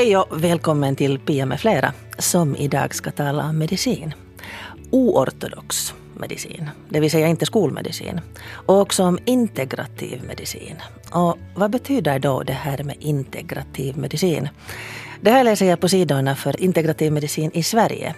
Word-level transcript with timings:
Hej 0.00 0.16
och 0.16 0.44
välkommen 0.44 0.96
till 0.96 1.18
Pia 1.18 1.46
med 1.46 1.60
flera 1.60 1.92
som 2.18 2.56
idag 2.56 2.94
ska 2.94 3.10
tala 3.10 3.48
om 3.48 3.58
medicin. 3.58 4.14
Oortodox 4.90 5.94
medicin, 6.14 6.70
det 6.88 7.00
vill 7.00 7.10
säga 7.10 7.26
inte 7.26 7.46
skolmedicin. 7.46 8.20
Och 8.50 8.80
också 8.80 9.04
om 9.04 9.18
integrativ 9.24 10.22
medicin. 10.28 10.76
Och 11.12 11.38
vad 11.54 11.70
betyder 11.70 12.18
då 12.18 12.42
det 12.42 12.52
här 12.52 12.82
med 12.82 12.96
integrativ 13.00 13.98
medicin? 13.98 14.48
Det 15.20 15.30
här 15.30 15.44
läser 15.44 15.66
jag 15.66 15.80
på 15.80 15.88
sidorna 15.88 16.36
för 16.36 16.62
integrativ 16.62 17.12
medicin 17.12 17.50
i 17.54 17.62
Sverige 17.62 18.14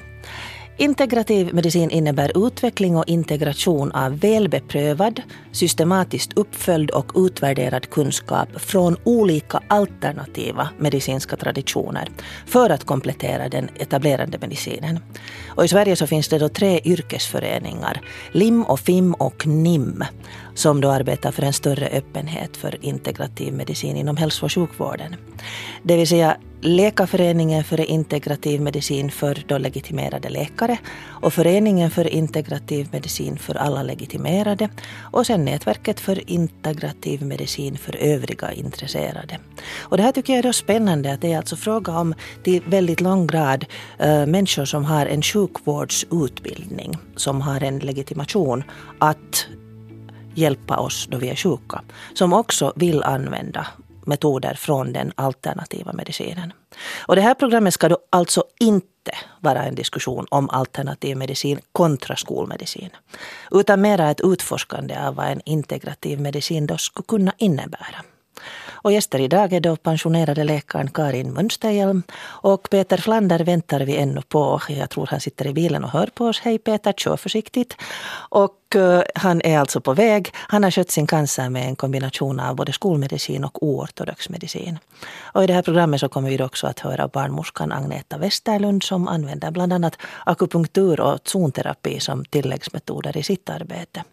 Integrativ 0.83 1.55
medicin 1.55 1.91
innebär 1.91 2.47
utveckling 2.47 2.97
och 2.97 3.09
integration 3.09 3.93
av 3.93 4.19
välbeprövad, 4.19 5.23
systematiskt 5.53 6.33
uppföljd 6.33 6.91
och 6.91 7.13
utvärderad 7.15 7.91
kunskap 7.91 8.49
från 8.57 8.97
olika 9.05 9.61
alternativa 9.69 10.69
medicinska 10.79 11.37
traditioner 11.37 12.09
för 12.47 12.71
att 12.71 12.85
komplettera 12.85 13.49
den 13.49 13.69
etablerade 13.75 14.39
medicinen. 14.39 14.99
Och 15.49 15.65
I 15.65 15.69
Sverige 15.69 15.97
så 15.97 16.07
finns 16.07 16.29
det 16.29 16.39
då 16.39 16.49
tre 16.49 16.81
yrkesföreningar, 16.85 18.01
LIM, 18.33 18.63
och 18.63 18.81
FIM 18.81 19.15
och 19.15 19.47
NIM 19.47 20.05
som 20.55 20.81
då 20.81 20.91
arbetar 20.91 21.33
för 21.33 21.43
en 21.43 21.53
större 21.53 21.87
öppenhet 21.87 22.57
för 22.57 22.85
integrativ 22.85 23.53
medicin 23.55 23.97
inom 23.97 24.17
hälso 24.17 24.45
och 24.45 24.53
sjukvården. 24.53 25.17
Det 25.83 25.97
vill 25.97 26.09
säga 26.09 26.37
Läkarföreningen 26.65 27.65
för 27.65 27.81
integrativ 27.81 28.61
medicin 28.61 29.11
för 29.11 29.45
då 29.47 29.59
legitimerade 29.59 30.29
läkare 30.29 30.79
och 31.09 31.33
Föreningen 31.33 31.91
för 31.91 32.09
integrativ 32.09 32.89
medicin 32.93 33.39
för 33.39 33.55
alla 33.55 33.83
legitimerade 33.83 34.69
och 35.01 35.27
sen 35.27 35.45
Nätverket 35.45 36.01
för 36.01 36.31
integrativ 36.31 37.23
medicin 37.23 37.79
för 37.79 37.97
övriga 37.97 38.53
intresserade. 38.53 39.39
Och 39.81 39.97
det 39.97 40.03
här 40.03 40.13
tycker 40.13 40.33
jag 40.33 40.39
är 40.39 40.43
då 40.43 40.53
spännande 40.53 41.13
att 41.13 41.21
det 41.21 41.33
är 41.33 41.37
alltså 41.37 41.57
fråga 41.57 41.99
om 41.99 42.15
till 42.43 42.63
väldigt 42.67 43.01
lång 43.01 43.27
grad 43.27 43.65
äh, 43.99 44.27
människor 44.27 44.65
som 44.65 44.85
har 44.85 45.07
en 45.07 45.23
sjukvårdsutbildning, 45.23 46.97
som 47.17 47.41
har 47.41 47.63
en 47.63 47.79
legitimation 47.79 48.65
att 48.99 49.47
hjälpa 50.35 50.77
oss 50.77 51.07
då 51.11 51.19
vi 51.19 51.29
är 51.29 51.37
sjuka. 51.37 51.83
Som 52.15 52.33
också 52.33 52.73
vill 52.77 53.03
använda 53.03 53.67
metoder 54.07 54.55
från 54.55 54.93
den 54.93 55.13
alternativa 55.15 55.93
medicinen. 55.93 56.53
Och 57.07 57.17
det 57.17 57.23
här 57.23 57.35
programmet 57.35 57.75
ska 57.75 57.89
då 57.89 57.99
alltså 58.11 58.45
inte 58.61 59.13
vara 59.41 59.65
en 59.65 59.75
diskussion 59.75 60.27
om 60.31 60.51
alternativ 60.51 61.17
medicin 61.17 61.61
kontra 61.73 62.17
skolmedicin. 62.17 62.91
Utan 63.51 63.81
mera 63.81 64.11
ett 64.11 64.21
utforskande 64.21 64.99
av 65.07 65.15
vad 65.15 65.27
en 65.27 65.41
integrativ 65.45 66.21
medicin 66.21 66.67
då 66.67 66.77
skulle 66.77 67.05
kunna 67.07 67.33
innebära. 67.39 68.03
Och 68.83 68.93
gäster 68.93 69.19
idag 69.19 69.53
är 69.53 69.61
då 69.61 69.77
pensionerade 69.77 70.45
läkaren 70.45 70.91
Karin 70.91 71.33
Mönsterhjelm 71.33 72.03
och 72.25 72.71
Peter 72.71 72.97
Flander 72.97 73.39
väntar 73.45 73.81
vi 73.81 73.97
ännu 73.97 74.23
på. 74.23 74.61
Jag 74.69 74.91
tror 74.91 75.07
han 75.07 75.21
sitter 75.21 75.47
i 75.47 75.53
bilen 75.53 75.85
och 75.85 75.91
hör 75.91 76.07
på 76.15 76.27
oss. 76.27 76.41
Hej 76.41 76.59
Peter, 76.59 76.93
kör 76.93 77.17
försiktigt. 77.17 77.77
Och 78.29 78.77
eh, 78.77 79.03
han 79.15 79.43
är 79.45 79.59
alltså 79.59 79.81
på 79.81 79.95
väg. 79.95 80.31
Han 80.35 80.65
har 80.65 80.71
skött 80.71 80.91
sin 80.91 81.07
cancer 81.07 81.49
med 81.49 81.67
en 81.69 81.77
kombination 81.77 82.41
av 82.41 82.57
både 82.57 82.73
skolmedicin 82.73 83.45
och 83.45 83.63
oortodox 83.63 84.29
medicin. 84.29 84.79
Och 85.23 85.45
i 85.45 85.47
det 85.47 85.55
här 85.55 85.63
programmet 85.63 86.01
så 86.01 86.09
kommer 86.09 86.31
vi 86.31 86.43
också 86.43 86.67
att 86.67 86.81
höra 86.81 87.09
barnmorskan 87.09 87.73
Agneta 87.73 88.19
Westerlund 88.19 88.83
som 88.83 89.09
använder 89.09 89.51
bland 89.51 89.73
annat 89.73 89.97
akupunktur 90.27 91.01
och 91.01 91.19
zonterapi 91.25 92.01
som 92.01 92.25
tilläggsmetoder 92.25 93.17
i 93.17 93.23
sitt 93.23 93.51
arbete. 93.51 94.05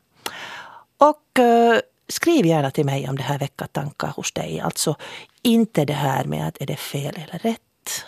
Och 0.98 1.40
eh, 1.40 1.80
skriv 2.10 2.46
gärna 2.46 2.72
till 2.72 2.86
mig 2.86 3.10
om 3.10 3.18
det 3.18 3.24
här 3.24 3.40
väcker 3.40 3.66
tankar 3.66 4.08
hos 4.08 4.32
dig. 4.32 4.60
Alltså 4.60 4.96
inte 5.42 5.86
det 5.86 5.94
här 5.94 6.24
med 6.24 6.48
att 6.48 6.62
är 6.62 6.66
det 6.66 6.76
fel 6.76 7.16
eller 7.16 7.40
rätt. 7.40 7.62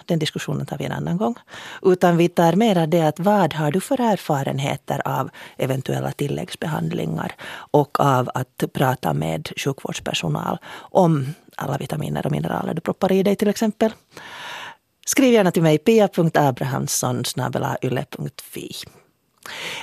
Den 0.06 0.20
diskussionen 0.20 0.66
tar 0.66 0.78
vi 0.78 0.86
en 0.86 0.92
annan 0.92 1.18
gång. 1.18 1.36
Utan 1.82 2.18
vi 2.18 2.30
tar 2.30 2.54
mera 2.54 2.88
det 2.88 3.02
att 3.02 3.20
vad 3.20 3.54
har 3.54 3.72
du 3.72 3.82
för 3.82 4.02
erfarenheter 4.02 5.02
av 5.06 5.30
eventuella 5.58 6.12
tilläggsbehandlingar 6.12 7.36
och 7.72 8.00
av 8.00 8.30
att 8.34 8.64
prata 8.74 9.14
med 9.14 9.50
sjukvårdspersonal 9.58 10.58
om 10.80 11.34
alla 11.56 11.78
vitaminer 11.78 12.26
och 12.26 12.32
mineraler 12.32 12.74
du 12.74 12.82
proppar 12.82 13.12
i 13.12 13.24
dig 13.24 13.36
till 13.36 13.48
exempel. 13.48 13.92
Skriv 15.06 15.34
gärna 15.34 15.52
till 15.52 15.64
mig 15.64 15.78
pia.abrahamsson 15.78 17.24
yle.fi. 17.82 18.72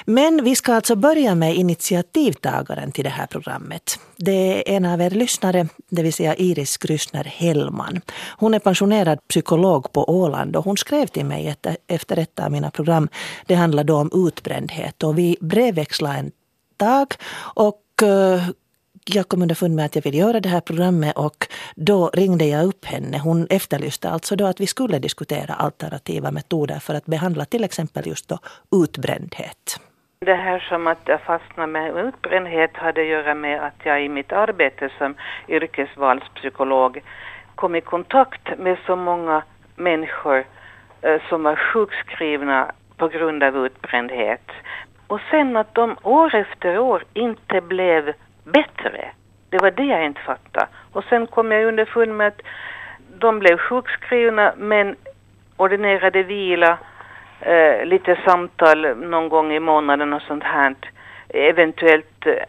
Men 0.05 0.45
vi 0.45 0.57
ska 0.57 0.75
alltså 0.75 0.97
börja 0.97 1.35
med 1.35 1.57
initiativtagaren 1.57 2.93
till 2.93 3.05
det 3.05 3.11
här 3.11 3.27
programmet. 3.27 3.99
Det 4.17 4.73
är 4.73 4.77
en 4.77 4.85
av 4.85 5.01
er 5.01 5.11
lyssnare, 5.11 5.69
det 5.91 6.03
vill 6.03 6.13
säga 6.13 6.37
Iris 6.37 6.77
Kryssner 6.77 7.25
Hellman. 7.25 8.01
Hon 8.37 8.55
är 8.55 8.59
pensionerad 8.59 9.19
psykolog 9.29 9.93
på 9.93 10.11
Åland 10.11 10.57
och 10.57 10.65
hon 10.65 10.77
skrev 10.77 11.07
till 11.07 11.25
mig 11.25 11.57
efter 11.87 12.19
ett 12.19 12.39
av 12.39 12.53
mina 12.53 12.71
program. 12.71 13.09
Det 13.47 13.55
handlade 13.55 13.93
då 13.93 13.97
om 13.97 14.27
utbrändhet 14.29 15.03
och 15.03 15.19
vi 15.19 15.37
brevväxlade 15.41 16.19
en 16.19 16.31
dag 16.77 17.15
och 17.55 18.03
eh, 18.03 18.43
jag 19.15 19.29
kom 19.29 19.43
underfund 19.43 19.75
med 19.75 19.85
att 19.85 19.95
jag 19.95 20.03
ville 20.03 20.17
göra 20.17 20.41
det 20.41 20.49
här 20.49 20.61
programmet 20.61 21.17
och 21.17 21.47
då 21.77 22.11
ringde 22.15 22.45
jag 22.45 22.65
upp 22.67 22.85
henne. 22.85 23.19
Hon 23.19 23.47
efterlyste 23.51 24.11
alltså 24.11 24.37
då 24.37 24.47
att 24.47 24.61
vi 24.61 24.67
skulle 24.67 24.99
diskutera 24.99 25.55
alternativa 25.55 26.31
metoder 26.31 26.79
för 26.79 26.95
att 26.95 27.07
behandla 27.07 27.45
till 27.45 27.65
exempel 27.65 28.07
just 28.07 28.29
då 28.29 28.39
utbrändhet. 28.85 29.81
Det 30.21 30.35
här 30.35 30.59
som 30.59 30.87
att 30.87 31.03
jag 31.05 31.21
fastnade 31.21 31.73
med 31.73 31.97
utbrändhet 31.97 32.77
hade 32.77 33.01
att 33.01 33.07
göra 33.07 33.35
med 33.35 33.67
att 33.67 33.81
jag 33.85 34.05
i 34.05 34.09
mitt 34.09 34.33
arbete 34.33 34.91
som 34.99 35.15
yrkesvalspsykolog 35.49 37.01
kom 37.55 37.75
i 37.75 37.81
kontakt 37.81 38.59
med 38.59 38.79
så 38.87 38.97
många 38.97 39.43
människor 39.77 40.45
eh, 41.03 41.21
som 41.29 41.43
var 41.43 41.57
sjukskrivna 41.57 42.73
på 42.97 43.09
grund 43.09 43.43
av 43.43 43.57
utbrändhet. 43.67 44.51
Och 45.07 45.21
sen 45.31 45.57
att 45.57 45.75
de 45.75 45.97
år 46.03 46.35
efter 46.35 46.79
år 46.79 47.05
inte 47.15 47.61
blev 47.61 48.13
bättre. 48.53 49.11
Det 49.51 49.59
var 49.59 49.71
det 49.71 49.85
jag 49.85 50.05
inte 50.05 50.21
fattade. 50.21 50.67
Och 50.93 51.05
sen 51.05 51.27
kom 51.27 51.53
jag 51.53 51.65
underfund 51.65 52.17
med 52.17 52.27
att 52.27 52.43
de 53.19 53.39
blev 53.39 53.59
sjukskrivna 53.59 54.53
men 54.57 54.97
ordinerade 55.57 56.23
vila, 56.23 56.79
eh, 57.41 57.85
lite 57.85 58.19
samtal 58.25 58.97
någon 58.97 59.29
gång 59.29 59.53
i 59.53 59.61
månaden 59.61 60.13
och 60.13 60.23
sånt 60.23 60.45
här. 60.45 60.75
Eventuellt, 61.29 62.27
eh, 62.27 62.43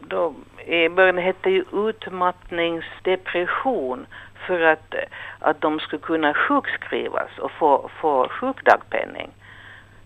då, 0.00 0.34
i 0.66 0.88
början 0.88 1.18
hette 1.18 1.48
det 1.48 1.50
ju 1.50 1.64
utmattningsdepression 1.72 4.06
för 4.46 4.60
att, 4.60 4.94
eh, 4.94 5.00
att 5.38 5.60
de 5.60 5.80
skulle 5.80 6.02
kunna 6.02 6.34
sjukskrivas 6.34 7.38
och 7.38 7.50
få, 7.50 7.90
få 8.00 8.28
sjukdagpenning. 8.28 9.30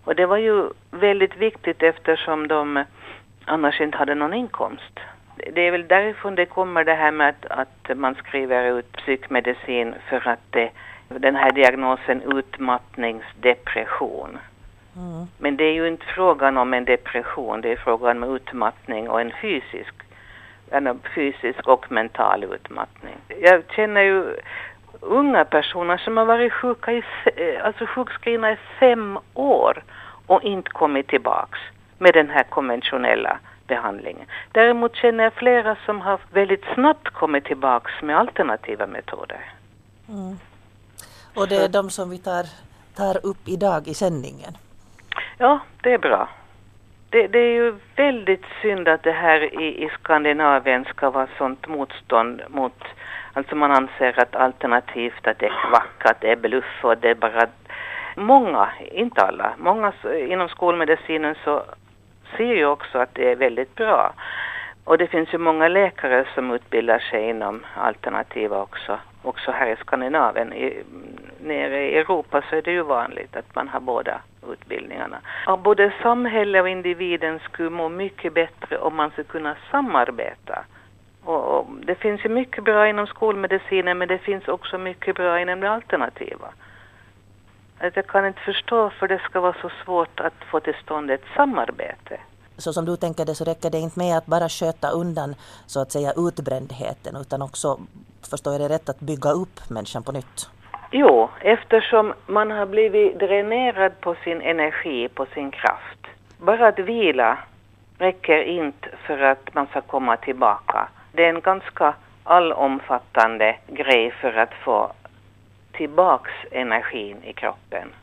Och 0.03 0.15
det 0.15 0.25
var 0.25 0.37
ju 0.37 0.69
väldigt 0.91 1.37
viktigt 1.37 1.83
eftersom 1.83 2.47
de 2.47 2.77
eh, 2.77 2.85
annars 3.45 3.81
inte 3.81 3.97
hade 3.97 4.15
någon 4.15 4.33
inkomst 4.33 4.99
det 5.53 5.61
är 5.61 5.71
väl 5.71 5.87
därifrån 5.87 6.35
det 6.35 6.45
kommer 6.45 6.83
det 6.83 6.93
här 6.93 7.11
med 7.11 7.29
att, 7.29 7.45
att 7.45 7.97
man 7.97 8.15
skriver 8.15 8.79
ut 8.79 8.91
psykmedicin 8.91 9.95
för 10.09 10.27
att 10.27 10.39
det, 10.49 10.71
den 11.07 11.35
här 11.35 11.51
diagnosen 11.51 12.21
utmattningsdepression. 12.21 14.37
Mm. 14.95 15.27
Men 15.37 15.57
det 15.57 15.63
är 15.63 15.73
ju 15.73 15.87
inte 15.87 16.05
frågan 16.05 16.57
om 16.57 16.73
en 16.73 16.85
depression, 16.85 17.61
det 17.61 17.71
är 17.71 17.75
frågan 17.75 18.23
om 18.23 18.35
utmattning 18.35 19.09
och 19.09 19.21
en 19.21 19.31
fysisk, 19.41 19.93
en 20.71 20.99
fysisk 21.15 21.67
och 21.67 21.91
mental 21.91 22.43
utmattning. 22.43 23.15
Jag 23.41 23.63
känner 23.75 24.01
ju 24.01 24.25
unga 24.99 25.45
personer 25.45 25.97
som 25.97 26.17
har 26.17 26.25
varit 26.25 26.53
sjuka 26.53 26.93
i, 26.93 27.03
alltså 27.63 27.85
sjukskrivna 27.85 28.51
i 28.51 28.57
fem 28.79 29.19
år 29.33 29.83
och 30.27 30.43
inte 30.43 30.69
kommit 30.69 31.07
tillbaks 31.07 31.59
med 31.97 32.13
den 32.13 32.29
här 32.29 32.43
konventionella 32.43 33.39
behandlingen. 33.67 34.27
Däremot 34.51 34.95
känner 34.95 35.23
jag 35.23 35.33
flera 35.33 35.77
som 35.85 36.01
har 36.01 36.19
väldigt 36.31 36.63
snabbt 36.73 37.09
kommit 37.09 37.45
tillbaks 37.45 37.91
med 38.01 38.17
alternativa 38.17 38.87
metoder. 38.87 39.39
Mm. 40.09 40.37
Och 41.35 41.47
det 41.47 41.55
är 41.55 41.69
de 41.69 41.89
som 41.89 42.09
vi 42.09 42.17
tar, 42.17 42.45
tar 42.95 43.25
upp 43.25 43.47
idag 43.47 43.87
i 43.87 43.93
sändningen? 43.93 44.57
Ja, 45.37 45.59
det 45.83 45.93
är 45.93 45.97
bra. 45.97 46.29
Det, 47.09 47.27
det, 47.27 47.39
är 47.39 47.53
ju 47.53 47.75
väldigt 47.95 48.45
synd 48.61 48.87
att 48.87 49.03
det 49.03 49.11
här 49.11 49.61
i, 49.61 49.83
i 49.83 49.89
Skandinavien 49.99 50.85
ska 50.85 51.09
vara 51.09 51.27
sånt 51.37 51.67
motstånd 51.67 52.41
mot, 52.49 52.83
alltså 53.33 53.55
man 53.55 53.71
anser 53.71 54.19
att 54.19 54.35
alternativt 54.35 55.27
att 55.27 55.39
det 55.39 55.45
är 55.45 55.69
kvack, 55.69 56.05
att 56.05 56.21
det 56.21 56.31
är 56.31 56.35
bluff 56.35 56.83
och 56.83 56.97
det 56.97 57.09
är 57.09 57.15
bara 57.15 57.47
många, 58.15 58.69
inte 58.91 59.21
alla, 59.21 59.53
många 59.57 59.93
inom 60.29 60.49
skolmedicinen 60.49 61.35
så 61.43 61.63
ser 62.37 62.53
ju 62.53 62.65
också 62.65 62.97
att 62.97 63.15
det 63.15 63.31
är 63.31 63.35
väldigt 63.35 63.75
bra. 63.75 64.13
Och 64.83 64.97
det 64.97 65.07
finns 65.07 65.33
ju 65.33 65.37
många 65.37 65.67
läkare 65.67 66.25
som 66.35 66.51
utbildar 66.51 66.99
sig 66.99 67.29
inom 67.29 67.65
alternativa 67.75 68.61
också, 68.61 68.99
också 69.21 69.51
här 69.51 69.67
i 69.67 69.75
Skandinavien. 69.75 70.53
I, 70.53 70.83
nere 71.39 71.91
i 71.91 71.97
Europa 71.97 72.43
så 72.49 72.55
är 72.55 72.61
det 72.61 72.71
ju 72.71 72.81
vanligt 72.81 73.35
att 73.35 73.55
man 73.55 73.67
har 73.67 73.79
båda 73.79 74.21
utbildningarna. 74.51 75.17
Och 75.47 75.59
både 75.59 75.93
samhället 76.01 76.61
och 76.61 76.69
individen 76.69 77.39
skulle 77.39 77.69
må 77.69 77.89
mycket 77.89 78.33
bättre 78.33 78.77
om 78.77 78.95
man 78.95 79.11
skulle 79.11 79.27
kunna 79.27 79.55
samarbeta 79.71 80.65
Och, 81.25 81.59
och 81.59 81.67
det 81.85 81.95
finns 81.95 82.25
ju 82.25 82.29
mycket 82.29 82.63
bra 82.63 82.87
inom 82.87 83.07
skolmedicinen 83.07 83.97
men 83.97 84.07
det 84.07 84.17
finns 84.17 84.47
också 84.47 84.77
mycket 84.77 85.15
bra 85.15 85.39
inom 85.39 85.59
det 85.59 85.69
alternativa. 85.69 86.47
Att 87.85 87.95
jag 87.95 88.07
kan 88.07 88.27
inte 88.27 88.41
förstå 88.41 88.89
för 88.89 89.07
det 89.07 89.19
ska 89.19 89.39
vara 89.39 89.55
så 89.61 89.71
svårt 89.85 90.19
att 90.19 90.33
få 90.51 90.59
till 90.59 90.73
stånd 90.83 91.11
ett 91.11 91.23
samarbete. 91.35 92.19
Så 92.57 92.73
som 92.73 92.85
du 92.85 92.97
tänker 92.97 93.25
det 93.25 93.35
så 93.35 93.43
räcker 93.43 93.69
det 93.69 93.77
inte 93.77 93.99
med 93.99 94.17
att 94.17 94.25
bara 94.25 94.49
sköta 94.49 94.89
undan 94.89 95.35
så 95.65 95.81
att 95.81 95.91
säga 95.91 96.13
utbrändheten 96.17 97.15
utan 97.15 97.41
också, 97.41 97.79
förstår 98.29 98.53
jag 98.53 98.61
det 98.61 98.69
rätt, 98.75 98.89
att 98.89 98.99
bygga 98.99 99.31
upp 99.31 99.69
människan 99.69 100.03
på 100.03 100.11
nytt? 100.11 100.49
Jo, 100.91 101.29
eftersom 101.39 102.13
man 102.25 102.51
har 102.51 102.65
blivit 102.65 103.19
dränerad 103.19 104.01
på 104.01 104.15
sin 104.23 104.41
energi, 104.41 105.07
på 105.07 105.25
sin 105.25 105.51
kraft. 105.51 106.01
Bara 106.37 106.67
att 106.67 106.79
vila 106.79 107.37
räcker 107.97 108.41
inte 108.41 108.87
för 109.07 109.19
att 109.19 109.53
man 109.53 109.67
ska 109.67 109.81
komma 109.81 110.17
tillbaka. 110.17 110.87
Det 111.11 111.25
är 111.25 111.29
en 111.29 111.41
ganska 111.41 111.93
allomfattande 112.23 113.57
grej 113.67 114.11
för 114.21 114.33
att 114.33 114.53
få 114.63 114.91
tillbaks 115.77 116.31
energin 116.51 117.17
i 117.23 117.33
kroppen. 117.33 117.93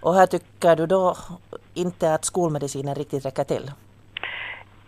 Och 0.00 0.14
här 0.14 0.26
tycker 0.26 0.76
du 0.76 0.86
då 0.86 1.16
inte 1.74 2.14
att 2.14 2.24
skolmedicinen 2.24 2.94
riktigt 2.94 3.26
räcker 3.26 3.44
till? 3.44 3.70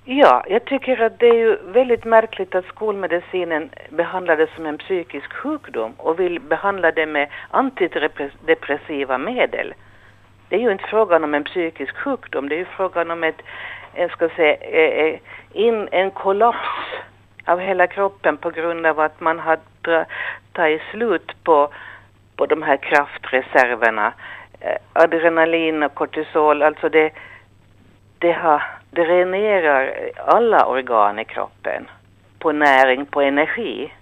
Ja, 0.04 0.44
jag 0.48 0.64
tycker 0.64 1.00
att 1.00 1.18
det 1.18 1.26
är 1.28 1.34
ju 1.34 1.56
väldigt 1.56 2.04
märkligt 2.04 2.54
att 2.54 2.64
skolmedicinen 2.64 3.70
behandlar 3.90 4.36
det 4.36 4.48
som 4.56 4.66
en 4.66 4.78
psykisk 4.78 5.32
sjukdom 5.32 5.92
och 5.96 6.20
vill 6.20 6.40
behandla 6.40 6.92
det 6.92 7.06
med 7.06 7.28
antidepressiva 7.50 9.18
medel. 9.18 9.74
Det 10.48 10.56
är 10.56 10.60
ju 10.60 10.72
inte 10.72 10.84
frågan 10.84 11.24
om 11.24 11.34
en 11.34 11.44
psykisk 11.44 11.96
sjukdom, 11.96 12.48
det 12.48 12.54
är 12.54 12.58
ju 12.58 12.64
frågan 12.64 13.10
om 13.10 13.24
ett, 13.24 13.42
en, 13.94 14.08
ska 14.08 14.28
säga, 14.28 14.54
eh, 14.54 15.04
eh, 15.04 15.18
in, 15.52 15.88
en 15.92 16.10
kollaps 16.10 16.68
av 17.46 17.60
hela 17.60 17.86
kroppen 17.86 18.36
på 18.36 18.50
grund 18.50 18.86
av 18.86 19.00
att 19.00 19.20
man 19.20 19.38
har 19.38 19.58
tagit 20.52 20.82
slut 20.90 21.44
på, 21.44 21.68
på 22.36 22.46
de 22.46 22.62
här 22.62 22.76
kraftreserverna. 22.76 24.12
Eh, 24.60 24.76
adrenalin 24.92 25.82
och 25.82 25.94
kortisol, 25.94 26.62
alltså 26.62 26.88
det, 26.88 27.12
det, 28.18 28.32
har, 28.32 28.62
dränerar 28.90 30.10
alla 30.26 30.66
organ 30.66 31.18
i 31.18 31.24
kroppen 31.24 31.88
på 32.38 32.52
näring, 32.52 33.06
på 33.06 33.20
energi. 33.20 33.92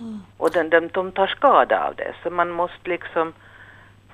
Mm. 0.00 0.20
Och 0.36 0.50
den, 0.50 0.70
den, 0.70 0.88
de 0.92 1.12
tar 1.12 1.26
skada 1.26 1.86
av 1.88 1.94
det. 1.94 2.14
Så 2.22 2.30
man 2.30 2.50
måste 2.50 2.90
liksom 2.90 3.32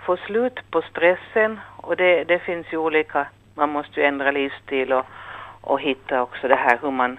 få 0.07 0.17
slut 0.17 0.71
på 0.71 0.83
stressen 0.83 1.61
och 1.77 1.97
det, 1.97 2.25
det 2.25 2.39
finns 2.39 2.67
ju 2.73 2.77
olika, 2.77 3.27
man 3.55 3.71
måste 3.71 4.01
ju 4.01 4.07
ändra 4.07 4.31
livsstil 4.31 4.93
och, 4.93 5.07
och 5.61 5.81
hitta 5.81 6.23
också 6.23 6.49
det 6.49 6.55
här 6.55 6.79
hur 6.83 6.91
man 6.91 7.19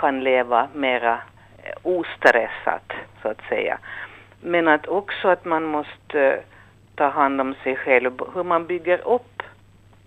kan 0.00 0.24
leva 0.24 0.68
mera 0.74 1.14
eh, 1.62 1.72
ostressat 1.82 2.92
så 3.22 3.28
att 3.28 3.42
säga. 3.48 3.78
Men 4.40 4.68
att 4.68 4.86
också 4.86 5.28
att 5.28 5.44
man 5.44 5.64
måste 5.64 6.20
eh, 6.20 6.38
ta 6.94 7.08
hand 7.08 7.40
om 7.40 7.54
sig 7.62 7.76
själv, 7.76 8.12
hur 8.34 8.42
man 8.44 8.66
bygger 8.66 9.08
upp 9.08 9.42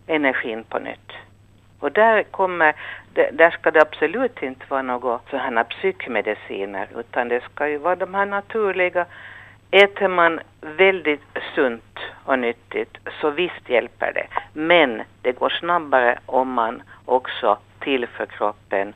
energin 0.07 0.63
på 0.63 0.79
nytt. 0.79 1.11
Och 1.79 1.91
där 1.91 2.23
kommer, 2.23 2.75
där 3.13 3.49
ska 3.51 3.71
det 3.71 3.81
absolut 3.81 4.43
inte 4.43 4.65
vara 4.69 4.81
några 4.81 5.19
sådana 5.29 5.63
psykmediciner 5.63 6.87
utan 6.95 7.27
det 7.27 7.43
ska 7.43 7.67
ju 7.67 7.77
vara 7.77 7.95
de 7.95 8.13
här 8.13 8.25
naturliga 8.25 9.05
Äter 9.71 10.07
man 10.07 10.39
väldigt 10.61 11.37
sunt 11.55 11.99
och 12.25 12.39
nyttigt 12.39 12.97
så 13.21 13.29
visst 13.29 13.69
hjälper 13.69 14.13
det. 14.13 14.27
Men 14.53 15.01
det 15.21 15.31
går 15.31 15.49
snabbare 15.49 16.19
om 16.25 16.51
man 16.53 16.81
också 17.05 17.57
tillför 17.79 18.25
kroppen 18.25 18.87
eh, 18.87 18.93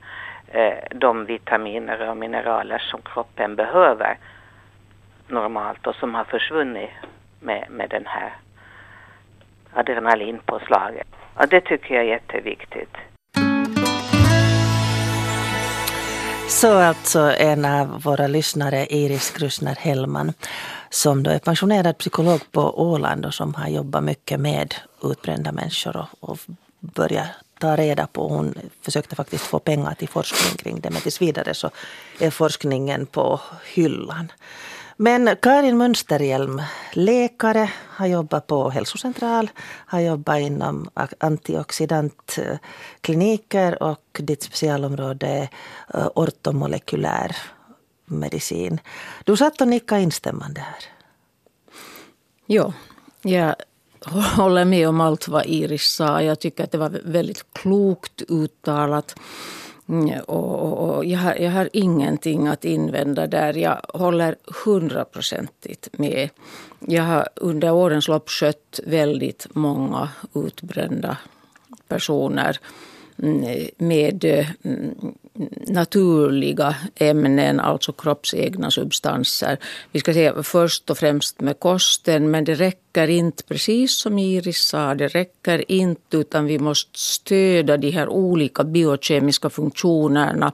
Eh, 0.52 0.78
de 0.96 1.26
vitaminer 1.26 2.10
och 2.10 2.18
mineraler 2.18 2.80
som 2.80 3.02
kroppen 3.02 3.56
behöver 3.56 4.18
normalt 5.28 5.88
och 5.88 5.96
som 5.96 6.16
har 6.16 6.24
försvunnit 6.24 6.90
med, 7.40 7.68
med 7.70 7.90
den 7.90 8.06
här 8.06 8.34
adrenalinpåslaget. 9.74 11.08
Och 11.34 11.48
det 11.48 11.62
tycker 11.62 11.96
jag 11.96 12.04
är 12.04 12.10
jätteviktigt. 12.10 12.98
Så 16.50 16.78
alltså 16.78 17.20
en 17.20 17.66
av 17.66 18.02
våra 18.02 18.28
lyssnare, 18.28 18.86
Iris 18.86 19.30
Krusner 19.30 19.76
Hellman, 19.76 20.34
som 20.90 21.24
då 21.24 21.32
är 21.32 21.40
pensionerad 21.40 21.98
psykolog 21.98 22.42
på 22.52 22.82
Åland 22.82 23.26
och 23.26 23.34
som 23.34 23.54
har 23.54 23.68
jobbat 23.68 24.04
mycket 24.04 24.40
med 24.40 24.76
utbrända 25.04 25.52
människor 25.52 25.98
och, 25.98 26.30
och 26.30 26.38
börjat 26.80 27.28
ta 27.60 27.76
reda 27.76 28.08
på. 28.08 28.28
Hon 28.28 28.56
försökte 28.82 29.16
faktiskt 29.16 29.44
få 29.44 29.60
pengar 29.60 29.94
till 29.94 30.10
forskning 30.10 30.58
kring 30.58 30.80
det 30.80 30.90
men 30.90 31.02
tills 31.02 31.22
vidare 31.22 31.54
så 31.54 31.70
är 32.20 32.30
forskningen 32.30 33.06
på 33.06 33.42
hyllan. 33.74 34.32
Men 35.00 35.36
Karin 35.42 35.78
Mönsterhjelm, 35.78 36.62
läkare, 36.94 37.70
har 37.90 38.08
jobbat 38.08 38.48
på 38.48 38.70
hälsocentral, 38.70 39.50
har 39.66 40.00
jobbat 40.00 40.40
inom 40.40 40.90
antioxidantkliniker 41.18 43.84
och 43.84 44.20
ditt 44.20 44.44
specialområde 44.44 45.28
är 45.28 45.50
ortomolekylär 46.16 47.38
medicin. 48.06 48.80
Du 49.24 49.38
satt 49.38 49.62
och 49.62 49.68
nickade 49.68 50.02
instämmande 50.02 50.62
här. 50.62 50.84
Ja, 52.46 52.74
jag 53.22 53.56
håller 54.12 54.66
med 54.66 54.90
om 54.90 55.02
allt 55.02 55.28
vad 55.28 55.46
Iris 55.46 55.84
sa. 55.84 56.22
Jag 56.22 56.40
tycker 56.40 56.64
att 56.64 56.72
det 56.72 56.78
var 56.78 57.02
väldigt 57.04 57.46
klokt 57.54 58.22
uttalat. 58.28 59.16
Mm, 59.90 60.20
och, 60.20 60.60
och, 60.60 60.96
och 60.96 61.06
jag, 61.06 61.20
har, 61.20 61.36
jag 61.36 61.52
har 61.52 61.70
ingenting 61.74 62.48
att 62.48 62.66
invända 62.66 63.28
där. 63.28 63.54
Jag 63.54 63.82
håller 63.94 64.36
hundraprocentigt 64.66 65.90
med. 65.92 66.30
Jag 66.80 67.04
har 67.04 67.28
under 67.36 67.72
årens 67.72 68.08
lopp 68.08 68.30
skött 68.30 68.80
väldigt 68.86 69.48
många 69.54 70.10
utbrända 70.36 71.18
personer 71.88 72.60
Mm, 73.24 73.68
med 73.78 74.26
eh, 74.26 74.48
mm, 74.64 74.96
naturliga 75.68 76.76
ämnen, 76.96 77.60
alltså 77.60 77.92
kroppsegna 77.92 78.72
substanser. 78.72 79.58
Vi 79.92 80.00
ska 80.00 80.14
säga 80.14 80.44
först 80.44 80.90
och 80.90 80.98
främst 80.98 81.42
med 81.42 81.60
kosten, 81.60 82.32
men 82.32 82.44
det 82.44 82.54
räcker 82.54 83.08
inte, 83.08 83.44
precis 83.44 83.96
som 83.98 84.20
Iris 84.20 84.58
sa, 84.58 84.96
det 84.96 85.08
räcker 85.08 85.72
inte 85.72 86.18
utan 86.18 86.46
vi 86.46 86.60
måste 86.60 87.00
stödja 87.00 87.78
de 87.78 87.90
här 87.92 88.10
olika 88.10 88.64
biokemiska 88.64 89.50
funktionerna 89.50 90.52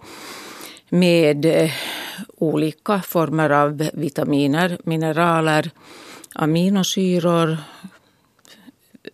med 0.90 1.46
eh, 1.46 1.72
olika 2.38 3.02
former 3.02 3.50
av 3.50 3.90
vitaminer, 3.94 4.78
mineraler, 4.84 5.72
aminosyror, 6.36 7.58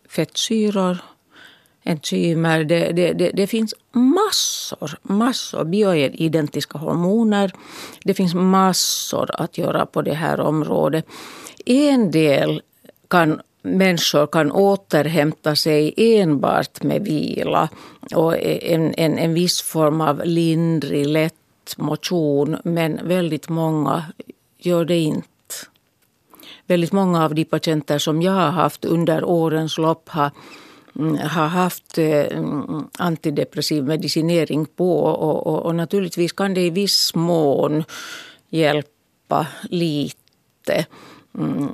fettsyror 0.09 0.97
enzymer. 1.89 2.63
Det, 2.63 2.91
det, 2.91 3.13
det, 3.13 3.31
det, 3.33 3.47
finns 3.47 3.73
massor, 3.91 4.97
massor 5.01 5.63
bioidentiska 5.63 6.77
hormoner. 6.77 7.51
Det 8.03 8.13
finns 8.13 8.33
massor 8.33 9.29
att 9.33 9.57
göra 9.57 9.85
på 9.85 10.01
det 10.01 10.13
här 10.13 10.39
området. 10.39 11.05
En 11.65 12.11
del 12.11 12.61
kan 13.07 13.41
människor 13.61 14.27
kan 14.27 14.51
återhämta 14.51 15.55
sig 15.55 15.93
enbart 15.97 16.83
med 16.83 17.01
vila 17.01 17.69
och 18.15 18.37
en, 18.37 18.93
en, 18.97 19.17
en 19.17 19.33
viss 19.33 19.61
form 19.61 20.01
av 20.01 20.21
lindrig, 20.25 21.07
lätt 21.07 21.77
motion. 21.77 22.57
Men 22.63 22.99
väldigt 23.03 23.49
många 23.49 24.03
gör 24.57 24.85
det 24.85 24.97
inte. 24.97 25.27
Väldigt 26.67 26.91
många 26.91 27.25
av 27.25 27.35
de 27.35 27.45
patienter 27.45 27.97
som 27.97 28.21
jag 28.21 28.31
har 28.31 28.51
haft 28.51 28.85
under 28.85 29.23
årens 29.23 29.77
lopp 29.77 30.09
har 30.09 30.31
har 31.07 31.47
haft 31.47 31.97
eh, 31.97 32.43
antidepressiv 32.97 33.83
medicinering 33.83 34.65
på 34.65 34.99
och, 34.99 35.47
och, 35.47 35.65
och, 35.65 35.75
naturligtvis 35.75 36.31
kan 36.31 36.53
det 36.53 36.61
i 36.61 36.69
viss 36.69 37.15
mån 37.15 37.83
hjälpa 38.49 39.47
lite. 39.69 40.85
Mm, 41.37 41.69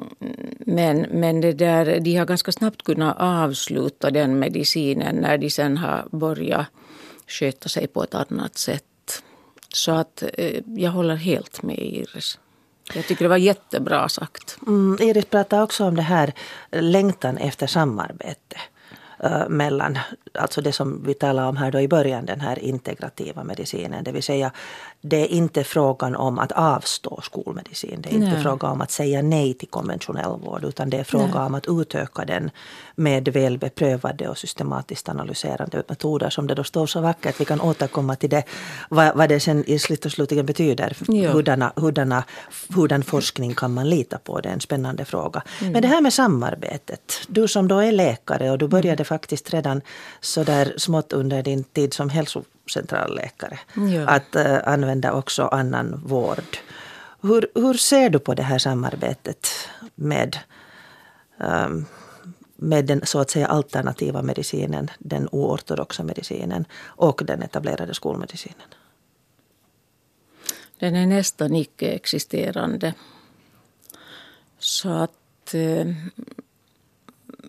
men, 0.60 1.06
men 1.12 1.42
det 1.42 1.54
där, 1.54 2.00
de 2.00 2.16
har 2.16 2.26
ganska 2.26 2.52
snabbt 2.52 2.84
kunnat 2.84 3.16
avsluta 3.20 4.12
den 4.12 4.40
medicinen 4.40 5.16
när 5.16 5.38
de 5.38 5.50
sen 5.50 5.78
har 5.78 6.08
börjat 6.12 6.66
sköta 7.28 7.70
sig 7.70 7.88
på 7.88 8.04
ett 8.04 8.16
annat 8.16 8.58
sätt. 8.58 8.84
Så 9.74 9.92
att 9.92 10.24
eh, 10.34 10.62
jag 10.66 10.92
håller 10.92 11.16
helt 11.16 11.64
med 11.64 11.80
Iris. 11.80 12.40
Jag 12.94 13.08
tycker 13.08 13.26
det 13.26 13.30
var 13.30 13.38
jättebra 13.38 14.10
sagt. 14.10 14.58
Mm, 14.68 14.98
Iris 15.02 15.26
pratade 15.26 15.64
också 15.64 15.86
om 15.86 15.96
det 15.96 16.02
här 16.02 16.34
längtan 16.72 17.38
efter 17.38 17.68
samarbete 17.68 18.58
uh, 19.26 19.50
mellan, 19.50 20.00
alltså 20.34 20.62
det 20.62 20.72
som 20.72 21.04
vi 21.04 21.14
talade 21.14 21.48
om 21.48 21.58
här 21.58 21.72
då 21.72 21.80
i 21.80 21.88
början, 21.88 22.26
den 22.26 22.40
här 22.42 22.60
integrativa 22.60 23.44
medicinen. 23.44 24.04
Det 24.04 24.12
vill 24.12 24.24
säga, 24.24 24.52
det 25.10 25.18
är 25.18 25.28
inte 25.28 25.64
frågan 25.64 26.16
om 26.16 26.40
att 26.40 26.52
avstå 26.52 27.22
skolmedicin. 27.22 28.02
Det 28.02 28.14
är 28.14 28.20
nej. 28.20 28.30
inte 28.30 28.42
fråga 28.42 28.68
om 28.68 28.82
att 28.82 28.92
säga 28.92 29.22
nej 29.22 29.54
till 29.54 29.68
konventionell 29.68 30.40
vård, 30.40 30.64
utan 30.64 30.90
det 30.90 30.98
är 30.98 31.04
fråga 31.04 31.34
nej. 31.34 31.46
om 31.46 31.56
att 31.56 31.68
utöka 31.68 32.26
den 32.26 32.52
med 32.96 33.28
väl 33.28 33.58
beprövade 33.58 34.30
och 34.30 34.38
systematiskt 34.38 35.10
analyserande 35.10 35.84
metoder 35.88 36.30
som 36.30 36.48
det 36.48 36.56
då 36.56 36.64
står 36.64 36.88
så 36.88 37.02
vackert. 37.02 37.42
Vi 37.42 37.46
kan 37.46 37.62
återkomma 37.62 38.16
till 38.16 38.30
det, 38.30 38.44
vad, 38.90 39.16
vad 39.16 39.30
det 39.30 39.40
sen 39.40 39.64
i 39.68 39.80
slut 39.80 40.06
och 40.06 40.12
slutligen 40.12 40.46
betyder. 40.46 40.98
Hurdana, 41.34 41.74
hurdana, 41.76 42.24
hurdan 42.76 43.04
forskning 43.04 43.54
kan 43.54 43.74
man 43.74 43.90
lita 43.90 44.18
på? 44.18 44.40
Det 44.40 44.50
är 44.50 44.54
en 44.54 44.62
spännande 44.62 45.06
fråga. 45.06 45.44
Mm. 45.62 45.74
Men 45.74 45.82
det 45.82 45.88
här 45.88 46.02
med 46.02 46.14
samarbetet. 46.14 47.22
Du 47.28 47.48
som 47.48 47.68
då 47.68 47.80
är 47.80 47.92
läkare 47.92 48.52
och 48.52 48.58
du 48.58 48.68
började 48.68 49.02
mm. 49.02 49.06
faktiskt 49.06 49.54
redan 49.54 49.82
så 50.22 50.44
där 50.44 50.74
smått 50.78 51.14
under 51.14 51.44
din 51.44 51.64
tid 51.64 51.94
som 51.94 52.10
hälsocentralläkare 52.66 53.60
ja. 53.76 54.08
att 54.08 54.36
uh, 54.36 54.58
använda 54.66 55.14
också 55.14 55.48
annan 55.48 56.02
vård. 56.06 56.58
Hur, 57.22 57.48
hur 57.56 57.74
ser 57.74 58.10
du 58.10 58.20
på 58.20 58.34
det 58.34 58.44
här 58.44 58.58
samarbetet 58.58 59.48
med 59.96 60.38
um, 61.38 61.86
med 62.58 62.86
den 62.86 63.06
så 63.06 63.20
att 63.20 63.30
säga 63.30 63.48
alternativa 63.48 64.22
medicinen, 64.22 64.92
den 65.00 65.28
oortodoxa 65.32 66.04
medicinen 66.04 66.66
och 66.84 67.22
den 67.26 67.42
etablerade 67.42 67.94
skolmedicinen? 67.94 68.68
Den 70.80 70.96
är 70.96 71.06
nästan 71.06 71.56
icke-existerande. 71.56 72.94
Så 74.60 74.90
att 74.90 75.54
eh, 75.54 75.88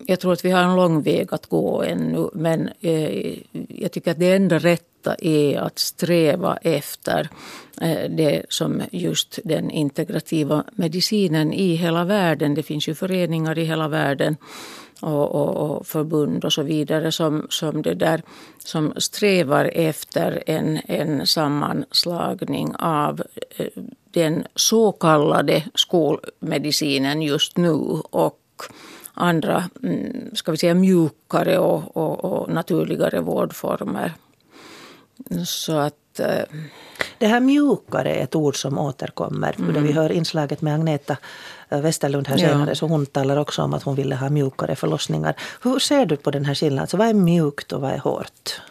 jag 0.05 0.19
tror 0.19 0.33
att 0.33 0.45
vi 0.45 0.51
har 0.51 0.63
en 0.63 0.75
lång 0.75 1.01
väg 1.01 1.33
att 1.33 1.45
gå 1.45 1.83
ännu. 1.83 2.29
Men 2.33 2.69
eh, 2.79 3.39
jag 3.69 3.91
tycker 3.91 4.11
att 4.11 4.19
det 4.19 4.35
enda 4.35 4.57
rätta 4.59 4.96
är 5.15 5.57
att 5.57 5.79
sträva 5.79 6.57
efter 6.57 7.29
eh, 7.81 8.09
det 8.09 8.45
som 8.49 8.81
just 8.91 9.39
den 9.43 9.71
integrativa 9.71 10.63
medicinen 10.71 11.53
i 11.53 11.75
hela 11.75 12.03
världen. 12.03 12.55
Det 12.55 12.63
finns 12.63 12.87
ju 12.87 12.95
föreningar 12.95 13.57
i 13.57 13.63
hela 13.63 13.87
världen 13.87 14.37
och, 15.01 15.31
och, 15.31 15.55
och, 15.55 15.87
förbund 15.87 16.45
och 16.45 16.53
så 16.53 16.63
vidare 16.63 17.11
som, 17.11 17.47
som, 17.49 17.81
det 17.81 17.93
där, 17.93 18.21
som 18.59 18.93
strävar 18.97 19.71
efter 19.73 20.43
en, 20.45 20.79
en 20.85 21.27
sammanslagning 21.27 22.75
av 22.75 23.21
eh, 23.57 23.67
den 24.11 24.43
så 24.55 24.91
kallade 24.91 25.63
skolmedicinen 25.73 27.21
just 27.21 27.57
nu 27.57 27.71
och 28.09 28.39
andra 29.13 29.63
mm, 29.83 30.35
ska 30.35 30.51
vi 30.51 30.57
säga, 30.57 30.73
mjukare 30.73 31.57
och, 31.57 31.97
och, 31.97 32.25
och 32.25 32.49
naturligare 32.49 33.21
vårdformer. 33.21 34.13
Så 35.45 35.77
att 35.77 36.19
eh, 36.19 36.43
det 37.17 37.27
här 37.27 37.39
mjukare 37.39 38.15
är 38.15 38.23
ett 38.23 38.35
ord 38.35 38.61
som 38.61 38.77
återkommer. 38.77 39.55
Mm. 39.59 39.83
Vi 39.83 39.91
hör 39.91 40.11
inslaget 40.11 40.61
med 40.61 40.73
Agneta 40.73 41.17
eh, 41.69 41.81
Westerlund 41.81 42.27
här 42.27 42.37
senare, 42.37 42.69
ja. 42.69 42.75
så 42.75 42.87
hon 42.87 43.05
talar 43.05 43.37
också 43.37 43.61
om 43.61 43.73
att 43.73 43.83
hon 43.83 43.95
ville 43.95 44.15
ha 44.15 44.29
mjukare 44.29 44.75
förlossningar. 44.75 45.35
Hur 45.61 45.79
ser 45.79 46.05
du 46.05 46.15
på 46.15 46.31
den 46.31 46.45
här 46.45 46.55
skillnaden? 46.55 46.81
Alltså, 46.81 46.97
vad 46.97 47.07
är 47.07 47.13
mjukt 47.13 47.71
och 47.71 47.81
vad 47.81 47.91
är 47.91 47.97
hårt? 47.97 48.61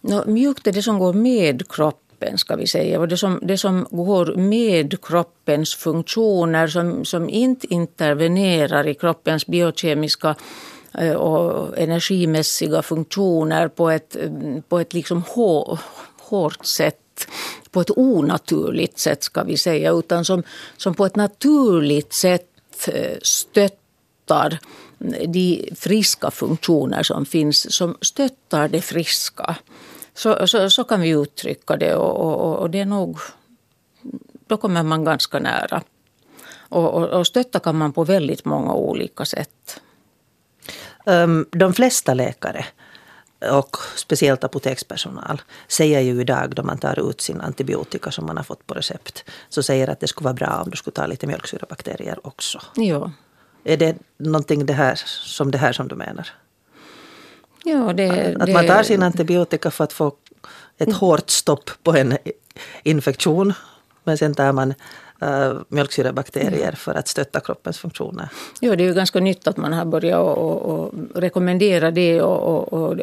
No, 0.00 0.30
mjukt 0.30 0.66
är 0.66 0.72
det 0.72 0.82
som 0.82 0.98
går 0.98 1.12
med 1.12 1.68
kroppen, 1.68 2.38
ska 2.38 2.56
vi 2.56 2.66
säga. 2.66 3.00
Och 3.00 3.08
det, 3.08 3.16
som, 3.16 3.40
det 3.42 3.58
som 3.58 3.86
går 3.90 4.34
med 4.36 5.04
kroppens 5.04 5.74
funktioner, 5.74 6.68
som, 6.68 7.04
som 7.04 7.28
inte 7.28 7.74
intervenerar 7.74 8.86
i 8.86 8.94
kroppens 8.94 9.46
biokemiska 9.46 10.34
Eh, 10.94 11.14
och 11.14 11.78
energimässiga 11.78 12.82
funktioner 12.82 13.68
på 13.68 13.90
ett, 13.90 14.16
eh, 14.16 14.30
på 14.68 14.78
ett 14.78 14.94
liksom 14.94 15.22
hårt 16.18 16.66
sätt 16.66 16.96
på 17.70 17.80
ett 17.80 17.90
onaturligt 17.90 18.98
sätt 18.98 19.22
ska 19.22 19.42
vi 19.42 19.56
säga, 19.56 19.92
utan 19.92 20.24
som, 20.24 20.42
som 20.76 20.94
på 20.94 21.06
ett 21.06 21.16
naturligt 21.16 22.12
sätt 22.12 22.88
eh, 22.88 23.18
stöttar 23.22 24.58
de 25.26 25.70
friska 25.76 26.30
funktioner 26.30 27.02
som 27.02 27.26
finns, 27.26 27.74
som 27.74 27.96
stöttar 28.00 28.68
det 28.68 28.80
friska. 28.80 29.56
Så, 30.14 30.46
så, 30.46 30.70
så 30.70 30.84
kan 30.84 31.00
vi 31.00 31.08
uttrycka 31.08 31.76
det 31.76 31.94
och, 31.94 32.16
och, 32.16 32.56
och, 32.56 32.70
det 32.70 32.80
är 32.80 32.86
nog, 32.86 33.18
då 34.46 34.56
kommer 34.56 34.82
man 34.82 35.04
ganska 35.04 35.38
nära. 35.38 35.82
Och, 36.70 36.94
och, 36.94 37.08
och 37.08 37.26
stötta 37.26 37.60
kan 37.60 37.76
man 37.76 37.92
på 37.92 38.04
väldigt 38.04 38.44
många 38.44 38.74
olika 38.74 39.24
sätt. 39.24 39.80
Um, 41.08 41.46
de 41.50 41.72
flesta 41.72 42.14
läkare 42.14 42.64
och 43.50 43.76
speciellt 43.96 44.44
apotekspersonal 44.44 45.42
säger 45.68 46.00
ju 46.00 46.20
idag 46.20 46.54
då 46.54 46.62
man 46.62 46.78
tar 46.78 47.10
ut 47.10 47.20
sin 47.20 47.40
antibiotika 47.40 48.10
som 48.10 48.26
man 48.26 48.36
har 48.36 48.44
fått 48.44 48.66
på 48.66 48.74
recept 48.74 49.24
så 49.48 49.62
säger 49.62 49.90
att 49.90 50.00
det 50.00 50.06
skulle 50.06 50.24
vara 50.24 50.34
bra 50.34 50.62
om 50.64 50.70
du 50.70 50.76
skulle 50.76 50.94
ta 50.94 51.06
lite 51.06 51.26
mjölksyrabakterier 51.26 52.26
också. 52.26 52.60
Ja. 52.74 53.12
Är 53.64 53.76
det 53.76 53.96
någonting 54.16 54.66
det 54.66 54.72
här, 54.72 54.94
som 55.04 55.50
det 55.50 55.58
här 55.58 55.72
som 55.72 55.88
du 55.88 55.94
menar? 55.94 56.28
Ja, 57.64 57.92
det, 57.92 58.36
att 58.40 58.52
man 58.52 58.66
tar 58.66 58.82
sin 58.82 59.02
antibiotika 59.02 59.70
för 59.70 59.84
att 59.84 59.92
få 59.92 60.12
ett 60.78 60.92
hårt 60.92 61.30
stopp 61.30 61.70
på 61.82 61.96
en 61.96 62.18
infektion 62.82 63.52
men 64.04 64.18
sen 64.18 64.34
tar 64.34 64.52
man 64.52 64.74
uh, 65.22 65.60
mjölksyrabakterier 65.68 66.72
för 66.72 66.94
att 66.94 67.08
stötta 67.08 67.40
kroppens 67.40 67.78
funktioner. 67.78 68.28
Ja, 68.60 68.76
det 68.76 68.84
är 68.84 68.88
ju 68.88 68.94
ganska 68.94 69.20
nytt 69.20 69.48
att 69.48 69.56
man 69.56 69.72
har 69.72 69.84
börjat 69.84 70.20
och, 70.20 70.62
och 70.62 70.92
rekommendera 71.14 71.90
det. 71.90 72.22
Och, 72.22 72.72
och, 72.72 72.96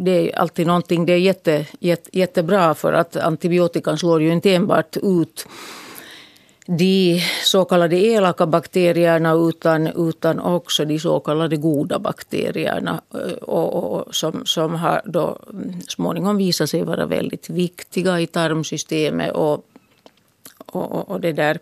det 0.00 0.10
är 0.10 0.38
alltid 0.38 0.66
någonting, 0.66 1.06
det 1.06 1.12
är 1.12 1.16
jätte, 1.16 1.66
jätte, 1.80 2.18
jättebra 2.18 2.74
för 2.74 2.92
att 2.92 3.16
antibiotikan 3.16 3.98
slår 3.98 4.22
ju 4.22 4.32
inte 4.32 4.54
enbart 4.54 4.96
ut 5.02 5.46
de 6.66 7.22
så 7.44 7.64
kallade 7.64 7.96
elaka 7.96 8.46
bakterierna 8.46 9.32
utan, 9.32 9.86
utan 9.86 10.40
också 10.40 10.84
de 10.84 10.98
så 10.98 11.20
kallade 11.20 11.56
goda 11.56 11.98
bakterierna 11.98 13.00
och, 13.42 13.74
och, 13.74 14.14
som, 14.14 14.46
som 14.46 14.74
har 14.74 15.02
då 15.04 15.38
småningom 15.88 16.36
visat 16.36 16.70
sig 16.70 16.82
vara 16.82 17.06
väldigt 17.06 17.50
viktiga 17.50 18.20
i 18.20 18.26
tarmsystemet 18.26 19.32
och 19.32 19.64
och, 20.66 21.08
och, 21.08 21.20
det 21.20 21.32
där. 21.32 21.58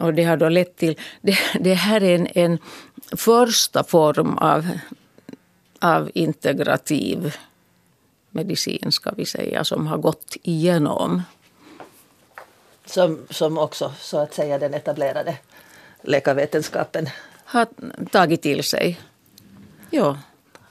Och 0.00 0.14
det 0.14 0.24
har 0.24 0.36
då 0.36 0.48
lett 0.48 0.76
till... 0.76 0.98
Det, 1.20 1.38
det 1.60 1.74
här 1.74 2.02
är 2.02 2.14
en, 2.14 2.28
en 2.34 2.58
första 3.16 3.84
form 3.84 4.38
av, 4.38 4.68
av 5.80 6.10
integrativ 6.14 7.36
medicin, 8.30 8.92
ska 8.92 9.10
vi 9.16 9.26
säga, 9.26 9.64
som 9.64 9.86
har 9.86 9.98
gått 9.98 10.36
igenom. 10.42 11.22
Som, 12.84 13.26
som 13.30 13.58
också, 13.58 13.92
så 14.00 14.18
att 14.18 14.34
säga, 14.34 14.58
den 14.58 14.74
etablerade 14.74 15.38
läkarvetenskapen 16.02 17.08
har 17.44 17.66
tagit 18.10 18.42
till 18.42 18.64
sig. 18.64 19.00
Ja. 19.90 20.18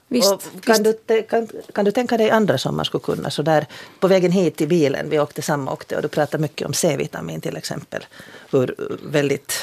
Visst, 0.08 0.30
kan, 0.62 0.84
visst. 0.84 1.08
Du, 1.08 1.24
kan, 1.24 1.48
kan, 1.74 1.86
du 1.86 1.92
tänka 1.92 2.18
dig 2.18 2.30
andra 2.30 2.58
som 2.58 2.76
man 2.76 2.86
skulle 2.86 3.04
kunna, 3.04 3.30
så 3.30 3.42
där 3.42 3.66
på 4.00 4.08
vägen 4.08 4.32
hit 4.32 4.62
i 4.62 4.68
bilen, 4.68 5.10
vi 5.10 5.20
åkte 5.20 5.42
samåkte 5.42 5.96
och 5.96 6.02
du 6.02 6.08
pratade 6.08 6.42
mycket 6.42 6.68
om 6.68 6.74
C-vitamin 6.74 7.42
till 7.42 7.58
exempel. 7.58 8.06
Hur 8.52 8.76
väldigt 9.04 9.54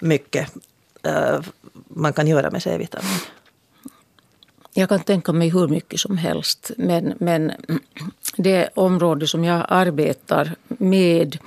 mycket 0.00 0.48
uh, 1.06 1.40
man 1.88 2.12
kan 2.12 2.26
göra 2.26 2.50
med 2.50 2.62
C-vitamin. 2.62 3.20
Jag 4.74 4.88
kan 4.88 5.00
tänka 5.00 5.32
mig 5.32 5.48
hur 5.48 5.68
mycket 5.68 6.00
som 6.00 6.18
helst. 6.18 6.70
Men, 6.76 7.14
men 7.18 7.52
det 8.36 8.68
område 8.74 9.26
som 9.26 9.44
jag 9.44 9.66
arbetar 9.68 10.54
med 10.68 11.38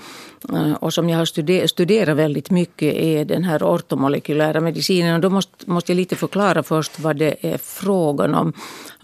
eh, 0.53 0.73
och 0.73 0.93
som 0.93 1.09
jag 1.09 1.17
har 1.17 1.67
studerat 1.67 2.17
väldigt 2.17 2.49
mycket 2.49 2.93
är 2.93 3.25
den 3.25 3.43
här 3.43 3.63
ortomolekylära 3.63 4.61
medicinen. 4.61 5.15
Och 5.15 5.21
då 5.21 5.29
måste, 5.29 5.69
måste 5.71 5.91
jag 5.91 5.97
lite 5.97 6.15
förklara 6.15 6.63
först 6.63 6.99
vad 6.99 7.17
det 7.17 7.35
är 7.41 7.57
frågan 7.57 8.35
om. 8.35 8.53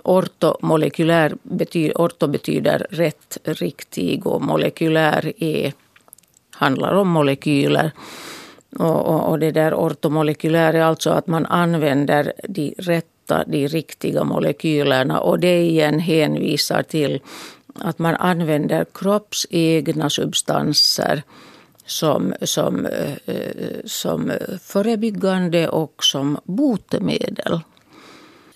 Ortomolekylär 0.03 1.35
betyder, 1.43 2.01
orto 2.01 2.27
betyder 2.27 2.87
rätt, 2.89 3.37
riktig 3.43 4.27
och 4.27 4.41
molekylär 4.41 5.33
är, 5.37 5.73
handlar 6.51 6.93
om 6.93 7.09
molekyler. 7.09 7.91
Och, 8.79 9.05
och, 9.05 9.29
och 9.29 9.39
det 9.39 9.51
där 9.51 9.73
ortomolekylär 9.73 10.73
är 10.73 10.81
alltså 10.81 11.09
att 11.09 11.27
man 11.27 11.45
använder 11.45 12.33
de 12.49 12.75
rätt 12.77 13.10
hitta 13.21 13.43
de 13.47 13.67
riktiga 13.67 14.23
molekylerna 14.23 15.19
och 15.19 15.39
det 15.39 15.61
igen 15.61 15.99
hänvisar 15.99 16.83
till 16.83 17.21
att 17.75 17.99
man 17.99 18.15
använder 18.15 18.85
kroppsegna 18.93 20.09
substanser 20.09 21.23
som, 21.85 22.33
som, 22.41 22.85
eh, 22.85 23.85
som 23.85 24.31
förebyggande 24.61 25.69
och 25.69 26.03
som 26.03 26.37
botemedel. 26.43 27.59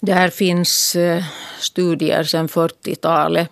Där 0.01 0.29
finns 0.29 0.95
eh, 0.95 1.23
studier 1.59 2.23
sedan 2.23 2.47
40-talet. 2.47 3.49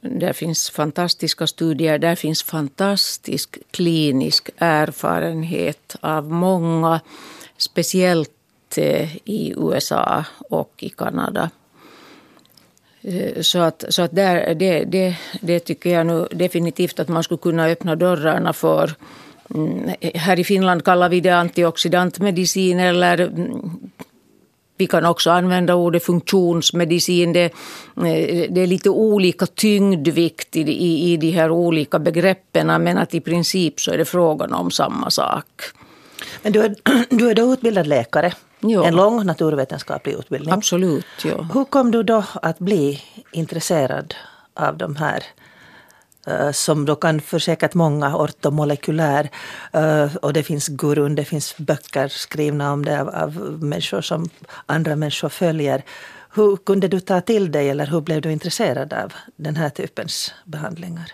Där 0.00 0.32
finns 0.32 0.70
fantastiska 0.70 1.46
studier, 1.46 1.98
där 1.98 2.14
finns 2.14 2.42
fantastisk 2.42 3.58
klinisk 3.70 4.50
erfarenhet 4.58 5.96
av 6.00 6.30
många, 6.30 7.00
speciellt 7.56 8.33
Eh, 8.78 9.16
i 9.24 9.54
USA 9.56 10.24
och 10.50 10.72
i 10.78 10.88
Kanada. 10.88 11.50
Eh, 13.02 13.40
så 13.40 13.58
att, 13.58 13.84
så 13.88 14.02
att 14.02 14.14
där, 14.14 14.54
det, 14.54 14.84
det, 14.84 15.16
det 15.40 15.60
tycker 15.60 15.90
jag 15.90 16.06
nu 16.06 16.28
definitivt 16.30 17.00
att 17.00 17.08
man 17.08 17.22
skulle 17.22 17.38
kunna 17.38 17.66
öppna 17.66 17.96
dörrarna 17.96 18.52
för. 18.52 18.94
Mm, 19.54 19.90
här 20.14 20.38
i 20.38 20.44
Finland 20.44 20.84
kallar 20.84 21.08
vi 21.08 21.20
det 21.20 21.30
antioxidantmedicin 21.30 22.80
eller 22.80 23.20
mm, 23.20 23.90
vi 24.76 24.86
kan 24.86 25.04
också 25.04 25.30
använda 25.30 25.74
ordet 25.74 26.04
funktionsmedicin. 26.04 27.32
Det, 27.32 27.44
eh, 27.44 28.50
det 28.50 28.60
är 28.60 28.66
lite 28.66 28.90
olika 28.90 29.46
tyngdvikt 29.46 30.56
i, 30.56 30.60
i, 30.60 31.12
i 31.12 31.16
de 31.16 31.30
här 31.30 31.50
olika 31.50 31.98
begreppen 31.98 32.66
men 32.66 32.98
att 32.98 33.14
i 33.14 33.20
princip 33.20 33.80
så 33.80 33.92
är 33.92 33.98
det 33.98 34.04
frågan 34.04 34.52
om 34.52 34.70
samma 34.70 35.10
sak. 35.10 35.46
Men 36.42 36.52
du 36.52 36.60
är, 36.60 36.74
du 37.10 37.30
är 37.30 37.34
då 37.34 37.52
utbildad 37.52 37.86
läkare? 37.86 38.32
Ja. 38.70 38.84
En 38.84 38.96
lång 38.96 39.26
naturvetenskaplig 39.26 40.12
utbildning. 40.12 40.54
Absolut. 40.54 41.06
Ja. 41.24 41.48
Hur 41.54 41.64
kom 41.64 41.90
du 41.90 42.02
då 42.02 42.24
att 42.42 42.58
bli 42.58 43.02
intresserad 43.32 44.14
av 44.54 44.76
de 44.76 44.96
här 44.96 45.24
eh, 46.26 46.50
som 46.50 46.84
då 46.84 46.96
kan 46.96 47.20
för 47.20 47.38
säkert 47.38 47.74
många 47.74 48.16
ortomolekylär. 48.16 49.30
Eh, 49.72 50.16
och 50.16 50.32
det 50.32 50.42
finns 50.42 50.68
gurun, 50.68 51.14
det 51.14 51.24
finns 51.24 51.56
böcker 51.56 52.08
skrivna 52.08 52.72
om 52.72 52.84
det 52.84 53.00
av, 53.00 53.08
av 53.08 53.36
människor 53.62 54.00
som 54.00 54.28
andra 54.66 54.96
människor 54.96 55.28
följer. 55.28 55.82
Hur 56.34 56.56
kunde 56.56 56.88
du 56.88 57.00
ta 57.00 57.20
till 57.20 57.52
dig 57.52 57.70
eller 57.70 57.86
hur 57.86 58.00
blev 58.00 58.20
du 58.20 58.32
intresserad 58.32 58.92
av 58.92 59.12
den 59.36 59.56
här 59.56 59.68
typens 59.68 60.34
behandlingar? 60.44 61.12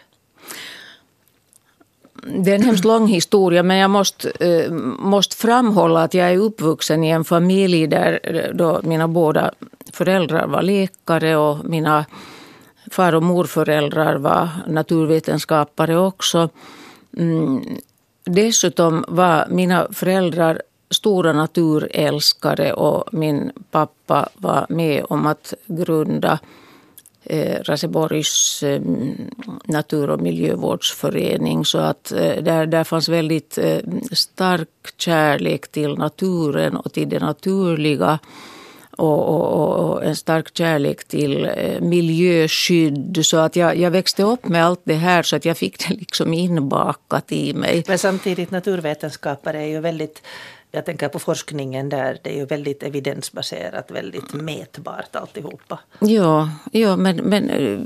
Det 2.23 2.51
är 2.51 2.55
en 2.55 2.63
hemskt 2.63 2.85
lång 2.85 3.07
historia 3.07 3.63
men 3.63 3.77
jag 3.77 3.91
måste, 3.91 4.31
eh, 4.31 4.73
måste 4.99 5.37
framhålla 5.37 6.03
att 6.03 6.15
jag 6.15 6.31
är 6.31 6.37
uppvuxen 6.37 7.05
i 7.05 7.09
en 7.09 7.25
familj 7.25 7.87
där 7.87 8.21
eh, 8.23 8.55
då 8.55 8.81
mina 8.83 9.09
båda 9.09 9.51
föräldrar 9.93 10.47
var 10.47 10.63
läkare 10.63 11.37
och 11.37 11.65
mina 11.65 12.05
far 12.91 13.15
och 13.15 13.23
morföräldrar 13.23 14.17
var 14.17 14.49
naturvetenskapare 14.67 15.99
också. 15.99 16.49
Mm. 17.17 17.65
Dessutom 18.25 19.05
var 19.09 19.47
mina 19.49 19.87
föräldrar 19.93 20.63
stora 20.91 21.33
naturälskare 21.33 22.73
och 22.73 23.15
min 23.15 23.53
pappa 23.71 24.29
var 24.37 24.67
med 24.69 25.05
om 25.09 25.27
att 25.27 25.55
grunda 25.67 26.39
eh, 27.25 27.63
Raseborgs 27.63 28.63
eh, 28.63 28.81
natur 29.65 30.11
och 30.11 30.21
miljövårdsförening. 30.21 31.65
Så 31.65 31.79
att 31.79 32.13
eh, 32.13 32.43
där, 32.43 32.67
där 32.67 32.85
fanns 32.85 33.09
väldigt 33.09 33.59
eh, 33.59 33.79
stark 34.13 34.69
kärlek 34.97 35.69
till 35.69 35.95
naturen 35.95 36.77
och 36.77 36.93
till 36.93 37.09
det 37.09 37.19
naturliga. 37.19 38.19
Och, 38.97 39.29
och, 39.29 39.91
och, 39.91 40.05
en 40.05 40.17
stark 40.17 40.57
kärlek 40.57 41.09
till 41.09 41.45
eh, 41.57 41.81
miljöskydd. 41.81 43.21
Så 43.23 43.37
att 43.37 43.57
jag, 43.57 43.77
jag 43.77 43.91
växte 43.91 44.23
upp 44.23 44.49
med 44.49 44.65
allt 44.65 44.81
det 44.85 44.95
här 44.95 45.23
så 45.23 45.37
att 45.37 45.45
jag 45.45 45.57
fick 45.57 45.89
det 45.89 45.95
liksom 45.99 46.35
inbakat 46.35 47.33
i 47.33 47.55
mig. 47.55 47.85
Men 47.89 47.99
samtidigt 47.99 48.51
naturvetenskapare 48.51 49.63
är 49.63 49.67
ju 49.67 49.81
väldigt 49.81 50.23
jag 50.71 50.87
tänker 50.87 51.09
på 51.09 51.19
forskningen 51.19 51.89
där, 51.89 52.19
det 52.23 52.31
är 52.31 52.35
ju 52.35 52.47
väldigt 52.47 52.83
evidensbaserat, 52.83 53.91
väldigt 53.91 54.35
mätbart 54.35 55.17
alltihopa. 55.17 55.79
Ja, 55.99 56.51
ja 56.73 56.97
men, 56.97 57.17
men 57.17 57.51
eh, 57.51 57.79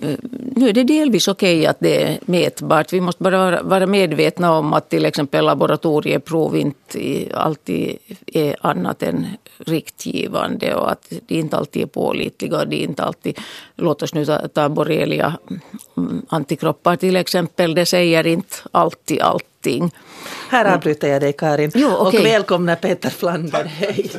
nu 0.56 0.68
är 0.68 0.72
det 0.72 0.84
delvis 0.84 1.28
okej 1.28 1.58
okay 1.58 1.66
att 1.66 1.80
det 1.80 2.02
är 2.02 2.18
mätbart. 2.24 2.92
Vi 2.92 3.00
måste 3.00 3.22
bara 3.22 3.62
vara 3.62 3.86
medvetna 3.86 4.58
om 4.58 4.72
att 4.72 4.88
till 4.88 5.04
exempel 5.04 5.44
laboratorieprov 5.44 6.56
inte 6.56 7.28
alltid 7.34 7.98
är 8.26 8.56
annat 8.60 9.02
än 9.02 9.26
riktgivande 9.58 10.74
och 10.74 10.90
att 10.90 11.12
de 11.26 11.34
inte 11.34 11.56
alltid 11.56 11.82
är 11.82 11.86
pålitliga. 11.86 12.64
De 12.64 12.76
inte 12.76 13.02
alltid, 13.02 13.38
låt 13.76 14.02
oss 14.02 14.14
nu 14.14 14.26
ta, 14.26 14.48
ta 14.48 14.68
borrelia-antikroppar 14.68 16.90
mm, 16.90 16.98
till 16.98 17.16
exempel, 17.16 17.74
det 17.74 17.86
säger 17.86 18.26
inte 18.26 18.56
alltid 18.72 19.20
allting. 19.20 19.90
Här 20.48 20.74
avbryter 20.74 21.08
jag 21.08 21.20
dig 21.20 21.32
Karin. 21.32 21.70
Jo, 21.74 21.88
okay. 21.88 22.20
Och 22.20 22.26
välkomna 22.26 22.76
Peter 22.76 23.10
Flander. 23.10 23.64
Hej. 23.64 24.10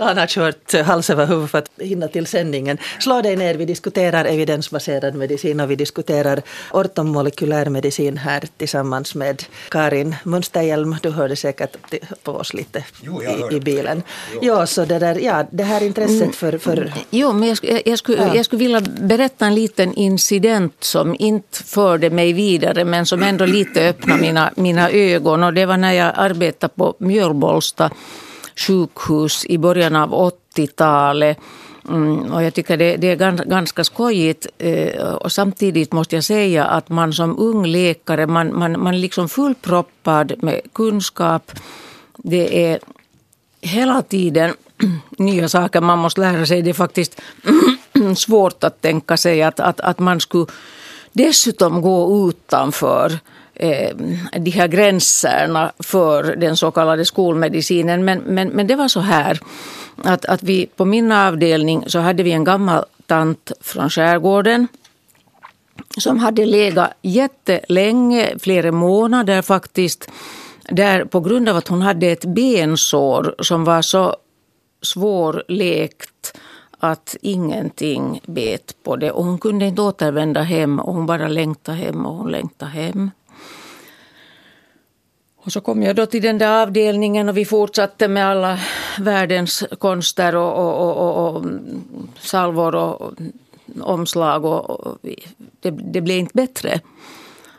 Han 0.00 0.18
har 0.18 0.26
kört 0.26 0.74
hals 0.86 1.10
över 1.10 1.26
huvud 1.26 1.50
för 1.50 1.58
att 1.58 1.70
hinna 1.78 2.08
till 2.08 2.26
sändningen. 2.26 2.78
Slå 3.00 3.22
dig 3.22 3.36
ner, 3.36 3.54
vi 3.54 3.64
diskuterar 3.64 4.24
evidensbaserad 4.24 5.14
medicin 5.14 5.60
och 5.60 5.70
vi 5.70 5.76
diskuterar 5.76 6.42
ortomolekylär 6.70 7.66
medicin 7.66 8.16
här 8.16 8.44
tillsammans 8.56 9.14
med 9.14 9.42
Karin 9.68 10.16
Munsterhjelm. 10.24 10.96
Du 11.02 11.10
hörde 11.10 11.36
säkert 11.36 11.76
på 12.22 12.32
oss 12.32 12.54
lite 12.54 12.84
jo, 13.00 13.22
i, 13.22 13.56
i, 13.56 13.60
bilen. 13.60 14.02
Jo. 14.32 14.40
Ja, 14.42 14.66
så 14.66 14.84
det, 14.84 14.98
där, 14.98 15.14
ja, 15.14 15.46
det 15.50 15.64
här 15.64 15.82
intresset 15.82 16.34
för... 16.34 16.58
för... 16.58 16.92
Jo, 17.10 17.32
men 17.32 17.48
jag, 17.48 17.58
jag, 17.62 17.82
jag, 17.84 17.98
skulle, 17.98 18.18
ja. 18.18 18.36
jag 18.36 18.44
skulle 18.44 18.62
vilja 18.62 18.80
berätta 18.80 19.46
en 19.46 19.54
liten 19.54 19.94
incident 19.94 20.74
som 20.80 21.16
inte 21.18 21.62
förde 21.64 22.10
mig 22.10 22.32
vidare 22.32 22.84
men 22.84 23.06
som 23.06 23.22
ändå 23.22 23.46
lite 23.46 23.88
öppnade 23.88 24.20
mina, 24.20 24.50
mina 24.56 24.90
ögon. 24.90 25.21
Och 25.26 25.54
det 25.54 25.66
var 25.66 25.76
när 25.76 25.92
jag 25.92 26.12
arbetade 26.16 26.74
på 26.76 26.94
Mjölbolsta 26.98 27.90
sjukhus 28.56 29.46
i 29.46 29.58
början 29.58 29.96
av 29.96 30.32
80-talet. 30.56 31.38
Mm, 31.88 32.32
och 32.32 32.42
jag 32.42 32.54
tycker 32.54 32.76
det, 32.76 32.96
det, 32.96 33.08
är 33.08 33.44
ganska 33.44 33.84
skojigt. 33.84 34.46
Eh, 34.58 35.14
och 35.14 35.32
samtidigt 35.32 35.92
måste 35.92 36.14
jag 36.14 36.24
säga 36.24 36.64
att 36.64 36.88
man 36.88 37.12
som 37.12 37.38
ung 37.38 37.66
läkare, 37.66 38.26
man, 38.26 38.58
man, 38.58 38.80
man 38.80 38.94
är 38.94 38.98
liksom 38.98 39.28
fullproppad 39.28 40.32
med 40.42 40.60
kunskap. 40.72 41.52
Det 42.16 42.66
är 42.66 42.78
hela 43.60 44.02
tiden 44.02 44.54
nya 45.18 45.48
saker 45.48 45.80
man 45.80 45.98
måste 45.98 46.20
lära 46.20 46.46
sig. 46.46 46.62
Det 46.62 46.70
är 46.70 46.74
faktiskt 46.74 47.20
svårt 48.16 48.64
att 48.64 48.80
tänka 48.80 49.16
sig 49.16 49.42
att, 49.42 49.60
att, 49.60 49.80
att 49.80 49.98
man 49.98 50.20
skulle 50.20 50.46
dessutom 51.12 51.82
gå 51.82 52.28
utanför 52.28 53.18
Eh, 53.54 53.96
de 54.38 54.50
här 54.50 54.68
gränserna 54.68 55.72
för 55.78 56.36
den 56.36 56.56
så 56.56 56.70
kallade 56.70 57.04
skolmedicinen. 57.04 58.04
Men, 58.04 58.18
men, 58.18 58.48
men 58.48 58.66
det 58.66 58.76
var 58.76 58.88
så 58.88 59.00
här 59.00 59.40
att, 60.04 60.24
att 60.24 60.42
vi 60.42 60.66
på 60.66 60.84
min 60.84 61.12
avdelning 61.12 61.84
så 61.86 61.98
hade 61.98 62.22
vi 62.22 62.32
en 62.32 62.44
gammal 62.44 62.84
tant 63.06 63.52
från 63.60 63.90
skärgården 63.90 64.68
som 65.98 66.18
hade 66.18 66.46
legat 66.46 66.90
jättelänge, 67.02 68.38
flera 68.38 68.72
månader 68.72 69.42
faktiskt, 69.42 70.10
där 70.70 71.04
på 71.04 71.20
grund 71.20 71.48
av 71.48 71.56
att 71.56 71.68
hon 71.68 71.82
hade 71.82 72.06
ett 72.06 72.24
bensår 72.24 73.34
som 73.38 73.64
var 73.64 73.82
så 73.82 74.16
svårläkt 74.82 76.38
att 76.78 77.16
ingenting 77.22 78.20
bet 78.26 78.76
på 78.82 78.96
det. 78.96 79.10
Och 79.10 79.24
hon 79.24 79.38
kunde 79.38 79.64
inte 79.64 79.82
återvända 79.82 80.42
hem 80.42 80.80
och 80.80 80.94
hon 80.94 81.06
bara 81.06 81.28
längtade 81.28 81.78
hem 81.78 82.06
och 82.06 82.14
hon 82.14 82.30
längtade 82.30 82.70
hem. 82.70 83.10
Och 85.44 85.52
så 85.52 85.60
kom 85.60 85.82
jag 85.82 85.96
då 85.96 86.06
till 86.06 86.22
den 86.22 86.38
där 86.38 86.62
avdelningen 86.62 87.28
och 87.28 87.36
vi 87.36 87.44
fortsatte 87.44 88.08
med 88.08 88.26
alla 88.26 88.58
världens 88.98 89.64
konster 89.78 90.36
och, 90.36 90.52
och, 90.58 90.96
och, 90.96 91.36
och 91.36 91.44
salvor 92.18 92.74
och 92.74 93.12
omslag. 93.80 94.44
Och, 94.44 94.98
det, 95.60 95.70
det, 95.70 96.00
blev 96.00 96.18
inte 96.18 96.34
bättre. 96.34 96.80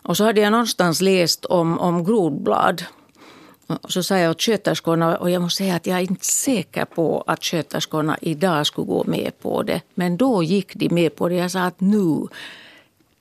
Och 0.02 0.18
så 0.18 0.24
hade 0.24 0.42
jag 0.42 0.52
någonstans 0.52 1.02
läst 1.02 1.46
om, 1.46 1.80
om 1.80 2.04
grodblad. 2.04 2.84
Och 3.68 3.92
så 3.92 4.04
sa 4.04 4.18
jag 4.18 4.32
åt 4.32 4.42
sköterskorna, 4.42 5.18
och 5.18 5.30
jag 5.30 5.42
måste 5.42 5.58
säga 5.58 5.76
att 5.76 5.88
jag 5.88 5.98
är 5.98 6.02
inte 6.02 6.26
säker 6.26 6.86
på 6.86 7.24
att 7.28 7.44
sköterskorna 7.44 8.18
idag 8.22 8.68
skulle 8.68 8.88
gå 8.88 9.04
med 9.08 9.32
på 9.42 9.64
det. 9.64 9.82
Men 9.94 10.18
då 10.18 10.44
gick 10.44 10.76
de 10.76 10.90
med 10.90 11.16
på 11.16 11.30
det. 11.30 11.36
Jag 11.36 11.52
sa 11.52 11.64
att 11.64 11.82
nu 11.82 12.28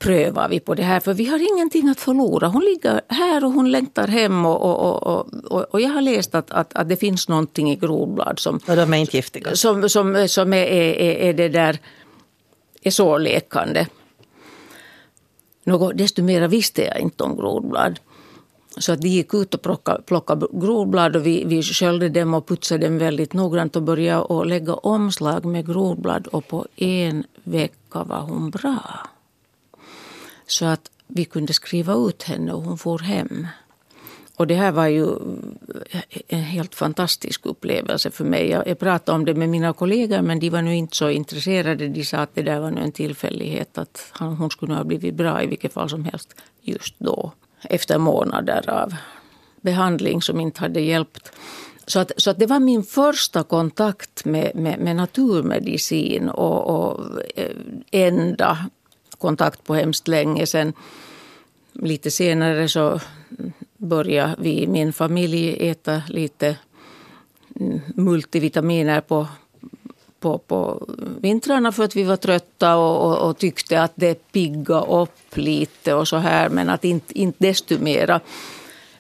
prövar 0.02 0.48
vi 0.48 0.60
på 0.60 0.74
det 0.74 0.82
här 0.82 1.00
för 1.00 1.14
vi 1.14 1.26
har 1.26 1.54
ingenting 1.54 1.88
att 1.88 2.00
förlora. 2.00 2.48
Hon 2.48 2.64
ligger 2.64 3.00
här 3.08 3.44
och 3.44 3.52
hon 3.52 3.70
längtar 3.70 4.08
hem 4.08 4.46
och, 4.46 4.62
och, 4.62 5.02
och, 5.02 5.52
och, 5.52 5.62
och 5.70 5.80
jag 5.80 5.90
har 5.90 6.00
läst 6.02 6.34
att, 6.34 6.50
att, 6.50 6.74
att 6.74 6.88
det 6.88 6.96
finns 6.96 7.28
någonting 7.28 7.70
i 7.70 7.76
grodblad 7.76 8.38
som, 8.38 8.60
och 8.68 8.76
de 8.76 8.94
är 8.94 8.98
inte 8.98 9.16
giftiga. 9.16 9.56
som, 9.56 9.88
som, 9.88 10.28
som 10.28 10.52
är, 10.52 10.66
är, 10.66 11.28
är 11.28 11.32
det 11.32 11.48
där 11.48 11.78
är 12.82 12.90
sårläkande. 12.90 13.86
Något 15.64 15.98
desto 15.98 16.22
mer 16.22 16.48
visste 16.48 16.82
jag 16.82 17.00
inte 17.00 17.24
om 17.24 17.36
grodblad. 17.36 18.00
Så 18.78 18.92
att 18.92 19.00
de 19.00 19.08
gick 19.08 19.34
ut 19.34 19.54
och 19.54 19.62
plockade, 19.62 20.02
plockade 20.02 20.46
grodblad 20.52 21.16
och 21.16 21.26
vi, 21.26 21.44
vi 21.44 21.62
sköljde 21.62 22.08
dem 22.08 22.34
och 22.34 22.46
putsade 22.46 22.86
dem 22.86 22.98
väldigt 22.98 23.32
noggrant 23.32 23.76
och 23.76 23.82
började 23.82 24.40
att 24.40 24.46
lägga 24.46 24.74
omslag 24.74 25.44
med 25.44 25.66
grodblad 25.66 26.26
och 26.26 26.48
på 26.48 26.66
en 26.76 27.24
vecka 27.44 28.04
var 28.04 28.20
hon 28.20 28.50
bra. 28.50 28.80
Så 30.52 30.66
att 30.66 30.90
vi 31.06 31.24
kunde 31.24 31.52
skriva 31.52 31.94
ut 31.94 32.22
henne 32.22 32.52
och 32.52 32.62
hon 32.62 32.78
for 32.78 32.98
hem. 32.98 33.46
Och 34.36 34.46
det 34.46 34.54
här 34.54 34.72
var 34.72 34.86
ju 34.86 35.06
eh, 35.90 36.02
en 36.28 36.42
helt 36.42 36.74
fantastisk 36.74 37.46
upplevelse 37.46 38.10
för 38.10 38.24
mig. 38.24 38.48
Jag 38.48 38.78
pratade 38.78 39.16
om 39.16 39.24
det 39.24 39.34
med 39.34 39.48
mina 39.48 39.72
kollegor 39.72 40.22
men 40.22 40.40
de 40.40 40.50
var 40.50 40.62
nu 40.62 40.76
inte 40.76 40.96
så 40.96 41.10
intresserade. 41.10 41.88
De 41.88 42.04
sa 42.04 42.18
att 42.18 42.34
det 42.34 42.42
där 42.42 42.60
var 42.60 42.70
nu 42.70 42.80
en 42.80 42.92
tillfällighet. 42.92 43.78
Att 43.78 44.12
hon 44.18 44.50
skulle 44.50 44.74
ha 44.74 44.84
blivit 44.84 45.14
bra 45.14 45.42
i 45.42 45.46
vilket 45.46 45.72
fall 45.72 45.90
som 45.90 46.04
helst 46.04 46.34
just 46.60 46.94
då. 46.98 47.32
Efter 47.62 47.98
månader 47.98 48.70
av 48.70 48.94
behandling 49.60 50.22
som 50.22 50.40
inte 50.40 50.60
hade 50.60 50.80
hjälpt. 50.80 51.32
Så, 51.86 51.98
att, 52.00 52.12
så 52.16 52.30
att 52.30 52.38
det 52.38 52.46
var 52.46 52.60
min 52.60 52.82
första 52.82 53.42
kontakt 53.42 54.24
med, 54.24 54.52
med, 54.54 54.78
med 54.78 54.96
naturmedicin 54.96 56.28
och, 56.28 56.60
och 56.66 57.00
eh, 57.36 57.56
enda 57.90 58.58
kontakt 59.22 59.64
på 59.64 59.74
hemskt 59.74 60.08
länge. 60.08 60.46
Sen 60.46 60.72
lite 61.72 62.10
senare 62.10 62.68
så 62.68 63.00
började 63.76 64.36
vi 64.38 64.62
i 64.62 64.66
min 64.66 64.92
familj 64.92 65.70
äta 65.70 66.02
lite 66.08 66.56
multivitaminer 67.94 69.00
på, 69.00 69.28
på, 70.20 70.38
på 70.38 70.86
vintrarna 71.20 71.72
för 71.72 71.84
att 71.84 71.96
vi 71.96 72.02
var 72.02 72.16
trötta 72.16 72.76
och, 72.76 73.06
och, 73.06 73.28
och 73.28 73.38
tyckte 73.38 73.82
att 73.82 73.92
det 73.94 74.32
pigga 74.32 74.80
upp 74.80 75.36
lite 75.36 75.94
och 75.94 76.08
så 76.08 76.16
här 76.16 76.48
men 76.48 76.70
att 76.70 76.84
inte, 76.84 77.18
inte 77.18 77.38
desto 77.38 77.78
mera. 77.78 78.20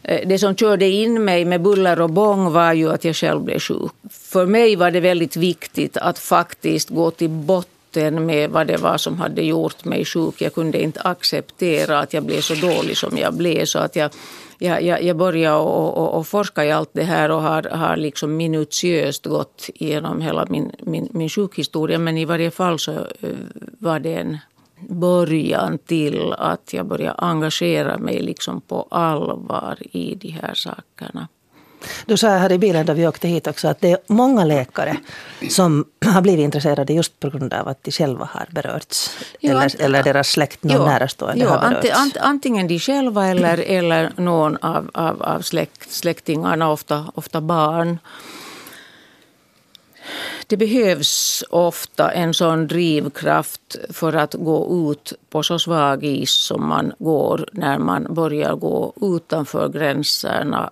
Eh, 0.02 0.28
det 0.28 0.38
som 0.38 0.56
körde 0.56 0.88
in 0.88 1.24
mig 1.24 1.44
med 1.44 1.62
buller 1.62 2.00
och 2.00 2.10
bång 2.10 2.52
var 2.52 2.72
ju 2.72 2.92
att 2.92 3.04
jag 3.04 3.16
själv 3.16 3.40
blev 3.42 3.58
sjuk. 3.58 3.92
För 4.10 4.46
mig 4.46 4.76
var 4.76 4.90
det 4.90 5.00
väldigt 5.00 5.36
viktigt 5.36 5.96
att 5.96 6.18
faktiskt 6.18 6.90
gå 6.90 7.10
till 7.10 7.30
botten 7.30 7.81
med 7.96 8.50
vad 8.50 8.66
det 8.66 8.76
var 8.76 8.98
som 8.98 9.18
hade 9.18 9.42
gjort 9.42 9.84
mig 9.84 10.04
sjuk. 10.04 10.40
Jag 10.40 10.54
kunde 10.54 10.82
inte 10.82 11.00
acceptera 11.00 11.98
att 11.98 12.12
jag 12.12 12.24
blev 12.24 12.40
så 12.40 12.54
dålig 12.54 12.96
som 12.96 13.18
jag 13.18 13.34
blev. 13.34 13.64
Så 13.64 13.78
att 13.78 13.96
jag, 13.96 14.10
jag, 14.58 14.82
jag, 14.82 15.02
jag 15.02 15.16
började 15.16 15.56
och, 15.56 15.98
och, 15.98 16.18
och 16.18 16.26
forska 16.26 16.64
i 16.64 16.72
allt 16.72 16.90
det 16.92 17.02
här 17.02 17.30
och 17.30 17.42
har, 17.42 17.62
har 17.62 17.96
liksom 17.96 18.36
minutiöst 18.36 19.26
gått 19.26 19.70
igenom 19.74 20.20
hela 20.20 20.46
min, 20.48 20.72
min, 20.80 21.08
min 21.12 21.28
sjukhistoria. 21.28 21.98
Men 21.98 22.18
i 22.18 22.24
varje 22.24 22.50
fall 22.50 22.78
så 22.78 22.92
eh, 22.92 23.30
var 23.78 24.00
det 24.00 24.14
en 24.14 24.38
början 24.88 25.78
till 25.78 26.32
att 26.38 26.72
jag 26.72 26.86
började 26.86 27.18
engagera 27.18 27.98
mig 27.98 28.22
liksom 28.22 28.60
på 28.60 28.86
allvar 28.90 29.78
i 29.92 30.14
de 30.14 30.28
här 30.28 30.54
sakerna. 30.54 31.28
Du 32.06 32.16
sa 32.16 32.28
här 32.28 32.52
i 32.52 32.58
bilen 32.58 32.86
då 32.86 32.92
vi 32.92 33.06
åkte 33.06 33.28
hit 33.28 33.46
också 33.46 33.68
att 33.68 33.80
det 33.80 33.90
är 33.90 33.98
många 34.06 34.44
läkare 34.44 34.96
som 35.50 35.84
har 36.06 36.20
blivit 36.20 36.44
intresserade 36.44 36.92
just 36.92 37.20
på 37.20 37.30
grund 37.30 37.54
av 37.54 37.68
att 37.68 37.84
de 37.84 37.90
själva 37.90 38.28
har 38.32 38.46
berörts. 38.50 39.10
Jo, 39.40 39.50
eller, 39.50 39.62
ant, 39.62 39.74
eller 39.74 40.02
deras 40.02 40.28
släkt, 40.28 40.62
någon 40.62 40.76
jo, 40.76 40.84
närstående 40.84 41.44
jo, 41.44 41.50
har 41.50 41.70
berörts. 41.70 41.90
Ant, 41.90 42.16
antingen 42.16 42.68
de 42.68 42.78
själva 42.78 43.26
eller, 43.26 43.58
eller 43.58 44.12
någon 44.16 44.56
av, 44.56 44.90
av, 44.94 45.22
av 45.22 45.40
släkt, 45.40 45.92
släktingarna, 45.92 46.70
ofta, 46.70 47.06
ofta 47.14 47.40
barn. 47.40 47.98
Det 50.46 50.56
behövs 50.56 51.44
ofta 51.50 52.10
en 52.10 52.34
sån 52.34 52.66
drivkraft 52.66 53.76
för 53.90 54.12
att 54.12 54.34
gå 54.34 54.90
ut 54.90 55.12
på 55.30 55.42
så 55.42 55.58
svag 55.58 56.04
is 56.04 56.30
som 56.30 56.68
man 56.68 56.92
går 56.98 57.48
när 57.52 57.78
man 57.78 58.14
börjar 58.14 58.56
gå 58.56 58.92
utanför 59.00 59.68
gränserna 59.68 60.70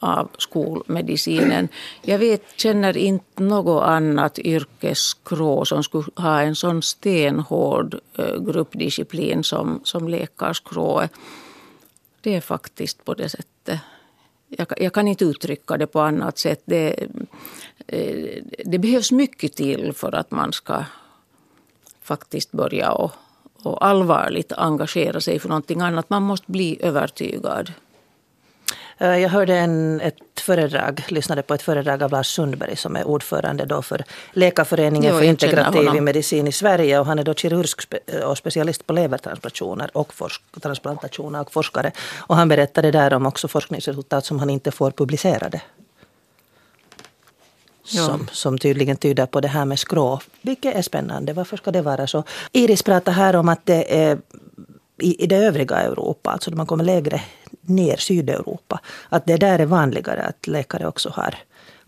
av 0.00 0.28
skolmedicinen. 0.38 1.68
Jag 2.02 2.18
vet, 2.18 2.42
känner 2.56 2.96
inte 2.96 3.42
något 3.42 3.82
annat 3.82 4.38
yrkeskrå 4.38 5.64
som 5.64 5.82
skulle 5.82 6.04
ha 6.16 6.40
en 6.40 6.54
sån 6.54 6.82
stenhård 6.82 7.94
eh, 8.18 8.40
gruppdisciplin 8.40 9.44
som, 9.44 9.80
som 9.84 10.08
läkarskrået. 10.08 11.12
Det 12.20 12.34
är 12.34 12.40
faktiskt 12.40 13.04
på 13.04 13.14
det 13.14 13.28
sättet. 13.28 13.80
Jag, 14.48 14.66
jag, 14.76 14.92
kan 14.92 15.08
inte 15.08 15.24
uttrycka 15.24 15.76
det 15.76 15.86
på 15.86 16.00
annat 16.00 16.38
sätt. 16.38 16.62
Det, 16.64 17.06
eh, 17.86 18.42
det 18.64 18.78
behövs 18.78 19.12
mycket 19.12 19.56
till 19.56 19.92
för 19.92 20.14
att 20.14 20.30
man 20.30 20.52
ska 20.52 20.84
faktiskt 22.02 22.52
börja 22.52 22.92
och, 22.92 23.12
och 23.62 23.86
allvarligt 23.86 24.52
engagera 24.52 25.20
sig 25.20 25.38
för 25.38 25.48
någonting 25.48 25.80
annat. 25.80 26.10
Man 26.10 26.22
måste 26.22 26.50
bli 26.50 26.78
övertygad. 26.80 27.72
Eh, 29.00 29.18
jag 29.18 29.28
hörde 29.28 29.56
en, 29.56 30.00
ett 30.00 30.40
föredrag, 30.40 31.04
lyssnade 31.08 31.42
på 31.42 31.54
ett 31.54 31.62
föredrag 31.62 32.02
av 32.02 32.10
Lars 32.10 32.26
Sundberg 32.26 32.76
som 32.76 32.96
är 32.96 33.04
ordförande 33.04 33.64
då 33.64 33.82
för 33.82 34.04
Läkarföreningen 34.32 35.18
för 35.18 35.22
integrativ 35.22 36.02
medicin 36.02 36.46
i 36.46 36.52
Sverige. 36.52 37.00
Och 37.00 37.06
han 37.06 37.18
är 37.18 37.24
då 37.24 37.34
kirurg 37.34 37.66
och 38.24 38.38
specialist 38.38 38.86
på 38.86 38.92
levertransplantationer 38.92 39.90
och 39.92 40.14
forsk, 40.14 40.42
transplantationer 40.62 41.40
och 41.40 41.52
forskare. 41.52 41.92
Och 42.16 42.36
han 42.36 42.48
berättade 42.48 42.90
där 42.90 43.12
om 43.12 43.26
också 43.26 43.48
forskningsresultat 43.48 44.24
som 44.24 44.38
han 44.38 44.50
inte 44.50 44.70
får 44.70 44.90
publicerade. 44.90 45.60
Som, 47.84 48.28
som, 48.32 48.58
tydligen 48.58 48.96
tyder 48.96 49.26
på 49.26 49.40
det 49.40 49.48
här 49.48 49.64
med 49.64 49.78
skrå, 49.78 50.20
vilket 50.42 50.74
är 50.74 50.82
spännande. 50.82 51.32
Varför 51.32 51.56
ska 51.56 51.70
det 51.70 51.82
vara 51.82 52.06
så? 52.06 52.24
Iris 52.52 52.82
pratar 52.82 53.12
här 53.12 53.36
om 53.36 53.48
att 53.48 53.66
det 53.66 53.98
är 53.98 54.18
i, 55.02 55.24
i 55.24 55.26
det 55.26 55.36
övriga 55.36 55.76
Europa, 55.76 56.30
alltså 56.30 56.50
när 56.50 56.56
man 56.56 56.66
kommer 56.66 56.84
lägre 56.84 57.20
ner, 57.60 57.96
Sydeuropa, 57.96 58.80
att 59.08 59.26
det 59.26 59.36
där 59.36 59.58
är 59.58 59.66
vanligare 59.66 60.22
att 60.22 60.46
läkare 60.46 60.86
också 60.86 61.08
har 61.08 61.34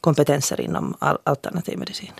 kompetenser 0.00 0.60
inom 0.60 0.94
alternativ 1.24 1.78
medicin? 1.78 2.12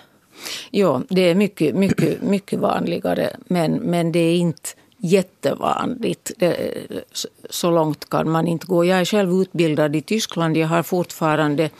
Ja, 0.71 1.03
det 1.09 1.21
är 1.21 1.35
mycket, 1.35 1.75
mycket, 1.75 2.23
mycket 2.23 2.59
vanligare, 2.59 3.37
men, 3.47 3.73
men 3.73 4.13
det 4.13 4.19
är 4.19 4.37
inte 4.37 4.69
jättevanligt. 4.97 6.33
Så 7.51 7.71
långt 7.71 8.11
kan 8.11 8.31
man 8.31 8.47
inte 8.47 8.67
gå. 8.67 8.85
Jag 8.85 9.01
är 9.01 9.05
själv 9.05 9.33
utbildad 9.33 9.97
i 9.97 10.03
Tyskland. 10.03 10.57
Jag 10.57 10.69
har 10.69 10.83
fortfarande 10.83 11.71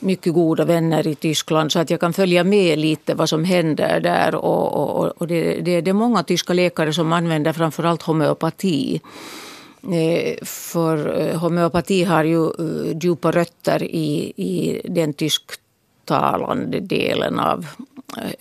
mycket 0.00 0.34
goda 0.34 0.64
vänner 0.64 1.06
i 1.06 1.14
Tyskland 1.14 1.72
så 1.72 1.78
att 1.78 1.90
jag 1.90 2.00
kan 2.00 2.12
följa 2.12 2.44
med 2.44 2.78
lite 2.78 3.14
vad 3.14 3.28
som 3.28 3.44
händer 3.44 4.00
där. 4.00 4.34
Och, 4.34 4.98
och, 5.00 5.06
och 5.06 5.26
det, 5.26 5.60
det, 5.60 5.80
det 5.80 5.90
är 5.90 5.94
många 5.94 6.22
tyska 6.22 6.52
läkare 6.52 6.92
som 6.92 7.12
använder 7.12 7.52
framförallt 7.52 8.02
homeopati. 8.02 9.00
Eh, 9.82 10.44
för 10.44 11.20
eh, 11.20 11.38
homeopati 11.40 12.04
har 12.04 12.24
ju 12.24 12.44
eh, 12.44 12.98
djupa 13.02 13.30
rötter 13.30 13.82
i, 13.82 14.32
i 14.36 14.80
den 14.84 15.12
tysktalande 16.10 16.80
delen 16.80 17.38
av 17.38 17.66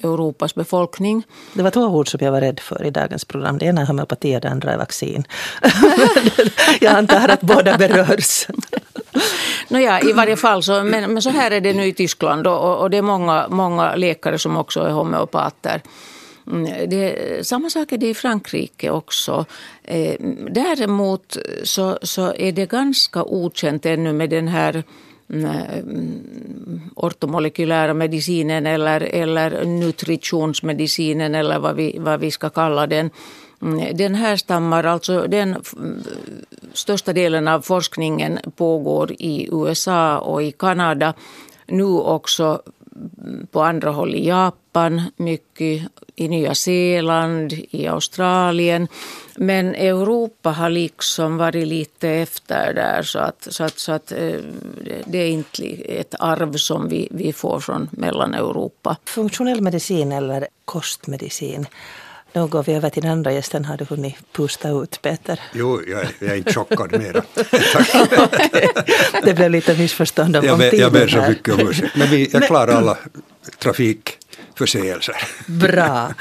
Europas 0.04 0.56
befolkning. 0.56 1.24
Det 1.54 1.64
var 1.64 1.72
två 1.72 1.82
ord 1.82 2.12
som 2.12 2.20
jag 2.22 2.32
var 2.32 2.42
rädd 2.42 2.60
för 2.60 2.86
i 2.86 2.90
dagens 2.90 3.26
program. 3.26 3.58
Det 3.58 3.66
ena 3.66 3.82
är 3.82 3.86
homeopati 3.86 4.38
och 4.38 4.42
det 4.42 4.50
andra 4.50 4.74
är 4.74 4.78
vaccin. 4.78 5.24
jag 6.82 6.94
antar 6.94 7.30
att 7.30 7.42
båda 7.42 7.78
berörs. 7.78 8.48
Nåja, 9.68 10.02
i 10.02 10.14
varje 10.14 10.38
fall 10.38 10.64
så, 10.64 10.84
men, 10.84 11.14
men 11.14 11.22
så 11.22 11.30
här 11.30 11.52
är 11.52 11.62
det 11.62 11.74
nu 11.74 11.86
i 11.86 11.94
Tyskland 11.94 12.48
och, 12.48 12.82
och 12.82 12.90
det 12.90 12.98
är 12.98 13.02
många, 13.02 13.48
många 13.50 13.96
läkare 13.96 14.40
som 14.40 14.58
också 14.58 14.80
är 14.82 14.92
homeopater. 14.92 15.82
Mm, 16.48 16.90
det, 16.90 17.48
samma 17.48 17.70
sak 17.70 17.92
är 17.92 17.98
det 17.98 18.10
i 18.10 18.14
Frankrike 18.14 18.90
också. 18.90 19.46
Eh, 19.84 20.16
däremot 20.52 21.38
så, 21.64 22.00
så 22.02 22.34
är 22.34 22.52
det 22.52 22.70
ganska 22.70 23.24
okänt 23.24 23.86
ännu 23.86 24.14
med 24.14 24.30
den 24.30 24.48
här 24.48 24.84
Äh, 25.34 25.84
ortomolekylära 26.96 27.94
medicinen 27.94 28.66
eller, 28.66 29.02
eller 29.02 29.66
nutritionsmedicinen 29.66 31.36
eller 31.36 31.60
vad 31.60 31.76
vi, 31.76 31.98
vad 32.00 32.20
vi 32.20 32.32
ska 32.32 32.50
kalla 32.50 32.88
den. 32.88 33.10
Mm, 33.62 33.98
den 33.98 34.16
här 34.16 34.36
stammar, 34.36 34.84
alltså 34.84 35.22
den 35.28 35.56
största 36.74 37.14
delen 37.14 37.48
av 37.48 37.62
forskningen 37.62 38.40
pågår 38.56 39.12
i 39.12 39.50
USA 39.52 40.18
och 40.20 40.44
i 40.44 40.52
Kanada. 40.52 41.14
Nu 41.68 41.86
också 41.86 42.62
på 43.52 43.62
andra 43.62 43.90
håll 43.90 44.16
i 44.16 44.28
Japan, 44.28 45.02
mycket 45.18 45.82
i 46.16 46.28
Nya 46.28 46.56
Zeeland, 46.56 47.54
i 47.54 47.88
Australien. 47.88 48.88
Men 49.36 49.76
Europa 49.76 50.50
har 50.50 50.70
liksom 50.70 51.38
varit 51.38 51.68
lite 51.68 52.10
efter 52.10 52.74
där 52.74 53.04
så 53.04 53.20
att, 53.20 53.48
så 53.50 53.64
att, 53.64 53.80
så 53.80 53.92
att 53.92 54.12
eh, 54.12 54.40
det 55.06 55.18
är 55.18 55.30
inte 55.30 55.64
ett 55.86 56.16
arv 56.20 56.54
som 56.54 56.88
vi, 56.88 57.08
vi 57.12 57.34
får 57.34 57.60
från 57.60 57.90
Mellaneuropa. 57.92 58.98
Funktionell 59.06 59.62
medicin 59.62 60.12
eller 60.12 60.48
kostmedicin 60.66 61.66
nu 62.34 62.48
går 62.48 62.64
vi 62.64 62.74
över 62.74 62.90
till 62.90 63.02
den 63.02 63.12
andra 63.12 63.32
gästen. 63.32 63.66
Har 63.66 63.78
du 63.78 63.86
hunnit 63.86 64.16
pusta 64.32 64.70
ut, 64.70 65.02
Peter? 65.02 65.40
Jo, 65.54 65.82
jag, 65.88 66.06
jag 66.20 66.30
är 66.30 66.36
inte 66.36 66.54
chockad 66.54 66.92
mera. 66.92 67.24
det 69.24 69.34
blev 69.34 69.52
lite 69.52 69.78
missförstånd 69.78 70.36
om, 70.36 70.46
jag 70.46 70.58
ber, 70.58 70.76
Jag 70.76 70.92
ber 70.92 71.08
så 71.08 71.22
mycket 71.22 71.54
om 71.54 71.70
ursäkt. 71.70 71.96
Men 71.96 72.10
vi, 72.10 72.30
jag 72.34 72.44
klarar 72.44 72.74
alla 72.74 72.98
trafikförseelser. 73.60 75.16
Bra. 75.48 76.14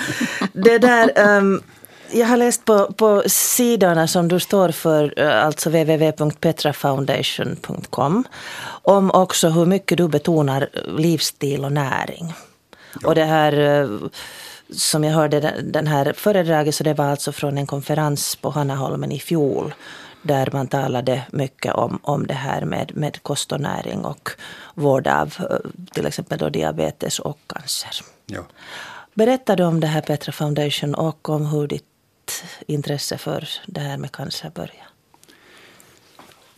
Det 0.52 0.78
där... 0.78 1.36
Um, 1.36 1.62
jag 2.10 2.26
har 2.26 2.36
läst 2.36 2.64
på, 2.64 2.92
på 2.92 3.22
sidorna 3.26 4.06
som 4.06 4.28
du 4.28 4.40
står 4.40 4.68
för, 4.68 5.14
eh, 5.16 5.44
alltså 5.44 5.70
www.petrafoundation.com, 5.70 8.24
om 8.82 9.10
också 9.10 9.48
hur 9.48 9.66
mycket 9.66 9.98
du 9.98 10.08
betonar 10.08 10.68
livsstil 10.98 11.64
och 11.64 11.72
näring. 11.72 12.34
Ja. 13.00 13.08
Och 13.08 13.14
det 13.14 13.24
här 13.24 13.82
eh, 13.82 13.88
som 14.70 15.04
jag 15.04 15.12
hörde 15.12 15.62
den 15.62 15.86
här 15.86 16.12
föredraget, 16.12 16.74
så 16.74 16.84
det 16.84 16.94
var 16.94 17.04
alltså 17.04 17.32
från 17.32 17.58
en 17.58 17.66
konferens 17.66 18.36
på 18.36 18.50
Hannaholmen 18.50 19.12
i 19.12 19.20
fjol 19.20 19.74
där 20.22 20.48
man 20.52 20.68
talade 20.68 21.26
mycket 21.32 21.74
om, 21.74 21.98
om 22.02 22.26
det 22.26 22.34
här 22.34 22.64
med, 22.64 22.96
med 22.96 23.22
kost 23.22 23.52
och 23.52 23.60
näring 23.60 24.04
och 24.04 24.30
vård 24.74 25.06
av 25.06 25.34
eh, 25.38 25.70
till 25.92 26.06
exempel 26.06 26.38
då 26.38 26.48
diabetes 26.48 27.18
och 27.18 27.38
cancer. 27.46 27.90
Ja. 28.26 28.42
Berätta 29.14 29.56
du 29.56 29.64
om 29.64 29.80
det 29.80 29.86
här 29.86 30.00
Petra 30.00 30.32
Foundation 30.32 30.94
och 30.94 31.28
om 31.28 31.46
hur 31.46 31.66
ditt 31.66 31.84
intresse 32.66 33.18
för 33.18 33.48
det 33.66 33.80
här 33.80 33.96
med 33.96 34.12
cancer 34.12 34.50
började? 34.50 34.88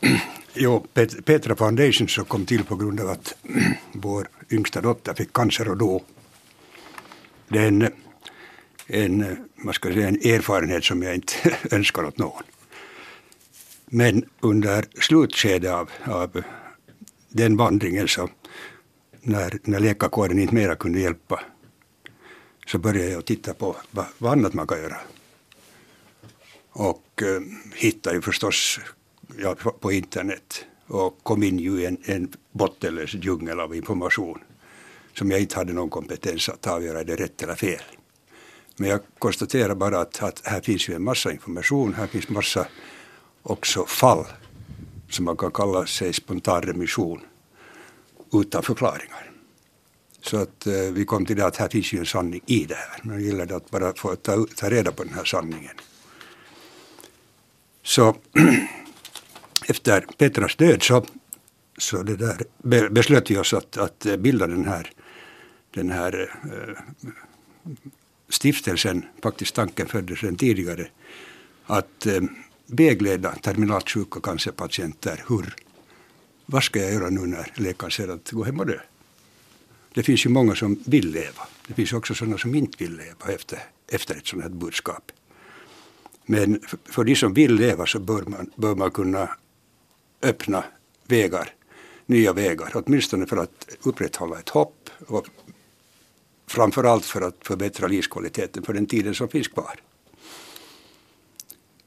Jo, 0.54 0.86
Pet- 0.94 1.24
Petra 1.24 1.56
Foundation 1.56 2.08
så 2.08 2.24
kom 2.24 2.46
till 2.46 2.64
på 2.64 2.76
grund 2.76 3.00
av 3.00 3.10
att 3.10 3.34
vår 3.92 4.28
yngsta 4.50 4.80
dotter 4.80 5.14
fick 5.14 5.32
cancer 5.32 5.68
och 5.68 5.76
då. 5.76 6.00
Det 7.52 7.58
är 7.58 7.68
en, 7.68 7.88
en, 8.86 9.48
man 9.54 9.74
ska 9.74 9.92
säga, 9.92 10.08
en 10.08 10.14
erfarenhet 10.14 10.84
som 10.84 11.02
jag 11.02 11.14
inte 11.14 11.56
önskar 11.70 12.04
åt 12.04 12.18
någon. 12.18 12.42
Men 13.86 14.24
under 14.40 14.84
slutskedet 15.00 15.70
av, 15.70 15.90
av 16.04 16.42
den 17.28 17.56
vandringen 17.56 18.08
så 18.08 18.28
när, 19.20 19.58
när 19.62 19.80
läkarkåren 19.80 20.38
inte 20.38 20.54
mera 20.54 20.76
kunde 20.76 21.00
hjälpa 21.00 21.40
så 22.66 22.78
började 22.78 23.10
jag 23.10 23.24
titta 23.24 23.54
på 23.54 23.76
vad, 23.90 24.06
vad 24.18 24.32
annat 24.32 24.54
man 24.54 24.66
kan 24.66 24.78
göra. 24.78 24.96
Och 26.70 27.22
eh, 27.22 27.40
hittade 27.74 28.16
ju 28.16 28.22
förstås 28.22 28.80
ja, 29.38 29.54
på 29.80 29.92
internet 29.92 30.64
och 30.86 31.18
kom 31.22 31.42
in 31.42 31.58
ju 31.58 31.80
i 31.80 31.86
en, 31.86 31.98
en 32.04 32.32
bottenlös 32.52 33.14
djungel 33.14 33.60
av 33.60 33.74
information 33.74 34.38
som 35.14 35.30
jag 35.30 35.40
inte 35.40 35.56
hade 35.56 35.72
någon 35.72 35.90
kompetens 35.90 36.48
att 36.48 36.66
avgöra 36.66 37.04
det 37.04 37.16
rätt 37.16 37.42
eller 37.42 37.54
fel. 37.54 37.82
Men 38.76 38.90
jag 38.90 39.00
konstaterar 39.18 39.74
bara 39.74 40.00
att, 40.00 40.22
att 40.22 40.40
här 40.44 40.60
finns 40.60 40.88
ju 40.88 40.94
en 40.94 41.02
massa 41.02 41.32
information, 41.32 41.94
här 41.94 42.06
finns 42.06 42.28
massa 42.28 42.66
också 43.42 43.86
fall 43.86 44.26
som 45.10 45.24
man 45.24 45.36
kan 45.36 45.50
kalla 45.50 45.86
sig 45.86 46.12
spontan 46.12 46.62
remission 46.62 47.20
utan 48.32 48.62
förklaringar. 48.62 49.30
Så 50.22 50.36
att 50.36 50.66
eh, 50.66 50.74
vi 50.92 51.04
kom 51.04 51.26
till 51.26 51.36
det 51.36 51.46
att 51.46 51.56
här 51.56 51.68
finns 51.68 51.92
ju 51.92 51.98
en 51.98 52.06
sanning 52.06 52.40
i 52.46 52.64
det 52.64 52.74
här. 52.74 53.00
Men 53.02 53.18
det 53.18 53.22
gäller 53.22 53.52
att 53.56 53.70
bara 53.70 53.94
få 53.94 54.16
ta, 54.16 54.46
ta 54.56 54.70
reda 54.70 54.92
på 54.92 55.04
den 55.04 55.14
här 55.14 55.24
sanningen. 55.24 55.76
Så 57.82 58.16
efter 59.68 60.06
Petras 60.18 60.56
död 60.56 60.82
så, 60.82 61.04
så 61.78 62.02
det 62.02 62.16
där, 62.16 62.42
be, 62.62 62.90
beslöt 62.90 63.30
vi 63.30 63.38
oss 63.38 63.54
att, 63.54 63.76
att 63.76 64.06
bilda 64.18 64.46
den 64.46 64.64
här, 64.64 64.92
den 65.74 65.90
här 65.90 66.30
eh, 66.44 66.82
stiftelsen, 68.28 69.04
faktiskt 69.22 69.54
tanken 69.54 69.86
föddes 69.86 70.22
redan 70.22 70.36
tidigare, 70.36 70.88
att 71.66 72.06
eh, 72.06 72.20
vägleda 72.66 73.34
terminalt 73.34 73.90
sjuka 73.90 74.20
cancerpatienter. 74.20 75.24
Hur, 75.28 75.54
vad 76.46 76.62
ska 76.62 76.78
jag 76.78 76.92
göra 76.92 77.10
nu 77.10 77.20
när 77.20 77.52
läkaren 77.54 77.90
säger 77.90 78.08
att 78.12 78.30
gå 78.30 78.44
hem 78.44 78.60
och 78.60 78.66
dö? 78.66 78.78
Det 79.94 80.02
finns 80.02 80.26
ju 80.26 80.30
många 80.30 80.54
som 80.54 80.82
vill 80.86 81.10
leva. 81.10 81.48
Det 81.66 81.74
finns 81.74 81.92
också 81.92 82.14
sådana 82.14 82.38
som 82.38 82.54
inte 82.54 82.84
vill 82.84 82.96
leva 82.96 83.34
efter, 83.34 83.58
efter 83.88 84.14
ett 84.14 84.26
sådant 84.26 84.44
här 84.44 84.58
budskap. 84.58 85.12
Men 86.26 86.60
för, 86.60 86.78
för 86.84 87.04
de 87.04 87.16
som 87.16 87.34
vill 87.34 87.54
leva 87.54 87.86
så 87.86 87.98
bör 87.98 88.22
man, 88.22 88.50
bör 88.56 88.74
man 88.74 88.90
kunna 88.90 89.28
öppna 90.22 90.64
vägar, 91.06 91.54
nya 92.06 92.32
vägar, 92.32 92.70
åtminstone 92.74 93.26
för 93.26 93.36
att 93.36 93.68
upprätthålla 93.82 94.38
ett 94.38 94.48
hopp 94.48 94.90
och 95.06 95.26
framförallt 96.50 97.04
för 97.04 97.20
att 97.20 97.36
förbättra 97.42 97.86
livskvaliteten 97.88 98.62
för 98.62 98.72
den 98.72 98.86
tiden 98.86 99.14
som 99.14 99.28
finns 99.28 99.48
kvar. 99.48 99.80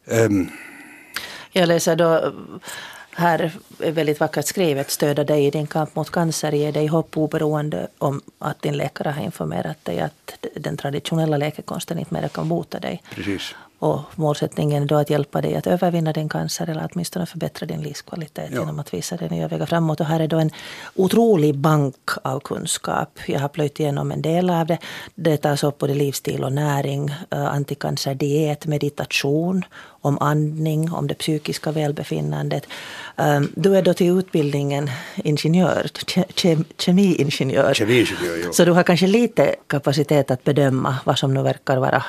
Um, 0.06 0.49
jag 1.52 1.67
läser 1.67 1.95
då 1.95 2.34
här 3.15 3.52
är 3.80 3.91
väldigt 3.91 4.19
vackert 4.19 4.45
skrivet, 4.45 4.91
stödja 4.91 5.23
dig 5.23 5.45
i 5.45 5.52
din 5.52 5.67
kamp 5.67 5.95
mot 5.95 6.10
cancer, 6.10 6.52
ge 6.52 6.71
dig 6.71 6.88
hopp 6.88 7.17
oberoende 7.17 7.88
om 7.97 8.21
att 8.39 8.62
din 8.62 8.78
läkare 8.78 9.10
har 9.10 9.23
informerat 9.23 9.86
dig 9.86 9.99
att 9.99 10.45
den 10.56 10.78
traditionella 10.78 11.38
läkekonsten 11.38 11.99
inte 11.99 12.13
mer 12.13 12.28
kan 12.28 12.49
bota 12.49 12.80
dig. 12.80 13.04
Precis. 13.15 13.56
Och 13.83 14.01
målsättningen 14.15 14.83
är 14.83 14.87
då 14.87 14.95
att 14.95 15.09
hjälpa 15.09 15.41
dig 15.41 15.55
att 15.55 15.67
övervinna 15.67 16.13
din 16.13 16.29
cancer 16.29 16.69
eller 16.69 16.89
åtminstone 16.93 17.25
förbättra 17.25 17.65
din 17.65 17.81
livskvalitet 17.81 18.49
ja. 18.51 18.59
genom 18.59 18.79
att 18.79 18.93
visa 18.93 19.17
dig 19.17 19.29
nya 19.29 19.47
vägar 19.47 19.65
framåt. 19.65 19.99
Och 19.99 20.05
här 20.05 20.19
är 20.19 20.27
då 20.27 20.39
en 20.39 20.51
otrolig 20.95 21.55
bank 21.55 21.95
av 22.23 22.39
kunskap. 22.39 23.19
Jag 23.27 23.39
har 23.39 23.49
plöjt 23.49 23.79
igenom 23.79 24.11
en 24.11 24.21
del 24.21 24.49
av 24.49 24.67
det. 24.67 24.77
Det 25.15 25.37
tas 25.37 25.63
upp 25.63 25.77
både 25.77 25.93
livsstil 25.93 26.43
och 26.43 26.53
näring, 26.53 27.09
uh, 27.09 27.45
anticancerdiet, 27.45 28.65
meditation, 28.65 29.65
om 29.85 30.17
andning, 30.19 30.93
om 30.93 31.07
det 31.07 31.13
psykiska 31.15 31.71
välbefinnandet. 31.71 32.63
Um, 33.15 33.51
du 33.55 33.77
är 33.77 33.81
då 33.81 33.93
till 33.93 34.19
utbildningen 34.19 34.89
ingenjör, 35.15 35.87
ke 36.33 36.57
kemiingenjör. 36.77 37.73
Kemiingenjör, 37.73 38.37
jo. 38.45 38.53
Så 38.53 38.65
du 38.65 38.71
har 38.71 38.83
kanske 38.83 39.07
lite 39.07 39.55
kapacitet 39.67 40.31
att 40.31 40.43
bedöma 40.43 40.95
vad 41.05 41.19
som 41.19 41.33
nu 41.33 41.43
verkar 41.43 41.77
vara 41.77 42.03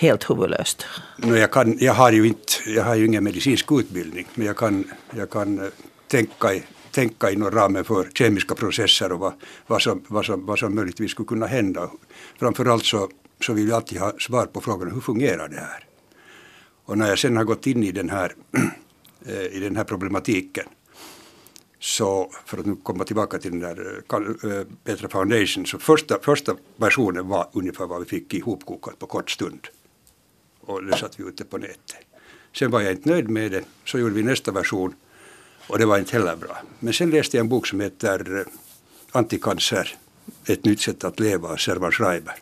helt 0.00 0.30
huvudlöst? 0.30 0.86
No, 1.16 1.36
jag, 1.36 1.50
kan, 1.50 1.78
jag, 1.78 1.94
har 1.94 2.12
ju 2.12 2.26
inte, 2.26 2.52
jag 2.66 2.84
har 2.84 2.94
ju 2.94 3.06
ingen 3.06 3.24
medicinsk 3.24 3.72
utbildning, 3.72 4.26
men 4.34 4.46
jag 4.46 4.56
kan, 4.56 4.84
jag 5.16 5.30
kan 5.30 5.58
eh, 5.58 5.64
tänka, 6.08 6.54
i, 6.54 6.62
tänka 6.90 7.30
inom 7.30 7.50
ramen 7.50 7.84
för 7.84 8.08
kemiska 8.14 8.54
processer 8.54 9.12
och 9.12 9.18
vad, 9.18 9.32
vad, 9.66 9.82
som, 9.82 10.02
vad, 10.08 10.24
som, 10.24 10.46
vad 10.46 10.58
som 10.58 10.74
möjligtvis 10.74 11.10
skulle 11.10 11.26
kunna 11.26 11.46
hända. 11.46 11.90
Framförallt 12.38 12.84
så, 12.84 13.08
så 13.40 13.52
vill 13.52 13.68
jag 13.68 13.76
alltid 13.76 13.98
ha 13.98 14.12
svar 14.18 14.46
på 14.46 14.60
frågan 14.60 14.90
hur 14.90 15.00
fungerar 15.00 15.48
det 15.48 15.56
här? 15.56 15.86
Och 16.84 16.98
när 16.98 17.08
jag 17.08 17.18
sen 17.18 17.36
har 17.36 17.44
gått 17.44 17.66
in 17.66 17.82
i 17.82 17.92
den 17.92 18.10
här, 18.10 18.34
eh, 19.26 19.56
i 19.56 19.60
den 19.60 19.76
här 19.76 19.84
problematiken 19.84 20.64
så 21.78 22.30
för 22.44 22.58
att 22.58 22.66
nu 22.66 22.76
komma 22.82 23.04
tillbaka 23.04 23.38
till 23.38 23.50
den 23.50 23.60
där 23.60 24.02
eh, 24.12 24.66
Petra 24.84 25.08
Foundation 25.08 25.66
så 25.66 25.78
första, 25.78 26.18
första 26.22 26.56
versionen 26.76 27.28
var 27.28 27.48
ungefär 27.52 27.86
vad 27.86 28.00
vi 28.00 28.06
fick 28.06 28.34
ihopkokat 28.34 28.98
på 28.98 29.06
kort 29.06 29.30
stund 29.30 29.68
och 30.60 30.84
det 30.84 30.96
satt 30.96 31.20
vi 31.20 31.24
ute 31.24 31.44
på 31.44 31.58
nätet. 31.58 31.96
Sen 32.52 32.70
var 32.70 32.80
jag 32.80 32.92
inte 32.92 33.08
nöjd 33.08 33.28
med 33.28 33.52
det, 33.52 33.64
så 33.84 33.98
gjorde 33.98 34.14
vi 34.14 34.22
nästa 34.22 34.52
version 34.52 34.94
och 35.66 35.78
det 35.78 35.86
var 35.86 35.98
inte 35.98 36.12
heller 36.12 36.36
bra. 36.36 36.58
Men 36.78 36.92
sen 36.92 37.10
läste 37.10 37.36
jag 37.36 37.44
en 37.44 37.48
bok 37.48 37.66
som 37.66 37.80
heter 37.80 38.18
Antikancer, 39.12 39.18
Anticancer, 39.18 39.96
ett 40.46 40.64
nytt 40.64 40.80
sätt 40.80 41.04
att 41.04 41.20
leva 41.20 41.48
av 41.48 41.56
Servan 41.56 41.92
Schreiber. 41.92 42.34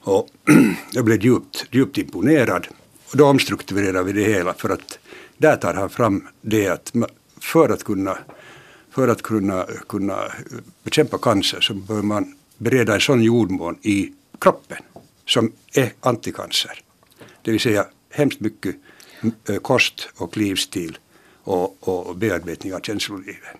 Och 0.00 0.28
jag 0.92 1.04
blev 1.04 1.24
djupt, 1.24 1.66
djupt 1.70 1.98
imponerad 1.98 2.66
och 3.10 3.16
då 3.16 3.26
omstrukturerade 3.26 4.02
vi 4.02 4.12
det 4.12 4.32
hela 4.32 4.54
för 4.54 4.68
att 4.68 4.98
där 5.36 5.56
tar 5.56 5.74
han 5.74 5.90
fram 5.90 6.28
det 6.40 6.68
att 6.68 6.92
för 7.40 7.68
att 7.68 7.84
kunna, 7.84 8.18
för 8.90 9.08
att 9.08 9.22
kunna, 9.22 9.66
kunna 9.88 10.24
eh, 10.26 10.32
bekämpa 10.82 11.18
cancer 11.18 11.60
så 11.60 11.74
bör 11.74 12.02
man 12.02 12.34
bereda 12.58 12.94
en 12.94 13.00
sån 13.00 13.22
jordmån 13.22 13.78
i 13.82 14.12
kroppen 14.38 14.78
som 15.26 15.52
är 15.74 15.92
anticancer. 16.00 16.82
Det 17.42 17.50
vill 17.50 17.60
säga 17.60 17.86
hemskt 18.10 18.40
mycket 18.40 18.76
eh, 19.48 19.56
kost 19.56 20.08
och 20.16 20.36
livsstil 20.36 20.98
och, 21.42 21.88
och 21.88 22.16
bearbetning 22.16 22.74
av 22.74 22.80
känslolivet. 22.80 23.56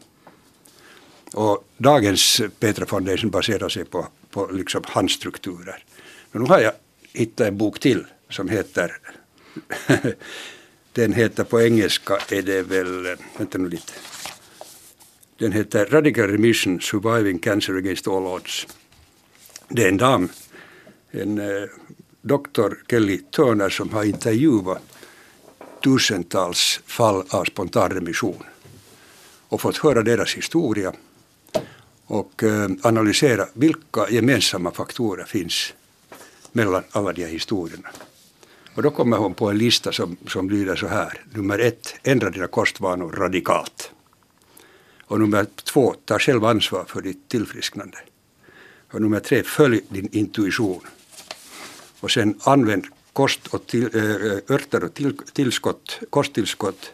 Och 1.32 1.68
dagens 1.76 2.40
Petra 2.58 2.86
Foundation 2.86 3.30
baserar 3.30 3.68
sig 3.68 3.84
på, 3.84 4.08
på 4.30 4.46
liksom 4.52 4.82
handstrukturer. 4.86 5.84
Men 6.32 6.42
nu 6.42 6.48
har 6.48 6.60
jag 6.60 6.72
hittat 7.12 7.46
en 7.46 7.58
bok 7.58 7.80
till 7.80 8.06
som 8.28 8.48
heter 8.48 8.96
den 10.92 11.12
heter 11.12 11.44
på 11.44 11.60
engelska 11.60 12.18
är 12.30 12.42
det 12.42 12.62
väl, 12.62 13.16
vänta 13.38 13.58
nu 13.58 13.68
lite. 13.68 13.92
Den 15.38 15.52
heter 15.52 15.86
Radical 15.86 16.28
Remission 16.28 16.80
Surviving 16.80 17.38
Cancer 17.38 17.74
Against 17.74 18.08
All 18.08 18.26
Odds. 18.26 18.66
Det 19.68 19.84
är 19.84 19.88
en 19.88 19.96
dam, 19.96 20.28
en 21.10 21.38
eh, 21.38 21.68
doktor 22.22 22.78
Kelly 22.88 23.18
Turner 23.18 23.68
som 23.68 23.90
har 23.90 24.04
intervjuat 24.04 24.82
tusentals 25.84 26.80
fall 26.86 27.24
av 27.30 27.44
spontanremission 27.44 28.42
och 29.48 29.60
fått 29.60 29.76
höra 29.76 30.02
deras 30.02 30.34
historia 30.34 30.92
och 32.06 32.42
eh, 32.42 32.68
analysera 32.82 33.46
vilka 33.54 34.10
gemensamma 34.10 34.70
faktorer 34.70 35.24
finns 35.24 35.74
mellan 36.52 36.82
alla 36.90 37.12
de 37.12 37.24
här 37.24 37.30
historierna. 37.30 37.88
Och 38.74 38.82
då 38.82 38.90
kommer 38.90 39.16
hon 39.16 39.34
på 39.34 39.50
en 39.50 39.58
lista 39.58 39.92
som, 39.92 40.16
som 40.26 40.50
lyder 40.50 40.76
så 40.76 40.86
här. 40.86 41.24
Nummer 41.32 41.58
ett, 41.58 41.94
ändra 42.02 42.30
dina 42.30 42.46
kostvanor 42.46 43.12
radikalt. 43.12 43.90
Och 45.04 45.20
nummer 45.20 45.46
två, 45.64 45.94
ta 46.04 46.18
själv 46.18 46.44
ansvar 46.44 46.84
för 46.88 47.00
ditt 47.02 47.28
tillfrisknande. 47.28 47.98
Och 48.92 49.00
nummer 49.00 49.20
tre, 49.20 49.42
följ 49.42 49.80
din 49.88 50.08
intuition. 50.12 50.80
Och 52.00 52.10
sen 52.10 52.40
använd 52.44 52.86
kost 53.12 53.46
och 53.46 53.66
till, 53.66 53.96
äh, 53.96 54.04
eh, 54.04 54.38
örter 54.48 54.84
och 54.84 54.94
till, 54.94 55.16
tillskott, 55.32 56.00
kosttillskott. 56.10 56.92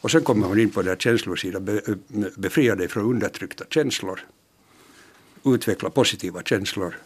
Och 0.00 0.10
sen 0.10 0.24
kommer 0.24 0.46
hon 0.46 0.60
in 0.60 0.70
på 0.70 0.82
den 0.82 0.96
känslosidan, 0.96 1.64
be, 1.64 1.82
befria 2.36 2.74
dig 2.74 2.88
från 2.88 3.04
undertryckta 3.04 3.64
känslor. 3.70 4.20
Utveckla 5.44 5.90
positiva 5.90 6.42
känslor. 6.42 6.98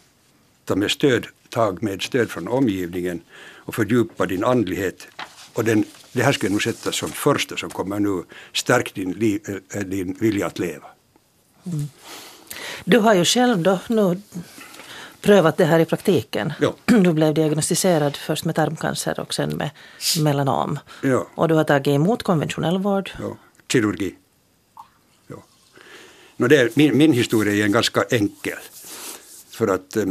Ta 0.65 0.77
med 0.77 0.91
stöd, 0.91 1.27
tag 1.51 1.83
med 1.83 2.03
stöd 2.03 2.31
från 2.31 2.49
omgivningen 2.49 3.21
och 3.67 3.75
fördjupa 3.75 4.27
din 4.27 4.45
andlighet. 4.45 5.09
Och 5.53 5.65
den, 5.65 5.85
det 6.13 6.23
här 6.23 6.33
ska 6.33 6.47
jag 6.47 6.53
nog 6.53 6.63
sätta 6.63 6.93
som 6.93 7.09
första 7.09 7.57
som 7.57 7.71
kommer 7.71 8.01
nu, 8.01 8.25
stärk 8.53 8.95
din, 8.95 9.13
liv, 9.13 9.41
eh, 9.75 9.81
din 9.81 10.17
vilja 10.21 10.47
att 10.47 10.59
leva. 10.59 10.87
Mm. 11.67 11.89
Du 12.85 12.99
har 12.99 13.15
ju 13.15 13.25
själv 13.25 13.59
då 13.59 13.79
nu 13.89 14.21
prövat 15.27 15.57
det 15.57 15.65
här 15.65 15.79
i 15.79 15.85
praktiken. 15.85 16.53
Ja. 16.61 16.75
Du 16.87 17.13
blev 17.13 17.35
diagnostiserad 17.35 18.17
först 18.17 18.45
med 18.45 18.55
tarmcancer 18.55 19.21
och 19.21 19.35
sen 19.35 19.57
med 19.57 19.71
melanom. 20.21 20.79
Ja. 21.03 21.27
Och 21.35 21.49
du 21.49 21.55
har 21.55 21.65
tagit 21.65 21.87
emot 21.87 22.23
konventionell 22.23 22.79
vård. 22.79 23.11
Ja, 23.21 23.37
kirurgi. 23.73 24.15
Ja. 25.27 25.45
Nå, 26.37 26.47
det 26.49 26.57
är, 26.57 26.71
min, 26.75 26.99
min 26.99 27.13
historia 27.13 27.55
är 27.55 27.65
en 27.65 27.73
ganska 27.73 28.03
enkel. 28.11 28.59
För 29.51 29.69
att 29.69 29.97
eh, 29.97 30.07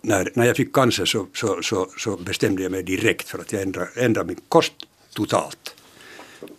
när, 0.00 0.30
när 0.34 0.46
jag 0.46 0.56
fick 0.56 0.72
cancer 0.72 1.04
så, 1.04 1.26
så, 1.34 1.62
så, 1.62 1.88
så 1.98 2.16
bestämde 2.16 2.62
jag 2.62 2.72
mig 2.72 2.82
direkt 2.82 3.28
för 3.28 3.38
att 3.38 3.52
jag 3.52 3.62
ändrade, 3.62 3.90
ändrade 3.96 4.26
min 4.26 4.40
kost 4.48 4.72
totalt. 5.14 5.74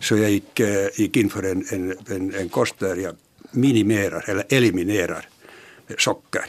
Så 0.00 0.16
jag 0.16 0.30
gick, 0.30 0.60
eh, 0.60 0.88
gick 0.94 1.16
in 1.16 1.30
för 1.30 1.42
en, 1.42 1.64
en, 1.70 1.96
en, 2.08 2.34
en 2.34 2.48
kost 2.48 2.78
där 2.78 2.96
jag 2.96 3.16
minimerar 3.50 4.30
eller 4.30 4.44
eliminerar 4.48 5.28
socker 5.98 6.44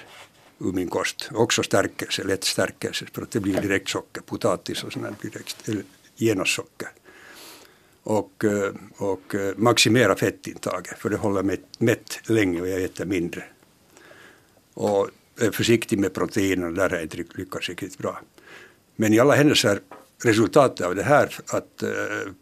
ur 0.59 0.71
min 0.71 0.89
kost. 0.89 1.29
Också 1.33 1.63
stärkelse, 1.63 2.23
lätt 2.23 2.43
stärkelse, 2.43 3.05
för 3.13 3.21
att 3.21 3.31
det 3.31 3.39
blir 3.39 3.61
direkt 3.61 3.89
socker. 3.89 4.21
Potatis 4.21 4.83
och 4.83 4.93
sånt 4.93 5.21
blir 5.21 5.31
direkt, 5.31 5.69
eller 5.69 5.83
genast 6.15 6.53
socker. 6.53 6.89
Och, 8.03 8.45
eh, 8.45 8.73
och 8.97 9.35
eh, 9.35 9.53
maximera 9.57 10.15
fettintaget, 10.15 10.99
för 10.99 11.09
det 11.09 11.17
håller 11.17 11.43
mig 11.43 11.61
mätt 11.79 12.19
länge 12.29 12.61
och 12.61 12.67
jag 12.67 12.83
äter 12.83 13.05
mindre. 13.05 13.43
Och 14.73 15.09
är 15.39 15.51
försiktig 15.51 15.99
med 15.99 16.13
proteiner, 16.13 16.71
där 16.71 16.89
har 16.89 16.95
jag 16.95 17.03
inte 17.03 17.17
lyckats 17.17 17.69
riktigt 17.69 17.97
bra. 17.97 18.21
Men 18.95 19.13
i 19.13 19.19
alla 19.19 19.35
händelser, 19.35 19.79
resultatet 20.23 20.85
av 20.85 20.95
det 20.95 21.03
här, 21.03 21.35
att 21.47 21.83
eh, 21.83 21.89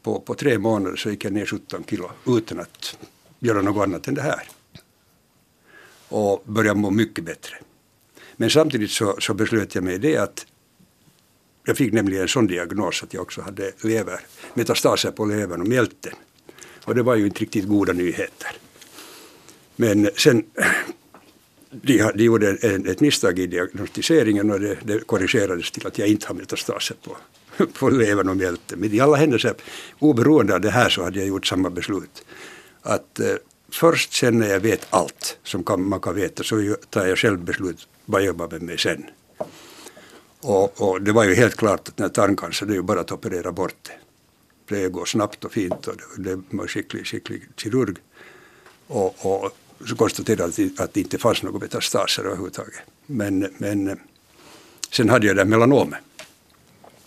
på, 0.02 0.20
på 0.20 0.36
tre 0.36 0.58
månader 0.58 0.96
så 0.96 1.10
gick 1.10 1.26
jag 1.26 1.34
ner 1.34 1.46
17 1.46 1.84
kilo 1.84 2.12
utan 2.28 2.60
att 2.60 2.98
göra 3.40 3.62
något 3.62 3.88
annat 3.88 4.08
än 4.08 4.14
det 4.14 4.22
här. 4.22 4.50
Och 6.10 6.44
började 6.46 6.80
må 6.80 6.90
mycket 6.90 7.24
bättre. 7.24 7.58
Men 8.38 8.50
samtidigt 8.50 8.92
så, 8.92 9.16
så 9.20 9.34
beslöt 9.34 9.76
jag 9.76 9.84
mig 9.84 10.00
det 10.00 10.18
att 10.18 10.46
jag 11.66 11.78
fick 11.78 11.94
nämligen 11.94 12.22
en 12.22 12.28
sån 12.28 12.48
diagnos 12.48 13.04
att 13.04 13.14
jag 13.14 13.22
också 13.22 13.42
hade 13.42 13.72
lever, 13.84 14.20
metastaser 14.54 15.12
på 15.12 15.26
levern 15.26 15.62
och 15.62 15.68
mjälten. 15.68 16.14
Och 16.84 16.96
det 16.96 17.04
var 17.04 17.16
ju 17.16 17.26
inte 17.26 17.40
riktigt 17.40 17.68
goda 17.68 17.94
nyheter. 17.94 18.52
Men 19.76 20.10
sen, 20.18 20.44
de, 21.70 22.12
de 22.16 22.24
gjorde 22.24 22.58
en, 22.62 22.88
ett 22.88 23.00
misstag 23.00 23.40
i 23.40 23.48
diagnostiseringen 23.48 24.52
och 24.52 24.60
det, 24.60 24.78
det 24.84 25.00
korrigerades 25.00 25.72
till 25.72 25.88
att 25.88 25.98
jag 25.98 26.08
inte 26.08 26.28
har 26.28 26.36
metastaser 26.36 26.96
på, 27.04 27.18
på 27.80 27.90
levern 27.90 28.30
och 28.30 28.38
mjälten. 28.38 28.80
Men 28.80 28.94
i 28.94 29.00
alla 29.00 29.18
händelser, 29.18 29.54
oberoende 30.00 30.56
av 30.56 30.62
det 30.62 30.70
här 30.70 30.90
så 30.90 31.04
hade 31.04 31.20
jag 31.20 31.28
gjort 31.28 31.48
samma 31.48 31.70
beslut. 31.70 32.26
Att 32.82 33.20
eh, 33.20 33.36
först 33.70 34.14
sen 34.14 34.40
när 34.40 34.48
jag 34.48 34.60
vet 34.60 34.88
allt 34.90 35.38
som 35.44 35.64
kan, 35.64 35.90
man 35.90 36.00
kan 36.00 36.16
veta 36.16 36.44
så 36.44 36.76
tar 36.90 37.06
jag 37.06 37.18
själv 37.18 37.40
beslut 37.40 37.88
vad 38.06 38.22
jag 38.22 38.28
jobbar 38.28 38.48
med 38.48 38.62
mig 38.62 38.78
sen. 38.78 39.06
Och, 40.42 40.82
och, 40.82 41.02
det 41.02 41.12
var 41.12 41.24
ju 41.24 41.36
helt 41.36 41.56
klart 41.56 41.88
att 41.88 41.98
när 41.98 42.10
tarmcancer 42.10 42.66
det 42.66 42.74
är 42.74 42.76
ju 42.76 42.82
bara 42.82 43.00
att 43.00 43.12
operera 43.12 43.52
bort 43.52 43.76
det. 43.82 43.98
Det 44.76 44.90
går 44.90 45.06
snabbt 45.06 45.46
och 45.46 45.52
fint 45.52 45.88
och 45.88 45.96
det, 46.18 46.36
det 46.36 46.42
var 46.50 46.68
skicklig, 46.68 47.08
skicklig 47.08 47.48
kirurg. 47.58 47.96
Och, 48.88 49.26
och 49.26 49.58
så 49.88 49.96
konstaterade 49.96 50.54
jag 50.56 50.72
att 50.78 50.94
det 50.94 51.00
inte 51.00 51.18
fanns 51.18 51.44
några 51.44 51.60
metastaser 51.60 52.24
överhuvudtaget. 52.24 52.80
Men, 53.06 53.54
men 53.58 54.00
sen 54.92 55.10
hade 55.10 55.28
jag 55.28 55.36
det 55.36 55.46
melanomet 55.46 56.00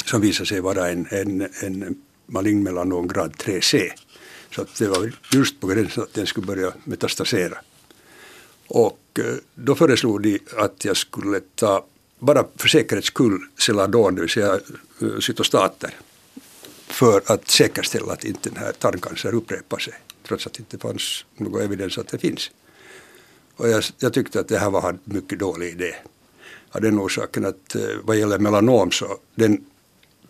som 0.05 0.21
visade 0.21 0.47
sig 0.47 0.61
vara 0.61 0.89
en, 0.89 1.07
en, 1.11 1.49
en 1.63 2.03
malign 2.27 2.63
melanom 2.63 3.09
grad 3.09 3.33
3C. 3.33 3.91
Så 4.51 4.63
att 4.63 4.75
det 4.79 4.89
var 4.89 5.13
just 5.33 5.61
på 5.61 5.67
gränsen 5.67 6.03
att 6.03 6.15
den 6.15 6.27
skulle 6.27 6.47
börja 6.47 6.73
metastasera. 6.85 7.59
Och 8.67 9.01
eh, 9.19 9.25
då 9.55 9.75
föreslog 9.75 10.23
de 10.23 10.39
att 10.57 10.85
jag 10.85 10.97
skulle 10.97 11.41
ta, 11.55 11.85
bara 12.19 12.45
för 12.57 12.69
säkerhets 12.69 13.07
skull, 13.07 13.41
Celadon, 13.59 14.15
det 14.15 14.21
vill 14.21 14.31
säga 14.31 14.55
eh, 14.55 15.19
cytostater, 15.21 15.95
för 16.87 17.23
att 17.27 17.51
säkerställa 17.51 18.13
att 18.13 18.25
inte 18.25 18.51
den 18.51 18.59
här 18.59 18.73
tarmcancern 18.73 19.35
upprepar 19.35 19.79
sig, 19.79 19.95
trots 20.29 20.47
att 20.47 20.53
det 20.53 20.61
inte 20.61 20.79
fanns 20.79 21.25
någon 21.37 21.63
evidens 21.63 21.99
att 21.99 22.09
det 22.09 22.19
finns. 22.19 22.51
Och 23.57 23.69
jag, 23.69 23.85
jag 23.99 24.13
tyckte 24.13 24.41
att 24.41 24.49
det 24.49 24.59
här 24.59 24.71
var 24.71 24.89
en 24.89 24.99
mycket 25.05 25.39
dålig 25.39 25.69
idé. 25.69 25.95
Av 26.71 26.81
den 26.81 27.01
orsaken 27.01 27.45
att 27.45 27.75
eh, 27.75 27.83
vad 28.03 28.17
gäller 28.17 28.39
melanom 28.39 28.91
så 28.91 29.19
den 29.35 29.65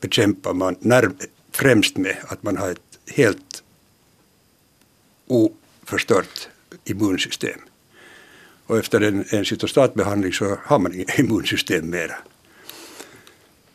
bekämpar 0.01 0.55
man 0.55 0.77
när, 0.81 1.11
främst 1.53 1.97
med 1.97 2.17
att 2.29 2.43
man 2.43 2.57
har 2.57 2.71
ett 2.71 2.99
helt 3.07 3.63
oförstört 5.29 6.49
immunsystem. 6.85 7.61
Och 8.67 8.79
efter 8.79 9.01
en, 9.01 9.25
en 9.31 9.45
cytostatbehandling 9.45 10.33
så 10.33 10.57
har 10.65 10.79
man 10.79 10.95
inget 10.95 11.19
immunsystem 11.19 11.91
mera. 11.91 12.17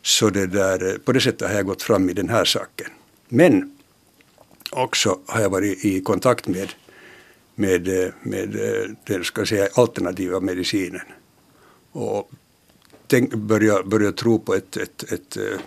Så 0.02 0.30
det 0.30 0.46
där, 0.46 0.98
på 0.98 1.12
det 1.12 1.20
sättet 1.20 1.48
har 1.48 1.54
jag 1.54 1.66
gått 1.66 1.82
fram 1.82 2.10
i 2.10 2.12
den 2.12 2.28
här 2.28 2.44
saken. 2.44 2.90
Men 3.28 3.78
också 4.70 5.18
har 5.26 5.40
jag 5.40 5.50
varit 5.50 5.84
i 5.84 6.00
kontakt 6.00 6.48
med, 6.48 6.68
med, 7.54 8.12
med 8.22 8.48
den 9.06 9.24
ska 9.24 9.46
säga, 9.46 9.68
alternativa 9.74 10.40
medicinen. 10.40 11.06
Och 11.92 12.30
tänk, 13.06 13.34
börja, 13.34 13.82
börja 13.82 14.12
tro 14.12 14.38
på 14.38 14.54
ett, 14.54 14.76
ett, 14.76 15.12
ett, 15.12 15.36
ett 15.36 15.64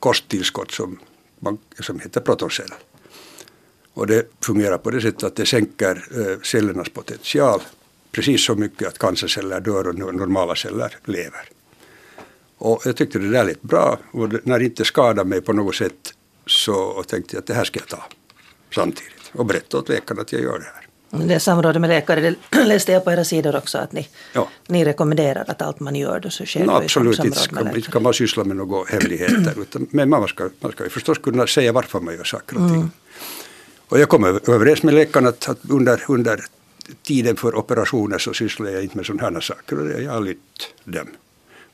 kosttillskott 0.00 0.70
som, 0.70 0.98
som 1.80 2.00
heter 2.00 2.20
Protocell. 2.20 2.70
Och 3.94 4.06
det 4.06 4.26
fungerar 4.44 4.78
på 4.78 4.90
det 4.90 5.00
sättet 5.00 5.22
att 5.22 5.36
det 5.36 5.46
sänker 5.46 6.04
cellernas 6.44 6.88
potential 6.88 7.60
precis 8.12 8.44
så 8.44 8.54
mycket 8.54 8.88
att 8.88 8.98
cancerceller 8.98 9.60
dör 9.60 9.88
och 9.88 9.94
normala 9.94 10.54
celler 10.54 10.96
lever. 11.04 11.48
Och 12.58 12.82
jag 12.84 12.96
tyckte 12.96 13.18
det 13.18 13.30
där 13.30 13.44
lät 13.44 13.62
bra 13.62 13.98
och 14.12 14.28
när 14.42 14.58
det 14.58 14.64
inte 14.64 14.84
skadade 14.84 15.28
mig 15.28 15.40
på 15.40 15.52
något 15.52 15.74
sätt 15.74 16.14
så 16.46 17.04
tänkte 17.06 17.36
jag 17.36 17.40
att 17.40 17.46
det 17.46 17.54
här 17.54 17.64
ska 17.64 17.80
jag 17.80 17.88
ta 17.88 18.04
samtidigt 18.74 19.30
och 19.32 19.46
berätta 19.46 19.78
åt 19.78 19.88
läkarna 19.88 20.20
att 20.20 20.32
jag 20.32 20.42
gör 20.42 20.58
det 20.58 20.64
här. 20.64 20.86
Det 21.26 21.34
är 21.34 21.38
samråd 21.38 21.80
med 21.80 21.90
läkare, 21.90 22.20
det 22.50 22.64
läste 22.64 22.92
jag 22.92 23.04
på 23.04 23.12
era 23.12 23.24
sidor 23.24 23.56
också 23.56 23.78
att 23.78 23.92
ni, 23.92 24.08
ja. 24.32 24.48
ni 24.66 24.84
rekommenderar 24.84 25.44
att 25.48 25.62
allt 25.62 25.80
man 25.80 25.96
gör 25.96 26.20
då 26.20 26.30
så 26.30 26.46
sker 26.46 26.64
no, 26.64 26.70
Absolut, 26.70 27.24
inte 27.24 27.38
ska, 27.38 27.60
inte 27.60 27.82
ska 27.82 28.00
man 28.00 28.14
syssla 28.14 28.44
med 28.44 28.56
några 28.56 28.84
hemligheter 28.84 29.54
utan, 29.60 29.86
men 29.90 30.08
man 30.08 30.28
ska, 30.28 30.50
man 30.60 30.72
ska 30.72 30.84
ju 30.84 30.90
förstås 30.90 31.18
kunna 31.18 31.46
säga 31.46 31.72
varför 31.72 32.00
man 32.00 32.14
gör 32.14 32.24
saker 32.24 32.56
och 32.56 32.68
ting. 32.68 32.76
Mm. 32.76 32.90
Och 33.90 33.98
jag 33.98 34.08
kom 34.08 34.24
överens 34.24 34.82
med 34.82 34.94
läkaren 34.94 35.26
att, 35.26 35.48
att 35.48 35.58
under, 35.70 36.04
under 36.08 36.44
tiden 37.02 37.36
för 37.36 37.54
operationer 37.54 38.18
så 38.18 38.34
sysslar 38.34 38.70
jag 38.70 38.82
inte 38.82 38.96
med 38.96 39.06
sådana 39.06 39.22
här 39.22 39.40
saker 39.40 39.78
och 39.78 40.02
jag 40.02 40.12
har 40.12 40.20
lytt 40.20 40.74
dem. 40.84 41.06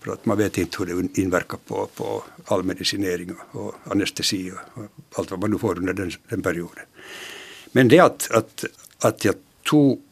För 0.01 0.13
att 0.13 0.27
man 0.27 0.39
vet 0.39 0.59
inte 0.59 0.77
hur 0.79 0.87
det 0.87 1.21
inverkar 1.21 1.59
på, 1.67 1.89
på 1.95 2.25
all 2.45 2.63
medicinering 2.63 3.37
och, 3.51 3.75
anestesi 3.85 4.53
och, 4.75 4.83
allt 5.19 5.31
vad 5.31 5.41
man 5.41 5.51
nu 5.51 5.59
får 5.59 5.79
under 5.79 5.93
den, 5.93 6.13
den 6.29 6.43
perioden. 6.43 6.85
Men 7.73 7.89
det 7.89 7.99
att, 7.99 8.31
att, 8.31 8.65
att 8.99 9.25
jag 9.25 9.35
tog 9.63 10.03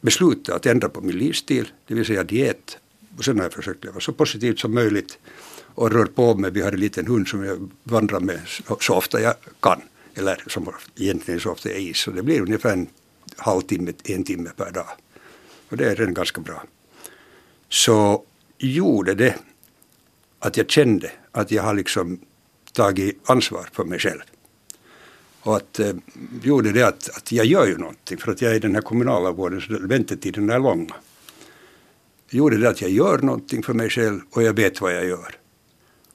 beslutet 0.00 0.54
att 0.54 0.66
ändra 0.66 0.88
på 0.88 1.00
min 1.00 1.18
livsstil, 1.18 1.68
det 1.86 1.94
vill 1.94 2.06
säga 2.06 2.24
diet, 2.24 2.78
och 3.18 3.24
sen 3.24 3.36
har 3.36 3.44
jag 3.44 3.52
försökt 3.52 3.84
leva 3.84 4.00
så 4.00 4.12
positivt 4.12 4.58
som 4.58 4.74
möjligt 4.74 5.18
och 5.74 5.92
rör 5.92 6.06
på 6.06 6.34
mig. 6.34 6.50
Vi 6.50 6.60
har 6.60 6.72
en 6.72 6.80
liten 6.80 7.06
hund 7.06 7.28
som 7.28 7.44
jag 7.44 7.70
vandrar 7.82 8.20
med 8.20 8.40
så, 8.46 8.76
så 8.80 8.94
ofta 8.94 9.20
jag 9.20 9.34
kan, 9.60 9.80
eller 10.16 10.44
som 10.46 10.72
egentligen 10.96 11.40
så 11.40 11.50
ofta 11.50 11.70
är 11.70 11.78
is, 11.78 11.98
så 11.98 12.10
det 12.10 12.22
blir 12.22 12.40
ungefär 12.40 12.72
en 12.72 12.88
halvtimme, 13.36 13.92
en 14.04 14.24
timme 14.24 14.50
per 14.56 14.70
dag. 14.70 14.88
Och 15.68 15.76
det 15.76 15.90
är 15.90 15.96
redan 15.96 16.14
ganska 16.14 16.40
bra. 16.40 16.64
Så 17.68 18.24
gjorde 18.58 19.14
det 19.14 19.34
att 20.38 20.56
jag 20.56 20.70
kände 20.70 21.10
att 21.32 21.50
jag 21.50 21.62
har 21.62 21.74
liksom 21.74 22.20
tagit 22.72 23.30
ansvar 23.30 23.68
för 23.72 23.84
mig 23.84 23.98
själv. 23.98 24.20
Och 25.40 25.56
att 25.56 25.78
eh, 25.78 25.92
gjorde 26.42 26.72
det 26.72 26.82
att, 26.82 27.16
att 27.16 27.32
jag 27.32 27.46
gör 27.46 27.66
ju 27.66 27.76
någonting 27.76 28.18
för 28.18 28.32
att 28.32 28.42
jag 28.42 28.52
är 28.52 28.56
i 28.56 28.58
den 28.58 28.74
här 28.74 28.82
kommunala 28.82 29.32
vården 29.32 29.60
så 29.60 29.78
väntetiden 29.80 30.50
är 30.50 30.58
långa. 30.58 30.94
Gjorde 32.30 32.56
det 32.56 32.68
att 32.68 32.80
jag 32.80 32.90
gör 32.90 33.18
någonting 33.18 33.62
för 33.62 33.74
mig 33.74 33.90
själv 33.90 34.20
och 34.30 34.42
jag 34.42 34.52
vet 34.52 34.80
vad 34.80 34.94
jag 34.94 35.06
gör. 35.06 35.36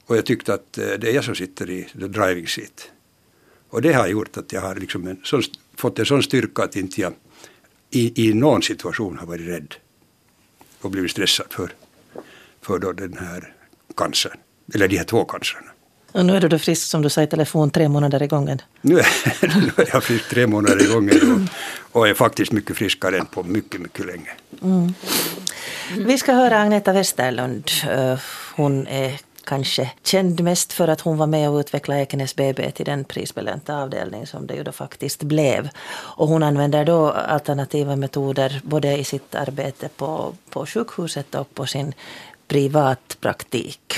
Och 0.05 0.17
jag 0.17 0.25
tyckte 0.25 0.53
att 0.53 0.77
eh, 0.77 0.87
det 0.87 1.09
är 1.09 1.13
jag 1.13 1.23
som 1.23 1.35
sitter 1.35 1.69
i 1.69 1.83
the 1.83 2.07
driving 2.07 2.47
seat. 2.47 2.91
Och 3.71 3.81
det 3.81 3.93
har 3.93 4.07
gjort 4.07 4.37
att 4.37 4.53
jag 4.53 4.61
har 4.61 4.75
liksom 4.75 5.07
en 5.07 5.19
sån 5.23 5.41
fått 5.75 5.99
en 5.99 6.05
sån 6.05 6.23
styrka 6.23 6.63
att 6.63 6.75
inte 6.75 7.01
jag 7.01 7.13
i, 7.89 8.29
i 8.29 8.33
någon 8.33 8.61
situation 8.61 9.17
har 9.17 9.27
varit 9.27 9.47
rädd 9.47 9.75
och 10.81 10.91
blivit 10.91 11.11
stressad 11.11 11.45
för, 11.49 11.73
för 12.61 12.79
då 12.79 12.91
den 12.91 13.17
här 13.17 13.53
cancern, 13.97 14.37
eller 14.73 14.87
de 14.87 14.97
här 14.97 15.03
två 15.03 15.25
cancerna. 15.25 15.71
Och 16.11 16.25
nu 16.25 16.35
är 16.35 16.49
du 16.49 16.59
frisk 16.59 16.81
som 16.87 17.01
du 17.01 17.09
sa 17.09 17.23
i 17.23 17.27
telefon 17.27 17.71
tre 17.71 17.89
månader 17.89 18.23
i 18.23 18.27
gången. 18.27 18.61
Nu 18.81 18.99
är, 18.99 19.05
nu 19.61 19.71
är 19.83 19.89
jag 19.93 20.03
frisk 20.03 20.29
tre 20.29 20.47
månader 20.47 20.89
i 20.89 20.93
gången 20.93 21.49
och, 21.91 21.99
och 21.99 22.07
är 22.07 22.13
faktiskt 22.13 22.51
mycket 22.51 22.77
friskare 22.77 23.17
än 23.17 23.25
på 23.25 23.43
mycket, 23.43 23.81
mycket 23.81 24.05
länge. 24.05 24.29
Mm. 24.61 24.93
Vi 25.97 26.17
ska 26.17 26.33
höra 26.33 26.61
Agneta 26.61 26.93
Westerlund. 26.93 27.69
Eh, 27.89 28.19
hon 28.55 28.87
är 28.87 29.19
kanske 29.45 29.91
känd 30.03 30.43
mest 30.43 30.73
för 30.73 30.87
att 30.87 31.01
hon 31.01 31.17
var 31.17 31.27
med 31.27 31.49
och 31.49 31.59
utvecklade 31.59 32.01
Ekenäs 32.01 32.35
BB 32.35 32.71
till 32.71 32.85
den 32.85 33.03
prisbelönta 33.03 33.81
avdelning 33.83 34.27
som 34.27 34.47
det 34.47 34.53
ju 34.53 34.63
då 34.63 34.71
faktiskt 34.71 35.23
blev. 35.23 35.69
Och 36.17 36.27
hon 36.27 36.43
använder 36.43 36.85
då 36.85 37.09
alternativa 37.11 37.95
metoder 37.95 38.61
både 38.63 38.97
i 38.97 39.03
sitt 39.03 39.35
arbete 39.35 39.89
på, 39.89 40.33
på 40.49 40.65
sjukhuset 40.65 41.35
och 41.35 41.55
på 41.55 41.65
sin 41.65 41.93
privatpraktik. 42.47 43.93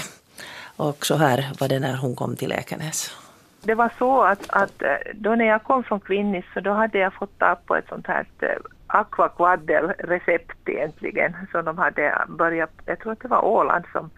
Och 0.76 1.06
så 1.06 1.16
här 1.16 1.52
var 1.60 1.68
det 1.68 1.80
när 1.80 1.96
hon 1.96 2.16
kom 2.16 2.36
till 2.36 2.52
Ekenäs. 2.52 3.18
Det 3.62 3.76
var 3.76 3.94
så 3.98 4.22
att, 4.22 4.46
att 4.50 4.82
eh, 4.82 4.90
då 5.14 5.36
när 5.36 5.46
jag 5.46 5.64
kom 5.64 5.84
från 5.84 6.00
Kvinnis 6.00 6.46
så 6.54 6.60
då 6.60 6.72
hade 6.72 6.98
jag 6.98 7.14
fått 7.14 7.40
tag 7.40 7.58
på 7.66 7.76
ett 7.76 7.88
sånt 7.90 8.08
här 8.08 8.26
eh, 8.40 8.48
aquaquaddel-recept 8.88 10.70
egentligen 10.70 11.36
som 11.52 11.66
de 11.66 11.78
hade 11.78 12.26
börjat, 12.28 12.72
jag 12.86 13.00
tror 13.00 13.12
att 13.12 13.20
det 13.20 13.28
var 13.28 13.46
Åland 13.46 13.86
som 13.92 14.10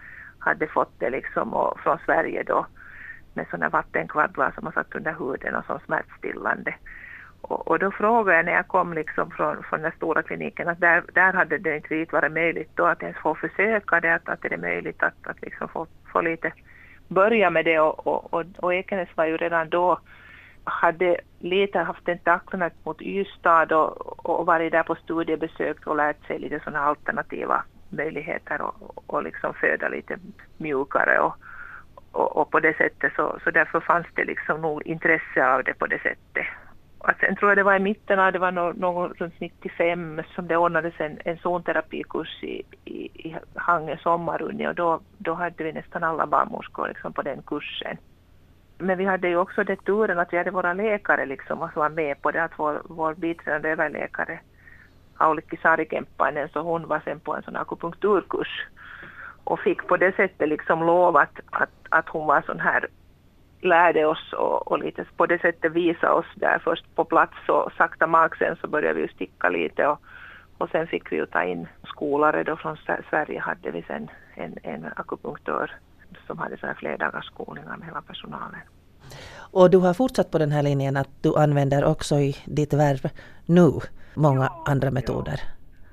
hade 0.46 0.68
fått 0.68 1.00
det 1.00 1.10
liksom 1.10 1.54
och 1.54 1.80
från 1.80 1.98
Sverige 2.06 2.44
då 2.44 2.66
med 3.34 3.48
sådana 3.52 3.70
vattenkvaddlar 3.70 4.52
som 4.52 4.64
man 4.64 4.74
satt 4.74 4.96
under 4.96 5.16
huden 5.20 5.56
och 5.56 5.66
som 5.66 5.80
smärtstillande. 5.80 6.76
Och, 7.42 7.68
och, 7.68 7.80
då 7.80 7.92
frågade 7.92 8.38
jag 8.38 8.46
när 8.46 8.54
jag 8.54 8.68
kom 8.68 8.94
liksom 8.94 9.32
från, 9.32 9.64
från 9.64 9.82
den 9.82 9.92
stora 9.92 10.24
kliniken 10.24 10.68
att 10.68 10.80
där, 10.80 11.04
där 11.14 11.34
hade 11.34 11.58
det 11.58 11.76
inte 11.76 11.94
riktigt 11.94 12.14
varit 12.14 12.32
möjligt 12.32 12.70
då 12.76 12.86
att 12.86 13.04
ens 13.04 13.18
få 13.18 13.36
försöka 13.36 14.00
det, 14.00 14.16
att, 14.16 14.30
att 14.30 14.42
det 14.42 14.54
är 14.54 14.58
möjligt 14.58 15.04
att, 15.04 15.28
att 15.28 15.42
liksom 15.42 15.68
få, 15.68 15.88
få 16.12 16.22
lite 16.22 16.52
börja 17.08 17.50
med 17.50 17.66
det 17.66 17.80
och, 17.80 18.08
och, 18.08 18.34
och, 18.34 18.46
och 18.58 18.74
Ekenäs 18.74 19.10
var 19.16 19.26
ju 19.26 19.38
redan 19.38 19.70
då 19.70 20.00
hade 20.64 21.18
lite 21.40 21.80
haft 21.80 22.06
tentaklerna 22.06 22.70
mot 22.84 23.02
Ystad 23.02 23.72
och, 23.72 24.30
och 24.30 24.46
varit 24.46 24.72
där 24.72 24.84
på 24.84 24.96
studiebesök 24.96 25.88
och 25.88 25.96
lärt 25.96 26.28
sig 26.28 26.40
lite 26.40 26.60
sådana 26.60 26.80
alternativa 26.80 27.64
möjligheter 27.90 28.62
och, 28.62 29.04
och 29.08 29.24
liksom 29.24 29.54
föda 29.54 29.88
lite 29.88 30.18
mjukare 30.58 31.20
och, 31.20 31.36
och, 32.12 32.38
och, 32.38 32.52
på 32.52 32.60
det 32.60 32.78
sättet 32.78 33.14
så, 33.16 33.40
så 33.44 33.52
därför 33.52 33.80
fanns 33.80 34.08
det 34.16 34.26
liksom 34.26 34.62
nog 34.62 34.88
intresse 34.88 35.48
av 35.48 35.64
det 35.64 35.74
på 35.74 35.88
det 35.88 36.02
sättet. 36.02 36.46
Att 37.00 37.20
sen 37.20 37.36
tror 37.36 37.52
jag 37.52 37.58
det 37.58 37.64
var 37.64 37.76
i 37.76 37.80
mitten 37.80 38.20
av, 38.20 38.32
det 38.32 38.40
var 38.40 38.52
någon, 38.52 38.76
någon 38.76 39.14
runt 39.14 39.40
95 39.40 40.22
som 40.36 40.48
det 40.48 40.58
ordnades 40.58 40.94
en, 40.98 41.18
en 41.26 41.38
zonterapikurs 41.38 42.44
i, 42.44 42.64
i, 42.86 43.28
i 43.28 43.36
Hangö 43.56 43.98
sommarunni 43.98 44.68
och 44.68 44.76
då, 44.76 45.00
då 45.18 45.34
hade 45.34 45.64
vi 45.64 45.74
nästan 45.74 46.04
alla 46.04 46.28
barnmorskor 46.28 46.88
liksom 46.88 47.14
på 47.14 47.22
den 47.22 47.42
kursen. 47.42 47.98
Men 48.78 48.98
vi 48.98 49.06
hade 49.06 49.28
ju 49.28 49.38
också 49.38 49.64
det 49.64 49.76
turen 49.76 50.20
att 50.20 50.34
vi 50.34 50.38
hade 50.38 50.52
våra 50.52 50.74
läkare 50.74 51.26
liksom 51.26 51.58
som 51.58 51.70
var 51.74 51.90
med 51.90 52.22
på 52.22 52.32
det, 52.32 52.44
att 52.44 52.60
vår, 52.60 52.82
vår 52.86 53.14
biträdande 53.14 53.70
överläkare 53.70 54.40
Aulikki 55.18 55.58
Sarikemppainen, 55.58 56.50
så 56.50 56.60
hon 56.62 56.88
var 56.88 57.02
sen 57.06 57.20
på 57.20 57.36
en 57.36 57.44
sån 57.44 57.56
akupunkturkurs 57.56 58.68
och 59.44 59.60
fick 59.60 59.88
på 59.88 59.98
det 59.98 60.16
sättet 60.16 60.50
liksom 60.50 60.84
lov 60.84 61.18
att, 61.18 61.40
att, 61.52 61.70
att 61.90 62.10
hon 62.10 62.28
var 62.28 62.42
sån 62.42 62.60
här 62.60 62.88
lärde 63.62 64.06
oss 64.06 64.34
och, 64.34 64.72
och 64.72 64.80
lite 64.80 65.06
på 65.18 65.26
det 65.26 65.42
sättet 65.42 65.72
visa 65.72 66.14
oss 66.14 66.26
där 66.36 66.60
först 66.64 66.96
på 66.96 67.06
plats 67.06 67.38
och 67.48 67.72
sakta 67.78 68.08
mak 68.08 68.36
sen 68.38 68.56
så 68.62 68.68
började 68.68 68.94
vi 68.94 69.02
ju 69.02 69.08
sticka 69.08 69.50
lite 69.50 69.88
och, 69.88 70.00
och 70.58 70.70
sen 70.70 70.88
fick 70.88 71.12
vi 71.12 71.16
ju 71.16 71.26
ta 71.26 71.44
in 71.44 71.68
skolare 71.84 72.44
då 72.44 72.56
från 72.56 72.78
Sverige 73.10 73.40
hade 73.40 73.72
vi 73.72 73.82
sen 73.82 74.10
en, 74.34 74.58
en 74.64 74.86
akupunktör 74.96 75.72
som 76.28 76.38
hade 76.38 76.58
så 76.58 76.68
här 76.68 76.74
flerdagarsskolningar 76.74 77.78
med 77.78 77.88
hela 77.88 78.02
personalen. 78.02 78.60
Och 79.52 79.70
du 79.70 79.78
har 79.78 79.94
fortsatt 79.94 80.32
på 80.32 80.38
den 80.38 80.52
här 80.52 80.64
linjen 80.64 80.98
att 80.98 81.10
du 81.22 81.36
använder 81.36 81.86
också 81.86 82.16
i 82.16 82.36
ditt 82.46 82.74
värv 82.74 83.10
nu 83.46 83.72
många 84.16 84.50
andra 84.66 84.92
metoder. 84.92 85.42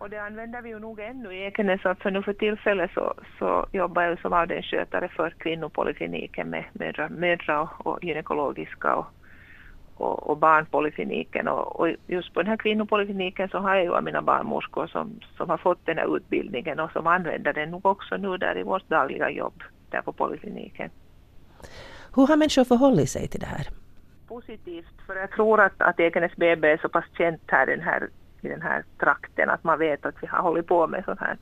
Och 0.03 0.11
det 0.11 0.23
använder 0.23 0.63
vi 0.63 0.69
ju 0.69 0.79
nog 0.79 1.01
ännu 1.01 1.35
i 1.35 1.47
Ekenäs. 1.47 1.87
Alltså 1.87 2.11
nu 2.11 2.23
för 2.23 2.33
tillfället 2.33 2.91
så, 2.95 3.15
så 3.39 3.67
jobbar 3.73 4.03
jag 4.03 4.21
som 4.21 4.33
avdelningsskötare 4.33 5.09
för 5.09 5.31
kvinnopolikliniken 5.31 6.51
med 6.51 6.65
mödra, 6.73 7.09
mödra 7.09 7.61
och, 7.61 7.87
och 7.87 8.05
gynekologiska 8.05 8.95
och, 8.95 9.07
och, 9.95 10.31
och 10.31 10.39
barnpolikliniken. 10.39 11.49
Och, 11.49 11.81
och, 11.81 11.89
just 12.07 12.35
på 12.35 12.43
den 12.43 12.51
här 12.51 12.57
kvinnopolikliniken 12.57 13.49
så 13.49 13.59
har 13.59 13.77
jag 13.77 13.85
ju 13.85 14.01
mina 14.01 14.23
barnmorskor 14.23 14.87
som, 14.87 15.21
som 15.37 15.51
har 15.51 15.59
fått 15.59 15.87
den 15.87 15.99
här 15.99 16.17
utbildningen 16.17 16.81
och 16.81 16.91
som 16.93 17.07
använder 17.07 17.53
den 17.53 17.71
nog 17.71 17.87
också 17.87 18.17
nu 18.17 18.37
där 18.37 18.59
i 18.59 18.63
vårt 18.63 18.89
dagliga 18.89 19.31
jobb 19.31 19.63
där 19.91 20.03
på 20.03 20.13
polikliniken. 20.13 20.91
Hur 22.15 22.27
har 22.27 22.37
människor 22.37 22.65
förhållit 22.65 23.11
sig 23.11 23.29
till 23.29 23.41
det 23.41 23.47
här? 23.47 23.82
Positivt, 24.33 25.07
för 25.07 25.17
jag 25.17 25.31
tror 25.31 25.61
att, 25.61 25.83
att 25.83 26.01
Ekenäs 26.01 26.37
BB 26.37 26.73
är 26.73 26.77
så 26.77 26.89
pass 26.89 27.05
känt 27.17 27.43
här, 27.47 27.67
den 27.67 27.81
här 27.81 28.09
i 28.41 28.49
den 28.49 28.63
här 28.63 28.85
trakten 28.99 29.51
att 29.51 29.65
man 29.65 29.79
vet 29.79 30.07
att 30.07 30.23
vi 30.23 30.27
har 30.27 30.43
hållit 30.43 30.67
på 30.67 30.87
med 30.87 31.05
sånt 31.05 31.21
här. 31.21 31.37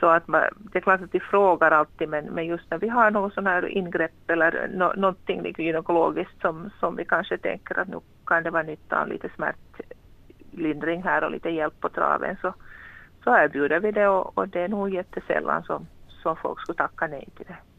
Så 0.00 0.06
att 0.06 0.28
man, 0.28 0.42
det 0.72 0.78
är 0.78 0.82
klart 0.82 1.00
att 1.00 1.12
de 1.12 1.20
frågar 1.20 1.70
alltid 1.70 2.08
men, 2.08 2.24
men 2.24 2.46
just 2.46 2.70
när 2.70 2.78
vi 2.78 2.88
har 2.88 3.10
något 3.10 3.34
sånt 3.34 3.46
här 3.46 3.68
ingrepp 3.68 4.30
eller 4.30 4.68
no, 4.68 4.92
någonting 4.96 5.54
gynekologiskt 5.58 6.40
som, 6.40 6.70
som 6.80 6.96
vi 6.96 7.04
kanske 7.04 7.38
tänker 7.38 7.78
att 7.78 7.88
nu 7.88 8.00
kan 8.26 8.42
det 8.42 8.50
vara 8.50 8.62
nytta 8.62 9.02
av 9.02 9.08
lite 9.08 9.28
smärtlindring 9.28 11.02
här 11.02 11.24
och 11.24 11.30
lite 11.30 11.50
hjälp 11.50 11.80
på 11.80 11.88
traven 11.88 12.36
så, 12.40 12.54
så 13.24 13.36
erbjuder 13.36 13.80
vi 13.80 13.92
det 13.92 14.08
och, 14.08 14.38
och 14.38 14.48
det 14.48 14.60
är 14.60 14.68
nog 14.68 14.94
jättesällan 14.94 15.62
som, 15.62 15.86
som 16.08 16.36
folk 16.36 16.60
skulle 16.60 16.76
tacka 16.76 17.06
nej 17.06 17.28
till 17.36 17.46
det. 17.46 17.71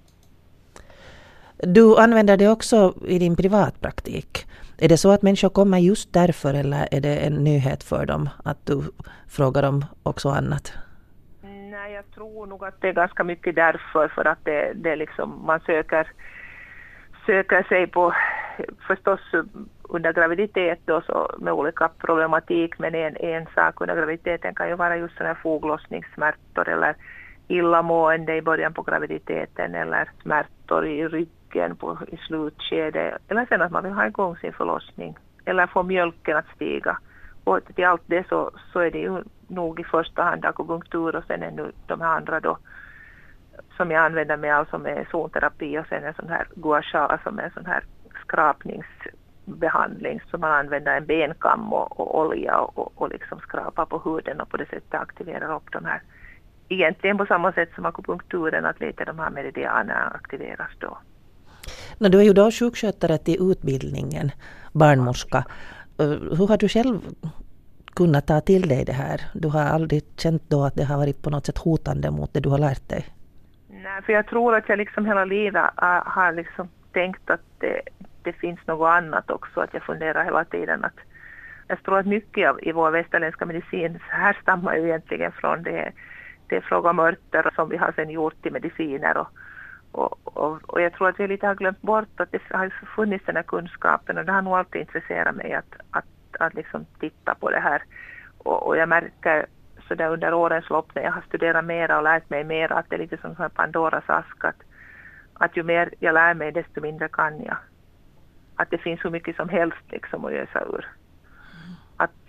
Du 1.65 1.97
använder 1.97 2.37
det 2.37 2.49
också 2.49 2.93
i 3.07 3.19
din 3.19 3.35
privatpraktik. 3.35 4.45
Är 4.77 4.89
det 4.89 4.97
så 4.97 5.11
att 5.11 5.21
människor 5.21 5.49
kommer 5.49 5.77
just 5.77 6.13
därför 6.13 6.53
eller 6.53 6.87
är 6.91 7.01
det 7.01 7.17
en 7.17 7.43
nyhet 7.43 7.83
för 7.83 8.05
dem 8.05 8.29
att 8.45 8.65
du 8.65 8.81
frågar 9.29 9.61
dem 9.61 9.85
också 10.03 10.29
annat? 10.29 10.73
Nej, 11.71 11.93
jag 11.93 12.11
tror 12.15 12.47
nog 12.47 12.65
att 12.65 12.81
det 12.81 12.87
är 12.87 12.93
ganska 12.93 13.23
mycket 13.23 13.55
därför 13.55 14.07
för 14.07 14.25
att 14.27 14.45
det, 14.45 14.73
det 14.75 14.95
liksom, 14.95 15.45
man 15.45 15.59
söker, 15.59 16.07
söker 17.25 17.63
sig 17.63 17.87
på 17.87 18.13
förstås 18.87 19.19
under 19.89 20.13
graviditet 20.13 20.79
då 20.85 21.01
så 21.01 21.35
med 21.39 21.53
olika 21.53 21.89
problematik 21.97 22.79
men 22.79 22.95
en, 22.95 23.17
en 23.17 23.45
sak 23.55 23.81
under 23.81 23.95
graviditeten 23.95 24.55
kan 24.55 24.69
ju 24.69 24.75
vara 24.75 24.97
just 24.97 25.17
sådana 25.17 25.35
foglossningssmärtor 25.35 26.69
eller 26.69 26.95
illamående 27.47 28.35
i 28.35 28.41
början 28.41 28.73
på 28.73 28.81
graviditeten 28.81 29.75
eller 29.75 30.09
smärtor 30.21 30.87
i 30.87 31.07
ryggen 31.07 31.42
på, 31.79 31.97
i 32.07 32.17
slutskedet 32.17 33.21
eller 33.27 33.45
sen 33.45 33.61
att 33.61 33.71
man 33.71 33.83
vill 33.83 33.93
ha 33.93 34.07
igång 34.07 34.37
sin 34.37 34.53
förlossning 34.53 35.17
eller 35.45 35.67
få 35.67 35.83
mjölken 35.83 36.37
att 36.37 36.55
stiga. 36.55 36.97
Och 37.43 37.59
till 37.75 37.85
allt 37.85 38.01
det 38.05 38.27
så, 38.27 38.51
så 38.73 38.79
är 38.79 38.91
det 38.91 38.99
ju 38.99 39.23
nog 39.47 39.79
i 39.79 39.83
första 39.83 40.23
hand 40.23 40.45
akupunktur 40.45 41.15
och 41.15 41.23
sen 41.27 41.43
ännu 41.43 41.71
de 41.87 42.01
här 42.01 42.17
andra 42.17 42.39
då 42.39 42.57
som 43.77 43.91
jag 43.91 44.05
använder 44.05 44.37
mig 44.37 44.51
av 44.51 44.65
som 44.65 44.85
är 44.85 45.07
zonterapi 45.11 45.79
och 45.79 45.87
sen 45.87 46.03
en 46.03 46.13
sån 46.13 46.29
här 46.29 46.47
gua 46.55 46.81
sha 46.81 47.19
som 47.23 47.39
är 47.39 47.43
en 47.43 47.51
sån 47.51 47.65
här 47.65 47.83
skrapningsbehandling 48.21 50.21
som 50.29 50.41
man 50.41 50.51
använder 50.51 50.97
en 50.97 51.05
benkam 51.05 51.73
och, 51.73 51.99
och 51.99 52.19
olja 52.19 52.57
och, 52.57 52.77
och, 52.77 52.91
och 52.95 53.09
liksom 53.09 53.39
skrapar 53.39 53.85
på 53.85 54.01
huden 54.05 54.41
och 54.41 54.49
på 54.49 54.57
det 54.57 54.65
sättet 54.65 54.93
aktiverar 54.93 55.55
upp 55.55 55.71
de 55.71 55.85
här 55.85 56.01
egentligen 56.69 57.17
på 57.17 57.25
samma 57.25 57.51
sätt 57.51 57.69
som 57.75 57.85
akupunkturen, 57.85 58.65
att 58.65 58.79
lite 58.79 59.05
de 59.05 59.19
här 59.19 59.29
meridianerna 59.29 60.11
aktiveras 60.15 60.71
då. 60.79 60.97
No, 61.97 62.09
du 62.09 62.19
är 62.19 62.23
ju 62.23 62.33
då 62.33 62.51
sjukskötare 62.51 63.17
till 63.17 63.51
utbildningen, 63.51 64.31
barnmorska. 64.73 65.45
Eh, 65.99 66.37
hur 66.37 66.47
har 66.47 66.57
du 66.57 66.67
själv 66.67 66.99
kunnat 67.95 68.27
ta 68.27 68.41
till 68.41 68.67
dig 68.67 68.85
det 68.85 68.93
här? 68.93 69.21
Du 69.33 69.47
har 69.47 69.61
aldrig 69.61 70.03
känt 70.17 70.43
då 70.49 70.63
att 70.63 70.75
det 70.75 70.83
har 70.83 70.97
varit 70.97 71.21
på 71.21 71.29
något 71.29 71.45
sätt 71.45 71.57
hotande 71.57 72.11
mot 72.11 72.33
det 72.33 72.39
du 72.39 72.49
har 72.49 72.59
lärt 72.59 72.89
dig? 72.89 73.05
Nej, 73.69 74.01
för 74.05 74.13
jag 74.13 74.27
tror 74.27 74.55
att 74.55 74.69
jag 74.69 74.77
liksom 74.77 75.05
hela 75.05 75.25
livet 75.25 75.63
äh, 75.81 76.01
har 76.05 76.33
liksom 76.33 76.69
tänkt 76.91 77.29
att 77.29 77.45
det, 77.59 77.81
det 78.23 78.33
finns 78.33 78.59
något 78.67 78.93
annat 78.93 79.31
också, 79.31 79.59
att 79.59 79.73
jag 79.73 79.83
funderar 79.83 80.23
hela 80.25 80.45
tiden 80.45 80.83
att 80.83 80.99
jag 81.67 81.83
tror 81.83 81.99
att 81.99 82.05
mycket 82.05 82.49
av 82.49 82.59
i 82.61 82.71
vår 82.71 82.91
västerländska 82.91 83.45
medicin 83.45 83.99
härstammar 84.09 84.75
ju 84.75 84.83
egentligen 84.83 85.31
från 85.31 85.63
det 85.63 85.91
det 86.47 86.55
är 86.55 86.61
fråga 86.61 86.89
om 86.89 86.99
örter 86.99 87.51
som 87.55 87.69
vi 87.69 87.77
har 87.77 87.91
sen 87.95 88.09
gjort 88.09 88.41
till 88.41 88.51
mediciner 88.51 89.17
och, 89.17 89.27
och, 89.93 90.37
och, 90.37 90.73
och, 90.73 90.81
jag 90.81 90.93
tror 90.93 91.09
att 91.09 91.19
vi 91.19 91.27
lite 91.27 91.47
har 91.47 91.55
glömt 91.55 91.81
bort 91.81 92.19
att 92.19 92.31
det 92.31 92.41
har 92.49 92.69
funnits 92.95 93.25
den 93.25 93.35
här 93.35 93.43
kunskapen 93.43 94.17
och 94.17 94.25
det 94.25 94.31
har 94.31 94.41
nog 94.41 94.53
alltid 94.53 94.81
intresserat 94.81 95.35
mig 95.35 95.53
att, 95.53 95.75
att, 95.91 96.05
att 96.39 96.53
liksom 96.53 96.85
titta 96.99 97.35
på 97.35 97.49
det 97.49 97.59
här. 97.59 97.83
Och, 98.37 98.67
och 98.67 98.77
jag 98.77 98.89
märker 98.89 99.45
så 99.87 99.95
där 99.95 100.09
under 100.09 100.33
årens 100.33 100.69
lopp 100.69 100.95
när 100.95 101.03
jag 101.03 101.11
har 101.11 101.21
studerat 101.21 101.65
mera 101.65 101.97
och 101.97 102.03
lärt 102.03 102.29
mig 102.29 102.43
mera 102.43 102.75
att 102.75 102.89
det 102.89 102.95
är 102.95 102.99
lite 102.99 103.17
som 103.17 103.35
en 103.39 103.49
Pandoras 103.49 104.03
ask 104.07 104.45
att, 104.45 104.61
att 105.33 105.57
ju 105.57 105.63
mer 105.63 105.93
jag 105.99 106.13
lär 106.13 106.33
mig 106.33 106.51
desto 106.51 106.81
mindre 106.81 107.07
kan 107.07 107.43
jag. 107.43 107.57
Att 108.55 108.69
det 108.69 108.77
finns 108.77 109.05
hur 109.05 109.09
mycket 109.09 109.35
som 109.35 109.49
helst 109.49 109.91
liksom 109.91 110.25
att 110.25 110.31
ösa 110.31 110.61
ur 110.61 110.87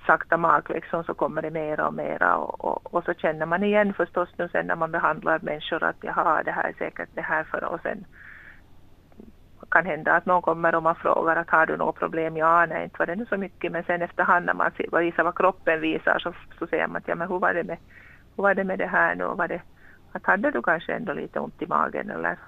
sakta 0.07 0.37
mak 0.37 0.69
liksom 0.69 1.05
så 1.05 1.15
kommer 1.15 1.43
det 1.43 1.51
mera 1.51 1.87
och 1.87 1.95
mera 1.95 2.37
och, 2.37 2.65
och, 2.65 2.95
och, 2.95 3.05
så 3.05 3.15
känner 3.15 3.47
man 3.47 3.63
igen 3.63 3.95
förstås 3.95 4.29
nu 4.37 4.49
sen 4.49 4.67
när 4.67 4.77
man 4.77 4.93
behandlar 4.93 5.39
människor 5.43 5.85
att 5.85 5.97
jaha 6.01 6.43
det 6.43 6.53
här 6.53 6.69
är 6.69 6.73
säkert 6.73 7.09
det 7.15 7.21
här 7.21 7.45
för 7.45 7.65
och 7.65 7.81
sen 7.83 8.05
kan 9.71 9.87
hända 9.87 10.13
att 10.13 10.27
någon 10.27 10.43
kommer 10.43 10.75
och 10.75 10.83
man 10.83 10.95
frågar 10.95 11.37
att 11.37 11.51
har 11.51 11.67
du 11.67 11.77
något 11.77 11.99
problem? 11.99 12.37
Ja, 12.37 12.67
nej 12.67 12.85
inte 12.85 12.99
var 12.99 13.07
det 13.07 13.17
nu 13.17 13.27
så 13.27 13.37
mycket 13.37 13.73
men 13.73 13.85
sen 13.85 14.03
efterhand 14.03 14.47
när 14.47 14.55
man 14.55 14.71
visar 15.01 15.25
vad 15.25 15.37
kroppen 15.37 15.81
visar 15.81 16.19
så, 16.19 16.35
så 16.59 16.67
säger 16.67 16.87
man 16.87 16.97
att 16.97 17.09
ja 17.09 17.15
men 17.15 17.29
hur 17.29 17.39
var 17.39 17.55
det 17.55 17.65
med, 17.65 17.79
hur 18.37 18.43
var 18.43 18.55
det 18.55 18.65
med 18.65 18.79
det 18.79 18.87
här 18.87 19.15
nu? 19.15 19.25
Var 19.25 19.49
det, 19.49 19.63
att 20.13 20.27
hade 20.27 20.51
du 20.51 20.63
kanske 20.63 20.93
ändå 20.93 21.13
lite 21.13 21.41
ont 21.41 21.63
i 21.63 21.67
magen 21.67 22.11
eller 22.11 22.39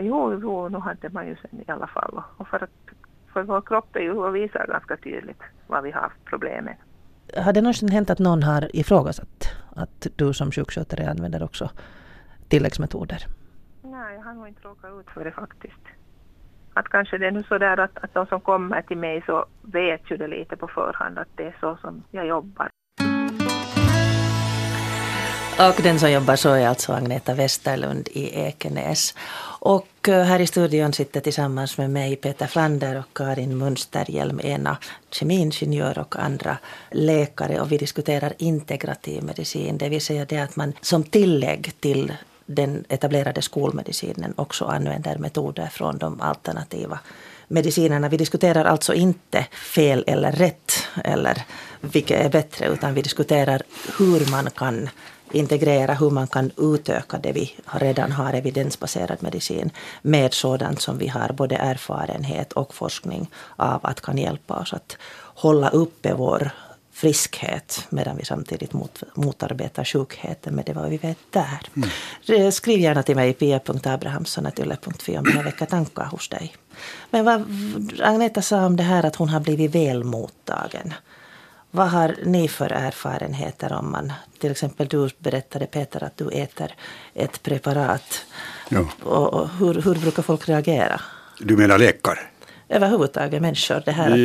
Jo, 0.00 0.38
jo, 0.42 0.68
nu 0.68 0.78
hade 0.78 1.08
man 1.08 1.26
ju 1.26 1.36
sen 1.36 1.60
i 1.60 1.70
alla 1.70 1.86
fall. 1.86 2.22
Och 2.36 2.48
för, 2.48 2.64
att, 2.64 2.85
för 3.36 3.42
vår 3.42 3.60
kropp 3.60 3.96
är 3.96 4.00
ju 4.00 4.12
och 4.12 4.36
visar 4.36 4.66
ganska 4.66 4.96
tydligt 4.96 5.42
vad 5.66 5.82
vi 5.82 5.90
har 5.90 6.12
problemen. 6.24 6.74
Har 7.36 7.52
det 7.52 7.62
någonsin 7.62 7.88
hänt 7.88 8.10
att 8.10 8.18
någon 8.18 8.42
har 8.42 8.76
ifrågasatt 8.76 9.38
att 9.76 10.06
du 10.16 10.32
som 10.32 10.50
sjukskötare 10.50 11.10
använder 11.10 11.42
också 11.42 11.70
tilläggsmetoder? 12.48 13.26
Nej, 13.82 14.14
jag 14.14 14.22
har 14.22 14.34
nog 14.34 14.48
inte 14.48 14.68
råkat 14.68 14.90
ut 15.00 15.10
för 15.14 15.24
det 15.24 15.32
faktiskt. 15.32 15.84
Att 16.74 16.88
kanske 16.88 17.18
det 17.18 17.26
är 17.26 17.30
nu 17.30 17.42
så 17.42 17.58
där 17.58 17.80
att, 17.80 17.98
att 18.04 18.14
de 18.14 18.26
som 18.26 18.40
kommer 18.40 18.82
till 18.82 18.96
mig 18.96 19.22
så 19.26 19.46
vet 19.62 20.10
ju 20.10 20.16
det 20.16 20.28
lite 20.28 20.56
på 20.56 20.68
förhand 20.68 21.18
att 21.18 21.36
det 21.36 21.44
är 21.44 21.56
så 21.60 21.76
som 21.76 22.02
jag 22.10 22.26
jobbar. 22.26 22.68
Och 25.58 25.82
den 25.82 26.00
som 26.00 26.10
jobbar 26.10 26.36
så 26.36 26.52
är 26.52 26.68
alltså 26.68 26.92
Agneta 26.92 27.34
Westerlund 27.34 28.08
i 28.12 28.40
Ekenäs. 28.40 29.14
Och 29.60 30.08
eh, 30.08 30.22
här 30.22 30.40
i 30.40 30.46
studion 30.46 30.92
sitter 30.92 31.20
tillsammans 31.20 31.78
med 31.78 31.90
mig 31.90 32.16
Peter 32.16 32.46
Flander 32.46 32.98
och 32.98 33.16
Karin 33.16 33.58
Munsterhjelm, 33.58 34.40
ena 34.40 34.76
kemiingenjör 35.10 35.98
och 35.98 36.16
andra 36.16 36.58
läkare. 36.90 37.60
Och 37.60 37.72
vi 37.72 37.78
diskuterar 37.78 38.32
integrativ 38.38 39.22
medicin, 39.22 39.78
det 39.78 39.88
vill 39.88 40.00
säga 40.00 40.24
det 40.24 40.38
att 40.38 40.56
man 40.56 40.72
som 40.80 41.04
tillägg 41.04 41.72
till 41.80 42.12
den 42.46 42.84
etablerade 42.88 43.42
skolmedicinen 43.42 44.34
också 44.36 44.64
använder 44.64 45.18
metoder 45.18 45.66
från 45.66 45.98
de 45.98 46.20
alternativa 46.20 46.98
medicinerna. 47.48 48.08
Vi 48.08 48.16
diskuterar 48.16 48.64
alltså 48.64 48.94
inte 48.94 49.46
fel 49.52 50.04
eller 50.06 50.32
rätt 50.32 50.72
eller 51.04 51.42
vilket 51.80 52.24
är 52.24 52.30
bättre 52.30 52.66
utan 52.66 52.94
vi 52.94 53.02
diskuterar 53.02 53.62
hur 53.98 54.30
man 54.30 54.50
kan 54.50 54.88
integrera, 55.32 55.94
hur 55.94 56.10
man 56.10 56.26
kan 56.26 56.50
utöka 56.56 57.18
det 57.18 57.32
vi 57.32 57.54
redan 57.64 58.12
har 58.12 58.32
evidensbaserad 58.32 59.22
medicin 59.22 59.70
med 60.02 60.34
sådant 60.34 60.80
som 60.80 60.98
vi 60.98 61.08
har 61.08 61.32
både 61.32 61.56
erfarenhet 61.56 62.52
och 62.52 62.74
forskning 62.74 63.30
av 63.56 63.80
att 63.82 64.00
kan 64.00 64.18
hjälpa 64.18 64.54
oss 64.54 64.72
att 64.72 64.96
hålla 65.34 65.68
uppe 65.68 66.14
vår 66.14 66.50
friskhet 66.96 67.86
medan 67.88 68.16
vi 68.16 68.24
samtidigt 68.24 68.72
mot, 68.72 69.02
motarbetar 69.14 69.84
sjukheten 69.84 70.54
med 70.54 70.64
det 70.64 70.72
vad 70.72 70.90
vi 70.90 70.96
vet 70.96 71.18
där. 71.30 71.60
Mm. 71.76 72.52
Skriv 72.52 72.80
gärna 72.80 73.02
till 73.02 73.16
mig 73.16 73.32
pia.abrahamsson.yle.fi 73.32 75.18
om 75.18 75.24
det 75.24 75.42
väcker 75.42 75.66
tankar 75.66 76.04
hos 76.04 76.28
dig. 76.28 76.54
Men 77.10 77.24
vad 77.24 77.44
Agneta 78.02 78.42
sa 78.42 78.66
om 78.66 78.76
det 78.76 78.82
här 78.82 79.06
att 79.06 79.16
hon 79.16 79.28
har 79.28 79.40
blivit 79.40 79.74
väl 79.74 80.04
mottagen. 80.04 80.94
Vad 81.76 81.88
har 81.88 82.16
ni 82.24 82.48
för 82.48 82.72
erfarenheter 82.72 83.72
om 83.72 83.90
man, 83.90 84.12
till 84.38 84.50
exempel 84.50 84.86
du 84.88 85.10
berättade 85.18 85.66
Peter 85.66 86.04
att 86.04 86.16
du 86.16 86.28
äter 86.28 86.74
ett 87.14 87.42
preparat. 87.42 88.26
Ja. 88.68 88.88
Och, 89.02 89.34
och 89.34 89.48
hur, 89.48 89.74
hur 89.74 89.94
brukar 89.94 90.22
folk 90.22 90.48
reagera? 90.48 91.00
Du 91.40 91.56
menar 91.56 91.78
läkare? 91.78 92.18
överhuvudtaget 92.68 93.42
människor, 93.42 93.82
det 93.84 93.92
här 93.92 94.12
att 94.12 94.18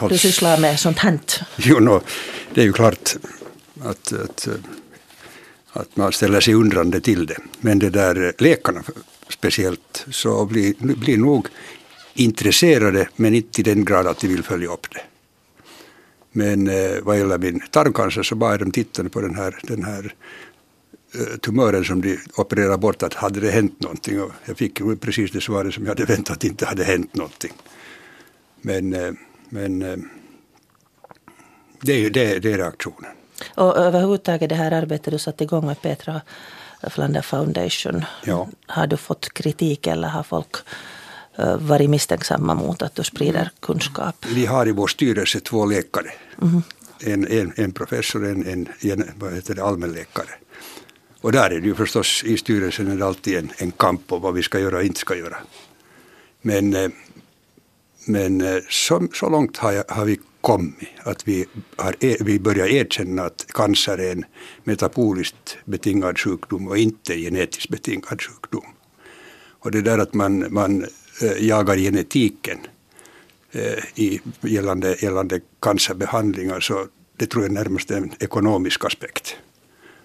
ja, 0.00 0.08
du 0.08 0.18
sysslar 0.18 0.58
med 0.58 0.80
sånt 0.80 0.98
här? 0.98 1.18
Jo, 1.56 1.78
no, 1.78 2.00
det 2.54 2.60
är 2.60 2.64
ju 2.64 2.72
klart 2.72 3.16
att, 3.84 4.12
att, 4.12 4.48
att 5.72 5.96
man 5.96 6.12
ställer 6.12 6.40
sig 6.40 6.54
undrande 6.54 7.00
till 7.00 7.26
det. 7.26 7.36
Men 7.60 7.78
det 7.78 7.90
där 7.90 8.32
läkarna 8.38 8.82
speciellt 9.28 10.06
så 10.10 10.44
blir, 10.44 10.74
blir 10.96 11.18
nog 11.18 11.48
intresserade 12.14 13.08
men 13.16 13.34
inte 13.34 13.52
till 13.52 13.64
den 13.64 13.84
grad 13.84 14.06
att 14.06 14.20
de 14.20 14.28
vill 14.28 14.42
följa 14.42 14.72
upp 14.72 14.86
det. 14.90 15.00
Men 16.32 16.68
eh, 16.68 17.02
vad 17.02 17.18
gäller 17.18 17.38
min 17.38 17.60
tarmcancer 17.70 18.22
så 18.22 18.34
bara 18.34 18.58
de 18.58 18.70
tittade 18.70 19.08
på 19.08 19.20
den 19.20 19.34
här, 19.34 19.58
den 19.62 19.84
här 19.84 20.14
eh, 21.14 21.36
tumören 21.36 21.84
som 21.84 22.00
de 22.00 22.18
opererade 22.36 22.78
bort, 22.78 23.02
att 23.02 23.14
hade 23.14 23.40
det 23.40 23.50
hänt 23.50 23.80
någonting? 23.80 24.22
Och 24.22 24.32
jag 24.44 24.56
fick 24.56 24.80
precis 25.00 25.30
det 25.30 25.40
svaret 25.40 25.74
som 25.74 25.84
jag 25.84 25.90
hade 25.90 26.04
väntat 26.04 26.36
att 26.36 26.44
inte 26.44 26.66
hade 26.66 26.84
hänt 26.84 27.14
någonting. 27.14 27.52
Men, 28.60 28.94
eh, 28.94 29.12
men 29.48 29.82
eh, 29.82 29.96
det, 31.80 31.92
är, 31.92 32.10
det, 32.10 32.38
det 32.38 32.52
är 32.52 32.58
reaktionen. 32.58 33.10
Och 33.54 33.76
överhuvudtaget 33.76 34.48
det 34.48 34.54
här 34.54 34.72
arbetet 34.72 35.12
du 35.12 35.18
satte 35.18 35.44
igång 35.44 35.66
med 35.66 35.82
Petra 35.82 36.20
Flander 36.90 37.22
Foundation. 37.22 38.04
Ja. 38.24 38.48
Har 38.66 38.86
du 38.86 38.96
fått 38.96 39.34
kritik 39.34 39.86
eller 39.86 40.08
har 40.08 40.22
folk 40.22 40.56
varit 41.58 41.90
misstänksamma 41.90 42.54
mot 42.54 42.82
att 42.82 42.94
du 42.94 43.04
sprider 43.04 43.50
kunskap? 43.60 44.26
Vi 44.28 44.46
har 44.46 44.68
i 44.68 44.72
vår 44.72 44.86
styrelse 44.86 45.40
två 45.40 45.66
läkare. 45.66 46.10
Mm. 46.42 46.62
En, 47.00 47.28
en, 47.28 47.52
en 47.56 47.72
professor 47.72 48.22
och 48.22 48.30
en, 48.30 48.46
en, 48.46 48.68
en 48.80 49.04
vad 49.18 49.34
heter 49.34 49.54
det, 49.54 49.64
allmänläkare. 49.64 50.28
Och 51.20 51.32
där 51.32 51.50
är 51.50 51.60
det 51.60 51.66
ju 51.66 51.74
förstås 51.74 52.24
i 52.24 52.36
styrelsen 52.36 52.90
är 52.90 52.96
det 52.96 53.06
alltid 53.06 53.38
en, 53.38 53.50
en 53.56 53.72
kamp 53.72 54.12
om 54.12 54.22
vad 54.22 54.34
vi 54.34 54.42
ska 54.42 54.58
göra 54.58 54.76
och 54.76 54.84
inte 54.84 55.00
ska 55.00 55.16
göra. 55.16 55.36
Men 56.42 56.92
men 58.04 58.40
eh, 58.40 58.62
så, 58.68 59.08
så 59.12 59.28
långt 59.28 59.56
har, 59.56 59.84
har, 59.88 60.04
vi 60.04 60.20
kommit 60.40 60.88
att 61.02 61.28
vi, 61.28 61.46
har, 61.76 61.96
e, 62.00 62.16
vi 62.20 62.40
börjar 62.40 62.66
erkänna 62.66 63.22
att 63.22 63.46
cancer 63.52 63.98
är 63.98 64.12
en 64.12 64.24
metaboliskt 64.64 65.56
betingad 65.64 66.18
sjukdom 66.18 66.68
och 66.68 66.78
inte 66.78 67.16
genetiskt 67.16 67.70
betingad 67.70 68.22
sjukdom. 68.22 68.66
Och 69.60 69.70
det 69.70 69.82
där 69.82 69.98
att 69.98 70.14
man, 70.14 70.52
man 70.52 70.86
jagar 71.22 71.76
genetiken 71.76 72.58
äh, 73.52 73.84
i, 73.94 74.20
gällande, 74.40 74.96
gällande 75.02 75.40
cancerbehandlingar 75.60 76.60
så 76.60 76.86
det 77.16 77.26
tror 77.26 77.44
jag 77.44 77.52
närmast 77.52 77.90
är 77.90 77.96
en 77.96 78.12
ekonomisk 78.20 78.84
aspekt. 78.84 79.36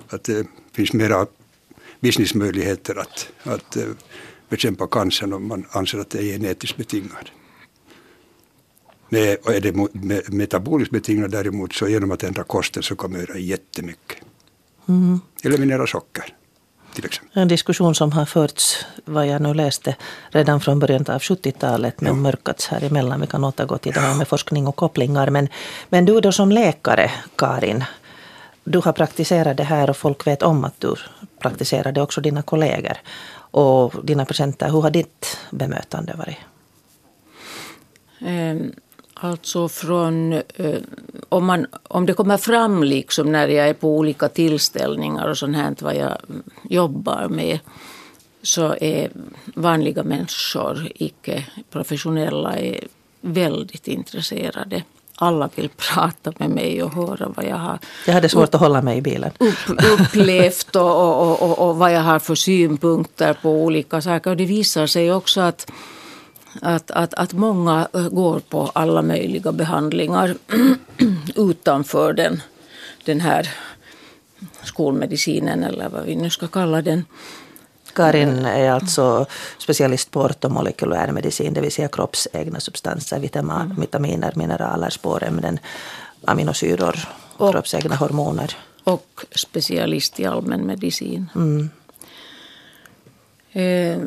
Att 0.09 0.23
det 0.23 0.47
finns 0.71 0.93
mera 0.93 1.27
businessmöjligheter 1.99 2.95
att, 2.95 3.29
att 3.43 3.77
bekämpa 4.49 4.87
cancern 4.87 5.33
om 5.33 5.47
man 5.47 5.65
anser 5.71 5.99
att 5.99 6.09
det 6.09 6.19
är 6.19 6.23
genetiskt 6.23 6.77
betingad. 6.77 7.29
Med, 9.09 9.37
är 9.47 9.61
det 9.61 10.31
metaboliskt 10.33 10.91
betingat 10.91 11.31
däremot 11.31 11.73
så 11.73 11.87
genom 11.87 12.11
att 12.11 12.23
ändra 12.23 12.43
kosten 12.43 12.83
så 12.83 12.95
kan 12.95 13.11
man 13.11 13.19
göra 13.19 13.37
jättemycket. 13.37 14.17
Mm. 14.87 15.19
Eliminera 15.43 15.87
socker 15.87 16.35
till 16.95 17.05
exempel. 17.05 17.41
En 17.41 17.47
diskussion 17.47 17.95
som 17.95 18.11
har 18.11 18.25
förts, 18.25 18.85
vad 19.05 19.27
jag 19.27 19.41
nu 19.41 19.53
läste, 19.53 19.95
redan 20.29 20.61
från 20.61 20.79
början 20.79 21.05
av 21.07 21.21
70-talet 21.21 22.01
men 22.01 22.15
ja. 22.15 22.21
mörkats 22.21 22.67
här 22.67 22.83
emellan. 22.83 23.21
Vi 23.21 23.27
kan 23.27 23.43
återgå 23.43 23.77
till 23.77 23.93
det 23.93 23.99
här 23.99 24.15
med 24.15 24.27
forskning 24.27 24.67
och 24.67 24.75
kopplingar. 24.75 25.29
Men, 25.29 25.47
men 25.89 26.05
du 26.05 26.21
då 26.21 26.31
som 26.31 26.51
läkare, 26.51 27.11
Karin, 27.35 27.83
du 28.63 28.79
har 28.79 28.93
praktiserat 28.93 29.57
det 29.57 29.63
här 29.63 29.89
och 29.89 29.97
folk 29.97 30.27
vet 30.27 30.43
om 30.43 30.65
att 30.65 30.79
du 30.79 30.95
praktiserar 31.39 31.91
det, 31.91 32.01
också 32.01 32.21
dina 32.21 32.41
kollegor 32.41 32.97
och 33.51 33.93
dina 34.03 34.25
patienter. 34.25 34.69
Hur 34.69 34.81
har 34.81 34.91
ditt 34.91 35.37
bemötande 35.51 36.13
varit? 36.13 36.37
Um 38.19 38.73
Alltså 39.17 39.69
från, 39.69 40.33
eh, 40.33 40.79
om, 41.29 41.45
man, 41.45 41.65
om 41.83 42.05
det 42.05 42.13
kommer 42.13 42.37
fram 42.37 42.83
liksom 42.83 43.31
när 43.31 43.47
jag 43.47 43.69
är 43.69 43.73
på 43.73 43.97
olika 43.97 44.29
tillställningar 44.29 45.27
och 45.27 45.37
sånt 45.37 45.55
här 45.55 45.75
vad 45.79 45.95
jag 45.95 46.17
jobbar 46.69 47.27
med 47.29 47.59
så 48.41 48.75
är 48.81 49.11
vanliga 49.45 50.03
människor, 50.03 50.91
icke 50.95 51.45
professionella, 51.71 52.55
är 52.55 52.79
väldigt 53.21 53.87
intresserade. 53.87 54.83
Alla 55.15 55.49
vill 55.55 55.69
prata 55.93 56.33
med 56.37 56.49
mig 56.49 56.83
och 56.83 56.93
höra 56.93 57.31
vad 57.35 57.45
jag 57.45 57.57
har 57.57 57.79
Jag 58.05 58.13
hade 58.13 58.29
svårt 58.29 58.55
att 58.55 58.61
hålla 58.61 58.81
mig 58.81 58.97
i 58.97 59.01
bilen. 59.01 59.31
Upp, 59.39 59.83
upplevt 59.99 60.75
och, 60.75 61.21
och, 61.21 61.41
och, 61.41 61.69
och, 61.69 61.75
vad 61.75 61.93
jag 61.93 62.01
har 62.01 62.19
för 62.19 62.35
synpunkter 62.35 63.37
på 63.41 63.49
olika 63.49 64.01
saker. 64.01 64.29
Och 64.29 64.37
det 64.37 64.45
visar 64.45 64.87
sig 64.87 65.13
också 65.13 65.41
att 65.41 65.71
att, 66.61 66.91
att, 66.91 67.13
att 67.13 67.33
många 67.33 67.87
går 68.11 68.39
på 68.39 68.71
alla 68.73 69.01
möjliga 69.01 69.51
behandlingar 69.51 70.35
utanför 71.35 72.13
den, 72.13 72.41
den 73.05 73.21
här 73.21 73.49
skolmedicinen 74.63 75.63
eller 75.63 75.89
vad 75.89 76.05
vi 76.05 76.15
nu 76.15 76.29
ska 76.29 76.47
kalla 76.47 76.81
den. 76.81 77.05
Karin 77.93 78.45
är 78.45 78.71
alltså 78.71 79.25
specialist 79.57 80.11
på 80.11 80.21
ortomolekylär 80.21 81.11
medicin, 81.11 81.53
det 81.53 81.61
vill 81.61 81.71
säga 81.71 81.87
kroppsegna 81.87 82.59
substanser, 82.59 83.29
mm. 83.35 83.75
vitaminer, 83.79 84.33
mineraler, 84.35 84.89
spårämnen, 84.89 85.59
aminosyror, 86.25 86.95
och, 87.37 87.51
kroppsegna 87.51 87.95
hormoner. 87.95 88.57
Och 88.83 89.25
specialist 89.35 90.19
i 90.19 90.25
allmänmedicin. 90.25 91.29
Mm. 91.35 91.69
Eh, 93.51 93.97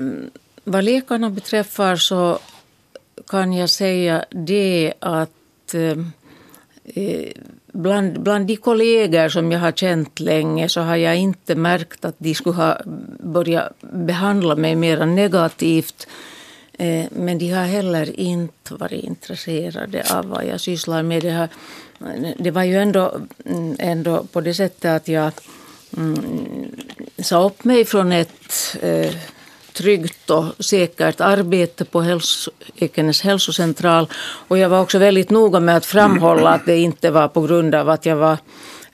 vad 0.68 0.84
läkarna 0.84 1.30
beträffar 1.30 1.96
så 1.96 2.38
kan 3.26 3.52
jag 3.52 3.70
säga 3.70 4.24
det 4.30 4.92
att 5.00 5.74
eh, 5.74 5.98
eh, 6.84 7.32
bland, 7.72 8.20
bland 8.20 8.46
de 8.46 8.56
kollegor 8.56 9.28
som 9.28 9.52
jag 9.52 9.60
har 9.60 9.72
känt 9.72 10.20
länge 10.20 10.68
så 10.68 10.80
har 10.80 10.96
jag 10.96 11.16
inte 11.16 11.54
märkt 11.54 12.04
att 12.04 12.14
de 12.18 12.34
skulle 12.34 12.56
ha 12.56 12.80
börjat 13.20 13.72
behandla 13.80 14.56
mig 14.56 14.76
mer 14.76 15.06
negativt. 15.06 16.06
Eh, 16.72 17.04
men 17.10 17.38
de 17.38 17.50
har 17.50 17.64
heller 17.64 18.20
inte 18.20 18.74
varit 18.74 19.04
intresserade 19.04 20.04
av 20.10 20.26
vad 20.26 20.46
jag 20.46 20.60
sysslar 20.60 21.02
med. 21.02 21.22
Det, 21.22 21.30
här, 21.30 21.48
det 22.38 22.50
var 22.50 22.62
ju 22.62 22.76
ändå, 22.76 23.20
ändå 23.78 24.24
på 24.32 24.40
det 24.40 24.54
sättet 24.54 24.90
att 24.90 25.08
jag 25.08 25.32
mm, 25.96 26.76
sa 27.18 27.46
upp 27.46 27.64
mig 27.64 27.84
från 27.84 28.12
ett 28.12 28.76
eh, 28.82 29.14
tryggt 29.78 30.30
och 30.30 30.64
säkert 30.64 31.20
arbete 31.20 31.84
på 31.84 32.00
hälso, 32.00 32.50
Ekenäs 32.76 33.20
hälsocentral. 33.20 34.08
Och 34.48 34.58
jag 34.58 34.68
var 34.68 34.80
också 34.80 34.98
väldigt 34.98 35.30
noga 35.30 35.60
med 35.60 35.76
att 35.76 35.86
framhålla 35.86 36.50
att 36.50 36.66
det 36.66 36.78
inte 36.78 37.10
var 37.10 37.28
på 37.28 37.40
grund 37.40 37.74
av 37.74 37.88
att 37.88 38.06
jag 38.06 38.16
var 38.16 38.36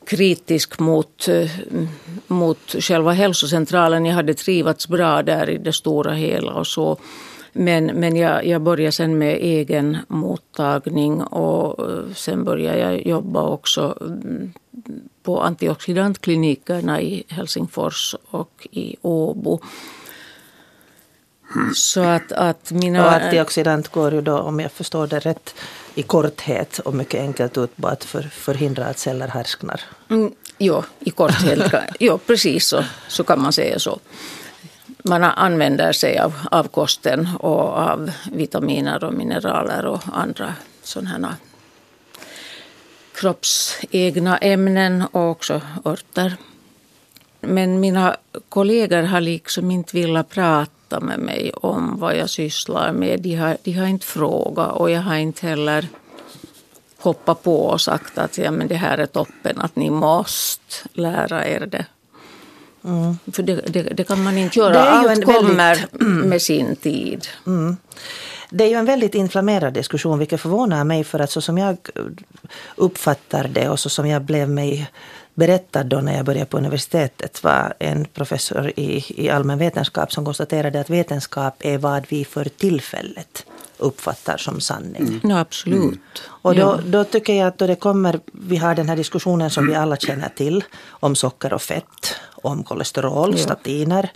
kritisk 0.07 0.79
mot, 0.79 1.29
eh, 1.29 1.51
mot 2.27 2.75
själva 2.79 3.13
hälsocentralen. 3.13 4.07
Jag 4.07 4.15
hade 4.15 4.35
trivats 4.35 4.89
bra 4.89 5.23
där 5.23 5.51
i 5.51 5.59
det 5.59 5.73
stora 5.73 6.13
hela 6.13 6.53
och 6.53 6.67
så. 6.67 6.99
Men, 7.53 7.87
men 7.87 8.17
jag, 8.17 8.47
jag 8.47 8.63
började 8.63 8.93
sen 8.93 9.19
med 9.19 9.37
egen 9.37 9.99
mottagning 10.09 11.23
och 11.23 11.91
eh, 11.91 12.15
sen 12.15 12.45
började 12.45 12.79
jag 12.79 13.07
jobba 13.07 13.43
också 13.43 13.99
mm, 14.01 14.53
på 15.23 15.41
antioxidantklinikerna 15.41 17.01
i 17.01 17.25
Helsingfors 17.29 18.15
och 18.31 18.69
i 18.71 18.97
Åbo. 19.03 19.61
Så 21.75 22.01
att, 22.03 22.33
att 22.33 22.71
mina... 22.71 23.05
Och 23.05 23.13
antioxidant 23.13 23.89
går 23.89 24.15
ju 24.15 24.21
då, 24.21 24.39
om 24.39 24.61
jag 24.61 24.73
förstår 24.73 25.07
det 25.07 25.19
rätt, 25.19 25.55
i 25.95 26.03
korthet 26.03 26.79
och 26.79 26.95
mycket 26.95 27.21
enkelt 27.21 27.59
ut 27.59 27.77
på 27.77 27.89
att 27.89 28.05
för, 28.05 28.23
förhindra 28.23 28.87
att 28.87 28.99
celler 28.99 29.29
härsknar. 29.29 29.81
Mm, 30.11 30.33
jo, 30.59 30.83
i 31.01 31.11
korthet. 31.11 31.73
jo, 32.01 32.19
precis 32.19 32.67
så, 32.67 32.85
så 33.09 33.25
kan 33.25 33.43
man 33.43 33.53
säga 33.53 33.79
så. 33.79 33.99
Man 35.05 35.25
använder 35.25 35.93
sig 35.93 36.19
av, 36.19 36.33
av 36.51 36.69
kosten 36.69 37.29
och 37.39 37.69
av 37.69 38.11
vitaminer 38.33 39.05
och 39.05 39.15
mineraler 39.15 39.87
och 39.87 40.01
andra 40.13 40.55
sådana 40.83 41.37
kroppsegna 43.15 44.39
ämnen 44.39 45.05
och 45.13 45.31
också 45.31 45.61
örter. 45.85 46.37
Men 47.41 47.81
mina 47.81 48.17
kollegor 48.49 49.03
har 49.03 49.21
liksom 49.21 49.71
inte 49.71 49.97
velat 49.97 50.29
prata 50.29 50.74
med 51.01 51.19
mig 51.19 51.53
om 51.55 51.99
vad 51.99 52.17
jag 52.17 52.31
sysslar 52.31 52.93
med. 52.93 53.21
De 53.21 53.35
har, 53.35 53.57
de 53.63 53.73
har 53.73 53.87
inte 53.87 54.07
frågat 54.07 54.77
och 54.77 54.91
jag 54.91 55.01
har 55.01 55.17
inte 55.17 55.47
heller 55.47 55.89
hoppat 56.99 57.43
på 57.43 57.67
och 57.67 57.81
sagt 57.81 58.19
att 58.19 58.39
ja, 58.39 58.51
men 58.51 58.69
det 58.69 58.75
här 58.75 58.99
är 58.99 59.07
toppen, 59.07 59.61
att 59.61 59.77
ni 59.77 59.91
måste 59.91 60.89
lära 60.93 61.47
er 61.47 61.67
det. 61.67 61.87
Mm. 62.85 63.19
För 63.33 63.43
det, 63.43 63.55
det, 63.55 63.83
det, 63.83 64.05
kan 64.05 64.23
man 64.23 64.39
inte 64.39 64.59
göra. 64.59 64.81
Allt 64.81 65.25
kommer 65.25 65.55
väldigt... 65.55 66.27
med 66.27 66.43
sin 66.43 66.77
tid. 66.77 67.27
Mm. 67.47 67.77
Det 68.51 68.65
är 68.65 68.69
ju 68.69 68.75
en 68.75 68.85
väldigt 68.85 69.15
inflammerad 69.15 69.75
diskussion, 69.75 70.19
vilket 70.19 70.41
förvånar 70.41 70.85
mig 70.85 71.05
för 71.05 71.19
att 71.19 71.31
så 71.31 71.41
som 71.41 71.59
jag 71.59 71.77
uppfattar 72.77 73.49
det 73.49 73.69
och 73.69 73.81
så 73.81 73.89
som 73.89 74.07
jag 74.07 74.23
blev 74.23 74.49
mig 74.49 74.91
berättad 75.35 75.85
då 75.85 76.01
när 76.01 76.17
jag 76.17 76.25
började 76.25 76.47
på 76.47 76.57
universitetet 76.57 77.43
var 77.43 77.75
en 77.79 78.05
professor 78.05 78.73
i, 78.77 79.05
i 79.09 79.31
allmän 79.31 79.59
vetenskap 79.59 80.13
som 80.13 80.25
konstaterade 80.25 80.81
att 80.81 80.91
vetenskap 80.91 81.55
är 81.59 81.79
vad 81.79 82.07
vi 82.09 82.25
för 82.25 82.45
tillfället 82.45 83.47
uppfattar 83.79 84.37
som 84.37 84.61
sanning. 84.61 85.03
Mm. 85.03 85.21
Ja, 85.23 85.39
absolut. 85.39 85.79
Mm. 85.79 85.99
Och 86.25 86.55
då, 86.55 86.81
då 86.87 87.05
tycker 87.05 87.35
jag 87.35 87.49
att 87.49 87.59
då 87.59 87.67
det 87.67 87.77
kommer, 87.77 88.21
vi 88.33 88.57
har 88.57 88.75
den 88.75 88.89
här 88.89 88.97
diskussionen 88.97 89.51
som 89.51 89.67
vi 89.67 89.75
alla 89.75 89.97
känner 89.97 90.29
till 90.29 90.65
om 90.89 91.15
socker 91.17 91.53
och 91.53 91.63
fett, 91.63 92.17
om 92.43 92.65
kolesterol, 92.65 93.31
ja. 93.33 93.39
statiner. 93.43 94.11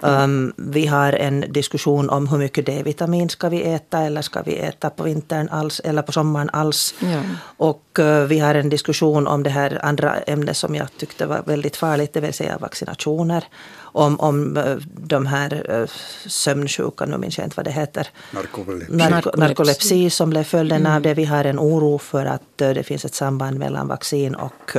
Um, 0.00 0.52
vi 0.56 0.86
har 0.86 1.12
en 1.12 1.44
diskussion 1.52 2.10
om 2.10 2.28
hur 2.28 2.38
mycket 2.38 2.66
D-vitamin 2.66 3.28
ska 3.28 3.48
vi 3.48 3.62
äta 3.62 4.00
eller 4.00 4.22
ska 4.22 4.42
vi 4.42 4.56
äta 4.56 4.90
på 4.90 5.02
vintern 5.02 5.48
alls 5.48 5.80
eller 5.80 6.02
på 6.02 6.12
sommaren 6.12 6.50
alls. 6.52 6.94
Ja. 7.00 7.22
Och 7.56 7.98
uh, 7.98 8.20
vi 8.20 8.38
har 8.38 8.54
en 8.54 8.68
diskussion 8.68 9.26
om 9.26 9.42
det 9.42 9.50
här 9.50 9.80
andra 9.82 10.16
ämnet 10.16 10.56
som 10.56 10.74
jag 10.74 10.88
tyckte 10.96 11.26
var 11.26 11.42
väldigt 11.46 11.76
farligt, 11.76 12.12
det 12.12 12.20
vill 12.20 12.34
säga 12.34 12.58
vaccinationer. 12.58 13.44
Om, 13.78 14.20
om 14.20 14.56
uh, 14.56 14.76
de 14.96 15.26
här 15.26 15.80
uh, 15.80 15.86
sömnsjuka, 16.26 17.06
nu 17.06 17.18
minns 17.18 17.38
jag 17.38 17.46
inte 17.46 17.56
vad 17.56 17.64
det 17.64 17.70
heter. 17.70 18.08
Narkolepsi. 18.30 18.92
Narko 18.92 19.30
narkolepsi 19.36 20.10
som 20.10 20.30
blev 20.30 20.44
följden 20.44 20.80
mm. 20.80 20.92
av 20.92 21.02
det. 21.02 21.14
Vi 21.14 21.24
har 21.24 21.44
en 21.44 21.58
oro 21.58 21.98
för 21.98 22.26
att 22.26 22.42
det 22.56 22.86
finns 22.86 23.04
ett 23.04 23.14
samband 23.14 23.58
mellan 23.58 23.88
vaccin 23.88 24.34
och 24.34 24.76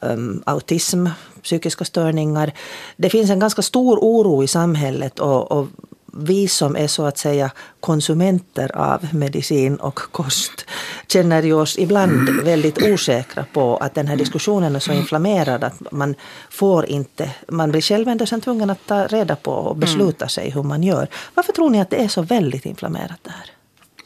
um, 0.00 0.42
autism, 0.46 1.06
psykiska 1.42 1.84
störningar. 1.84 2.52
Det 2.96 3.10
finns 3.10 3.30
en 3.30 3.38
ganska 3.38 3.62
stor 3.62 3.98
oro 3.98 4.44
i 4.44 4.46
samhället 4.46 5.18
och, 5.18 5.52
och 5.52 5.68
vi 6.12 6.48
som 6.48 6.76
är 6.76 6.86
så 6.86 7.04
att 7.06 7.18
säga 7.18 7.50
konsumenter 7.80 8.76
av 8.76 9.14
medicin 9.14 9.76
och 9.76 9.98
kost 9.98 10.66
känner 11.08 11.42
ju 11.42 11.52
oss 11.52 11.78
ibland 11.78 12.30
väldigt 12.44 12.82
osäkra 12.82 13.44
på 13.52 13.76
att 13.76 13.94
den 13.94 14.06
här 14.06 14.16
diskussionen 14.16 14.76
är 14.76 14.80
så 14.80 14.92
inflammerad 14.92 15.64
att 15.64 15.92
man 15.92 16.14
får 16.50 16.86
inte, 16.86 17.30
man 17.48 17.70
blir 17.70 17.80
själv 17.80 18.08
ändå 18.08 18.26
sen 18.26 18.40
tvungen 18.40 18.70
att 18.70 18.86
ta 18.86 19.06
reda 19.06 19.36
på 19.36 19.52
och 19.52 19.76
besluta 19.76 20.28
sig 20.28 20.50
hur 20.50 20.62
man 20.62 20.82
gör. 20.82 21.08
Varför 21.34 21.52
tror 21.52 21.70
ni 21.70 21.80
att 21.80 21.90
det 21.90 22.04
är 22.04 22.08
så 22.08 22.22
väldigt 22.22 22.66
inflammerat 22.66 23.18
det 23.22 23.30
här? 23.30 23.50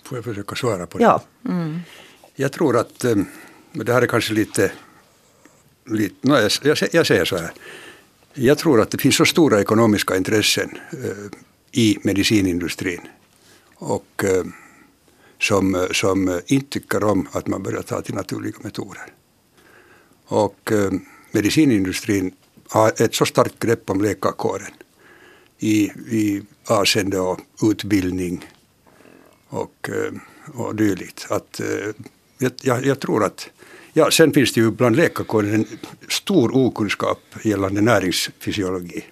Får 0.05 0.19
jag 0.19 0.25
försöka 0.25 0.57
svara 0.57 0.87
på 0.87 0.99
det? 0.99 1.05
Ja. 1.05 1.21
Mm. 1.45 1.81
Jag 2.35 2.53
tror 2.53 2.77
att, 2.77 3.05
eh, 3.05 3.17
det 3.73 3.93
här 3.93 4.03
är 4.03 4.07
kanske 4.07 4.35
lite 4.35 4.73
lite, 5.87 6.29
no, 6.29 6.35
jag, 6.63 6.77
jag, 6.93 7.07
säger 7.07 7.25
så 7.25 7.37
här. 7.37 7.53
Jag 8.35 8.59
tror 8.59 8.81
att 8.81 8.91
det 8.91 8.99
finns 8.99 9.17
så 9.17 9.25
stora 9.25 9.61
ekonomiska 9.61 10.17
intressen 10.17 10.79
eh, 10.93 11.39
i 11.73 11.99
medicinindustrin 12.03 13.01
och 13.75 14.25
eh, 14.25 14.45
som, 15.41 15.75
eh, 15.75 15.87
som 15.93 16.29
eh, 16.29 16.39
inte 16.47 16.71
tycker 16.71 17.05
om 17.05 17.29
att 17.33 17.47
man 17.47 17.63
börjar 17.63 17.83
ta 17.83 18.03
till 18.03 18.15
naturliga 18.15 18.57
metoder. 18.61 19.13
Och 20.27 20.73
eh, 20.73 20.91
medicinindustrin 21.33 22.35
har 22.69 23.03
ett 23.03 23.15
så 23.15 23.27
starkt 23.27 23.59
grepp 23.59 23.91
om 23.91 24.01
läkarkåren 24.01 24.73
i, 25.59 25.85
i 26.11 26.43
avseende 26.67 27.21
och 27.21 27.41
utbildning 27.63 28.51
och, 29.49 29.89
eh, 29.89 30.13
och 30.55 30.75
dylikt. 30.75 31.27
Att, 31.31 31.61
jag, 32.63 32.87
jag 32.87 33.01
tror 33.01 33.25
att 33.25 33.51
Ja, 33.97 34.11
sen 34.11 34.33
finns 34.33 34.53
det 34.53 34.61
ju 34.61 34.71
bland 34.71 34.97
läkarkåren 34.97 35.55
en 35.55 35.67
stor 36.09 36.57
okunskap 36.57 37.19
gällande 37.43 37.81
näringsfysiologi, 37.81 39.05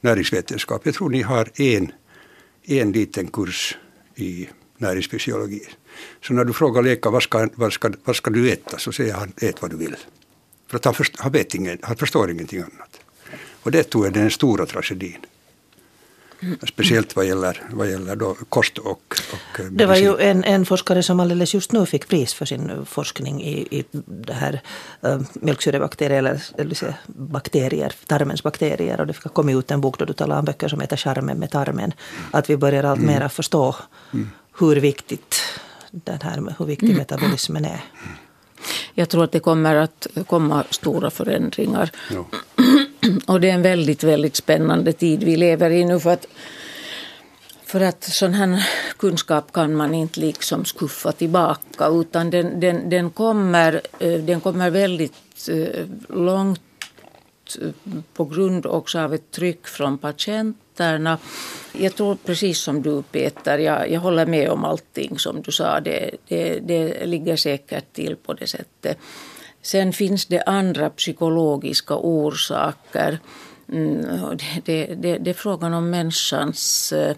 näringsvetenskap. 0.00 0.86
Jag 0.86 0.94
tror 0.94 1.10
ni 1.10 1.22
har 1.22 1.48
en, 1.54 1.92
en 2.64 2.92
liten 2.92 3.26
kurs 3.26 3.78
i 4.14 4.48
näringsfysiologi. 4.78 5.62
Så 6.22 6.34
när 6.34 6.44
du 6.44 6.52
frågar 6.52 6.82
läkaren 6.82 7.12
vad 7.12 7.22
ska, 7.22 7.48
vad 7.54 7.72
ska, 7.72 7.92
vad 8.04 8.16
ska 8.16 8.30
du 8.30 8.50
äta 8.50 8.78
så 8.78 8.92
säger 8.92 9.14
han 9.14 9.32
ät 9.36 9.62
vad 9.62 9.70
du 9.70 9.76
vill. 9.76 9.96
För 10.68 10.76
att 10.76 10.84
han, 10.84 10.94
först, 10.94 11.20
han, 11.20 11.32
vet 11.32 11.54
ingen, 11.54 11.78
han 11.82 11.96
förstår 11.96 12.30
ingenting 12.30 12.60
annat. 12.60 13.00
Och 13.62 13.70
det 13.70 13.82
tror 13.82 14.06
jag 14.06 14.16
är 14.16 14.20
den 14.20 14.30
stora 14.30 14.66
tragedin. 14.66 15.18
Speciellt 16.68 17.16
vad 17.16 17.26
gäller, 17.26 17.62
vad 17.70 17.90
gäller 17.90 18.16
då 18.16 18.36
kost 18.48 18.78
och, 18.78 19.14
och 19.32 19.60
Det 19.70 19.86
var 19.86 19.96
ju 19.96 20.16
en, 20.18 20.44
en 20.44 20.66
forskare 20.66 21.02
som 21.02 21.20
alldeles 21.20 21.54
just 21.54 21.72
nu 21.72 21.86
fick 21.86 22.08
pris 22.08 22.34
för 22.34 22.46
sin 22.46 22.86
forskning 22.86 23.42
i, 23.42 23.78
i 23.78 23.84
det 24.06 24.32
här 24.32 24.60
äh, 25.02 25.20
mjölksyrebakterier, 25.32 26.18
eller, 26.18 26.42
eller 26.58 26.94
bakterier, 27.06 27.92
tarmens 28.06 28.42
bakterier. 28.42 29.00
Och 29.00 29.06
det 29.06 29.12
kom 29.12 29.48
ut 29.48 29.70
en 29.70 29.80
bok 29.80 29.98
då 29.98 30.04
du 30.04 30.12
talade 30.12 30.38
om 30.38 30.44
böcker 30.44 30.68
som 30.68 30.80
heter 30.80 30.96
Charmen 30.96 31.38
med 31.38 31.50
tarmen. 31.50 31.92
Att 32.30 32.50
vi 32.50 32.56
börjar 32.56 32.84
allt 32.84 33.00
mm. 33.00 33.14
mera 33.14 33.28
förstå 33.28 33.76
mm. 34.12 34.30
hur 34.58 34.76
viktigt 34.76 35.40
den 35.90 36.18
här, 36.22 36.54
hur 36.58 36.66
viktig 36.66 36.86
mm. 36.86 36.98
metabolismen 36.98 37.64
är. 37.64 37.80
Jag 38.94 39.08
tror 39.08 39.24
att 39.24 39.32
det 39.32 39.40
kommer 39.40 39.74
att 39.74 40.06
komma 40.26 40.64
stora 40.70 41.10
förändringar. 41.10 41.90
Ja. 42.10 42.26
Och 43.26 43.40
det 43.40 43.50
är 43.50 43.54
en 43.54 43.62
väldigt, 43.62 44.04
väldigt 44.04 44.36
spännande 44.36 44.92
tid 44.92 45.22
vi 45.24 45.36
lever 45.36 45.70
i 45.70 45.84
nu. 45.84 46.00
För 46.00 46.10
att, 46.10 46.26
för 47.64 47.80
att 47.80 48.04
sån 48.04 48.34
här 48.34 48.66
kunskap 48.96 49.52
kan 49.52 49.76
man 49.76 49.94
inte 49.94 50.20
liksom 50.20 50.64
skuffa 50.64 51.12
tillbaka 51.12 51.86
utan 51.88 52.30
den, 52.30 52.60
den, 52.60 52.90
den, 52.90 53.10
kommer, 53.10 53.80
eh, 53.98 54.12
den 54.12 54.40
kommer 54.40 54.70
väldigt 54.70 55.48
eh, 55.48 55.86
långt 56.08 56.60
eh, 57.62 57.68
på 58.14 58.24
grund 58.24 58.66
också 58.66 58.98
av 58.98 59.14
ett 59.14 59.30
tryck 59.30 59.66
från 59.66 59.98
patienterna. 59.98 61.18
Jag 61.72 61.94
tror 61.94 62.16
precis 62.24 62.58
som 62.58 62.82
du 62.82 63.02
Peter, 63.02 63.58
jag, 63.58 63.90
jag 63.90 64.00
håller 64.00 64.26
med 64.26 64.50
om 64.50 64.64
allting 64.64 65.18
som 65.18 65.42
du 65.42 65.52
sa. 65.52 65.80
Det, 65.80 66.10
det, 66.28 66.58
det 66.58 67.06
ligger 67.06 67.36
säkert 67.36 67.92
till 67.92 68.16
på 68.16 68.32
det 68.32 68.46
sättet. 68.46 68.98
Sen 69.62 69.92
finns 69.92 70.26
det 70.26 70.42
andra 70.42 70.90
psykologiska 70.90 71.96
orsaker. 71.96 73.18
Mm, 73.68 74.38
det, 74.64 74.86
det, 74.86 75.18
det, 75.18 75.30
är 75.30 75.34
frågan 75.34 75.74
om 75.74 75.90
människans... 75.90 76.92
Eh, 76.92 77.16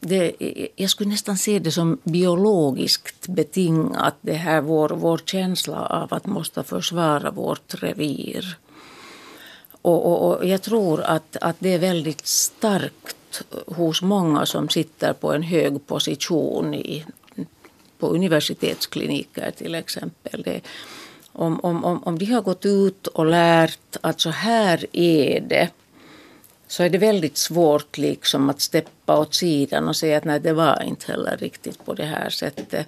det, 0.00 0.32
jag 0.76 0.90
skulle 0.90 1.10
nästan 1.10 1.38
se 1.38 1.58
det 1.58 1.72
som 1.72 1.98
biologiskt 2.02 3.28
betingat, 3.28 4.14
det 4.20 4.32
här 4.32 4.60
vår, 4.60 4.88
vår 4.88 5.18
känsla 5.24 5.86
av 5.86 6.14
att 6.14 6.26
måste 6.26 6.62
försvara 6.62 7.30
vårt 7.30 7.74
revir. 7.82 8.56
Och, 9.82 10.06
och, 10.06 10.36
och 10.36 10.46
jag 10.46 10.62
tror 10.62 11.00
att, 11.00 11.36
att 11.40 11.56
det 11.58 11.74
är 11.74 11.78
väldigt 11.78 12.26
starkt 12.26 13.42
hos 13.66 14.02
många 14.02 14.46
som 14.46 14.68
sitter 14.68 15.12
på 15.12 15.32
en 15.32 15.42
hög 15.42 15.86
position 15.86 16.74
i, 16.74 17.04
på 17.98 18.06
universitetskliniker 18.06 19.50
till 19.50 19.74
exempel. 19.74 20.42
Det, 20.42 20.60
om, 21.38 21.60
om, 21.60 21.84
om, 21.84 22.02
om 22.04 22.18
de 22.18 22.24
har 22.24 22.42
gått 22.42 22.66
ut 22.66 23.06
och 23.06 23.26
lärt 23.26 23.96
att 24.00 24.20
så 24.20 24.30
här 24.30 24.86
är 24.92 25.40
det 25.40 25.68
så 26.66 26.82
är 26.82 26.90
det 26.90 26.98
väldigt 26.98 27.36
svårt 27.36 27.98
liksom 27.98 28.50
att 28.50 28.60
steppa 28.60 29.18
åt 29.18 29.34
sidan 29.34 29.88
och 29.88 29.96
säga 29.96 30.18
att 30.18 30.24
nej, 30.24 30.40
det 30.40 30.52
var 30.52 30.82
inte 30.82 31.12
heller 31.12 31.36
riktigt 31.36 31.84
på 31.84 31.94
det 31.94 32.04
här 32.04 32.30
sättet. 32.30 32.86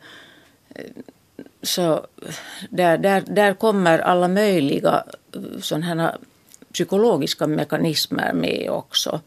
Så 1.63 2.07
där, 2.71 2.99
där, 2.99 3.21
där 3.27 3.55
kommer 3.55 3.99
alla 3.99 4.29
möjliga 4.29 5.05
sådana 5.61 6.19
psykologiska 6.73 7.47
mekanismer 7.47 8.33
med 8.33 8.71
också. 8.71 9.21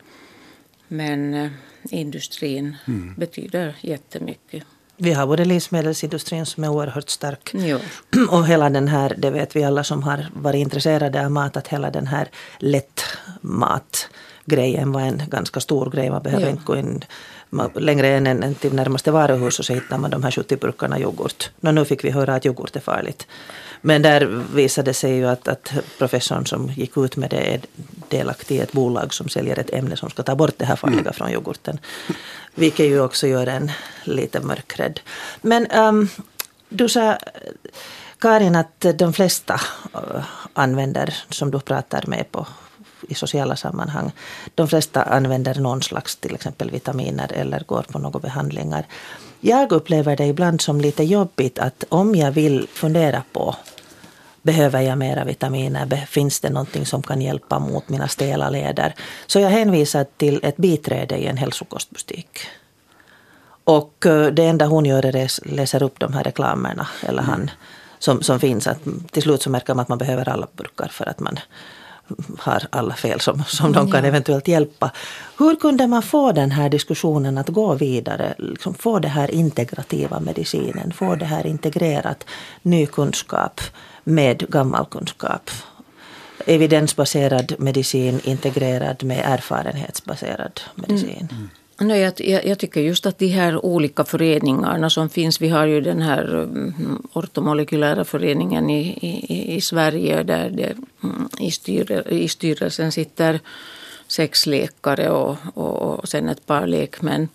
Men 0.87 1.33
eh, 1.33 1.51
industrin 1.89 2.77
mm. 2.87 3.15
betyder 3.17 3.75
jättemycket. 3.81 4.63
Vi 5.03 5.13
har 5.13 5.27
både 5.27 5.45
livsmedelsindustrin 5.45 6.45
som 6.45 6.63
är 6.63 6.69
oerhört 6.69 7.09
stark 7.09 7.51
jo. 7.53 7.79
och 8.29 8.47
hela 8.47 8.69
den 8.69 8.87
här, 8.87 9.15
det 9.17 9.29
vet 9.29 9.55
vi 9.55 9.63
alla 9.63 9.83
som 9.83 10.03
har 10.03 10.25
varit 10.33 10.59
intresserade 10.59 11.25
av 11.25 11.31
mat, 11.31 11.57
att 11.57 11.67
hela 11.67 11.91
den 11.91 12.07
här 12.07 12.27
lättmatgrejen 12.57 14.91
var 14.91 15.01
en 15.01 15.21
ganska 15.27 15.59
stor 15.59 15.89
grej. 15.89 16.09
Man 16.09 16.23
behöver 16.23 16.49
inte 16.49 16.63
gå 16.63 16.75
in 16.75 17.05
längre 17.75 18.07
än, 18.07 18.27
än 18.27 18.55
till 18.55 18.73
närmaste 18.73 19.11
varuhus 19.11 19.59
och 19.59 19.65
så 19.65 19.73
hittar 19.73 19.97
man 19.97 20.11
de 20.11 20.23
här 20.23 20.31
70 20.31 20.57
burkarna 20.57 20.99
yoghurt. 20.99 21.51
Nå, 21.59 21.71
nu 21.71 21.85
fick 21.85 22.03
vi 22.03 22.09
höra 22.09 22.35
att 22.35 22.45
yoghurt 22.45 22.75
är 22.75 22.79
farligt. 22.79 23.27
Men 23.85 24.01
där 24.01 24.25
visade 24.53 24.89
det 24.89 24.93
sig 24.93 25.15
ju 25.15 25.27
att, 25.27 25.47
att 25.47 25.73
professorn 25.97 26.45
som 26.45 26.69
gick 26.69 26.97
ut 26.97 27.17
med 27.17 27.29
det 27.29 27.53
är 27.53 27.61
delaktig 28.09 28.55
i 28.55 28.59
ett 28.59 28.71
bolag 28.71 29.13
som 29.13 29.29
säljer 29.29 29.59
ett 29.59 29.73
ämne 29.73 29.95
som 29.97 30.09
ska 30.09 30.23
ta 30.23 30.35
bort 30.35 30.53
det 30.57 30.65
här 30.65 30.75
farliga 30.75 31.01
mm. 31.01 31.13
från 31.13 31.29
yoghurten. 31.29 31.79
Vilket 32.55 32.85
ju 32.85 33.01
också 33.01 33.27
gör 33.27 33.47
en 33.47 33.71
lite 34.03 34.39
mörkrädd. 34.39 34.99
Men 35.41 35.71
um, 35.71 36.09
du 36.69 36.89
sa 36.89 37.17
Karin 38.19 38.55
att 38.55 38.85
de 38.95 39.13
flesta 39.13 39.61
uh, 39.95 40.23
använder, 40.53 41.13
som 41.29 41.51
du 41.51 41.59
pratar 41.59 42.03
med 42.07 42.31
på 42.31 42.47
i 43.09 43.15
sociala 43.15 43.55
sammanhang. 43.55 44.11
De 44.55 44.67
flesta 44.67 45.03
använder 45.03 45.55
någon 45.55 45.81
slags 45.81 46.15
till 46.15 46.35
exempel 46.35 46.71
vitaminer 46.71 47.33
eller 47.33 47.59
går 47.59 47.85
på 47.91 47.99
några 47.99 48.19
behandlingar. 48.19 48.85
Jag 49.39 49.71
upplever 49.71 50.15
det 50.15 50.25
ibland 50.25 50.61
som 50.61 50.81
lite 50.81 51.03
jobbigt 51.03 51.59
att 51.59 51.83
om 51.89 52.15
jag 52.15 52.31
vill 52.31 52.67
fundera 52.73 53.23
på 53.33 53.55
Behöver 54.43 54.81
jag 54.81 54.97
mera 54.97 55.23
vitaminer? 55.23 56.05
Finns 56.05 56.39
det 56.39 56.49
någonting 56.49 56.85
som 56.85 57.03
kan 57.03 57.21
hjälpa 57.21 57.59
mot 57.59 57.89
mina 57.89 58.07
stela 58.07 58.49
leder? 58.49 58.95
Så 59.27 59.39
jag 59.39 59.49
hänvisar 59.49 60.05
till 60.17 60.39
ett 60.43 60.57
biträde 60.57 61.17
i 61.17 61.27
en 61.27 61.37
hälsokostbutik. 61.37 62.39
Och 63.63 64.05
eh, 64.05 64.27
det 64.27 64.43
enda 64.45 64.65
hon 64.65 64.85
gör 64.85 65.05
är 65.05 65.25
att 65.25 65.39
läsa 65.45 65.79
upp 65.79 65.99
de 65.99 66.13
här 66.13 66.23
reklamerna, 66.23 66.87
eller 67.01 67.21
han, 67.21 67.41
mm. 67.41 67.49
som, 67.99 68.21
som 68.21 68.39
finns. 68.39 68.67
Att 68.67 68.79
till 69.11 69.23
slut 69.23 69.41
så 69.41 69.49
märker 69.49 69.73
man 69.73 69.81
att 69.81 69.89
man 69.89 69.97
behöver 69.97 70.29
alla 70.29 70.47
burkar 70.53 70.87
för 70.87 71.09
att 71.09 71.19
man 71.19 71.39
har 72.37 72.63
alla 72.69 72.95
fel 72.95 73.19
som, 73.19 73.43
som 73.47 73.71
de 73.71 73.91
kan 73.91 74.05
eventuellt 74.05 74.47
hjälpa. 74.47 74.91
Hur 75.37 75.55
kunde 75.55 75.87
man 75.87 76.01
få 76.01 76.31
den 76.31 76.51
här 76.51 76.69
diskussionen 76.69 77.37
att 77.37 77.49
gå 77.49 77.73
vidare? 77.73 78.33
Liksom 78.37 78.73
få 78.73 78.99
det 78.99 79.07
här 79.07 79.31
integrativa 79.31 80.19
medicinen, 80.19 80.91
få 80.91 81.15
det 81.15 81.25
här 81.25 81.47
integrerat, 81.47 82.25
ny 82.61 82.85
kunskap 82.85 83.61
med 84.03 84.49
gammal 84.49 84.85
kunskap. 84.85 85.49
Evidensbaserad 86.45 87.53
medicin 87.59 88.19
integrerad 88.23 89.03
med 89.03 89.21
erfarenhetsbaserad 89.25 90.61
medicin. 90.75 91.27
Mm. 91.31 91.49
Nej, 91.79 91.99
jag, 91.99 92.45
jag, 92.45 92.59
tycker 92.59 92.81
just 92.81 93.05
att 93.05 93.19
de 93.19 93.27
här 93.27 93.65
olika 93.65 94.03
föreningarna 94.03 94.89
som 94.89 95.09
finns, 95.09 95.41
vi 95.41 95.49
har 95.49 95.65
ju 95.65 95.81
den 95.81 96.01
här 96.01 96.35
mm, 96.35 97.07
ortomolekylära 97.13 98.03
föreningen 98.03 98.69
i, 98.69 98.81
i, 99.01 99.55
i 99.55 99.61
Sverige 99.61 100.23
där 100.23 100.49
det, 100.49 100.73
mm, 101.03 101.29
i, 101.39 101.51
styr, 101.51 102.07
i 102.09 102.27
styrelsen 102.27 102.91
sitter 102.91 103.39
sex 104.07 104.45
läkare 104.45 105.09
och, 105.09 105.37
och, 105.53 105.81
och 105.81 106.09
sen 106.09 106.29
ett 106.29 106.45
par 106.45 106.67
lekmän. 106.67 107.27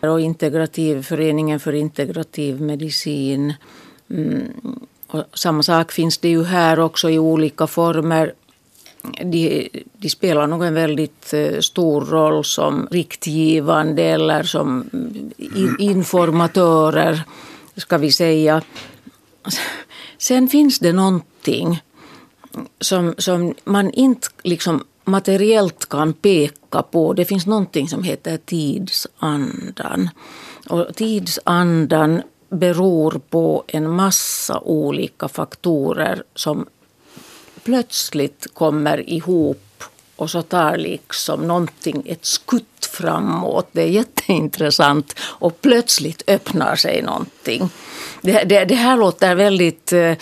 Och 0.00 0.20
integrativ, 0.20 1.02
föreningen 1.02 1.60
för 1.60 1.72
integrativ 1.72 2.60
medicin 2.60 3.54
mm, 4.10 4.52
och 5.12 5.24
samma 5.34 5.62
sak 5.62 5.92
finns 5.92 6.18
det 6.18 6.28
ju 6.28 6.44
här 6.44 6.80
också 6.80 7.10
i 7.10 7.18
olika 7.18 7.66
former. 7.66 8.34
De, 9.02 9.68
de 9.92 10.08
spelar 10.08 10.46
nog 10.46 10.64
en 10.64 10.74
väldigt 10.74 11.32
eh, 11.32 11.58
stor 11.60 12.00
roll 12.00 12.44
som 12.44 12.88
riktgivande 12.90 14.02
eller 14.02 14.42
som 14.42 14.90
informatörer, 15.78 17.22
ska 17.76 17.98
vi 17.98 18.12
säga. 18.12 18.62
Sen 20.18 20.48
finns 20.48 20.78
det 20.78 20.92
någonting 20.92 21.82
som, 22.80 23.14
som 23.18 23.54
man 23.64 23.90
inte 23.90 24.28
liksom 24.42 24.84
materiellt 25.04 25.88
kan 25.88 26.12
peka 26.12 26.82
på. 26.82 27.12
Det 27.12 27.24
finns 27.24 27.46
någonting 27.46 27.88
som 27.88 28.02
heter 28.02 28.36
tidsandan. 28.36 30.10
Och 30.68 30.86
tidsandan 30.94 32.22
beror 32.48 33.20
på 33.30 33.64
en 33.66 33.90
massa 33.90 34.60
olika 34.60 35.28
faktorer 35.28 36.22
som 36.34 36.66
plötsligt 37.64 38.46
kommer 38.54 39.10
ihop 39.10 39.84
och 40.16 40.30
så 40.30 40.42
tar 40.42 40.76
liksom 40.76 41.48
någonting 41.48 42.02
ett 42.06 42.24
skutt 42.24 42.86
framåt. 42.92 43.68
Det 43.72 43.82
är 43.82 43.86
jätteintressant 43.86 45.14
och 45.20 45.60
plötsligt 45.60 46.22
öppnar 46.26 46.76
sig 46.76 47.02
någonting. 47.02 47.70
Det, 48.22 48.44
det, 48.44 48.64
det 48.64 48.74
här 48.74 48.96
låter 48.96 49.34
väldigt 49.34 49.92
eh, 49.92 50.14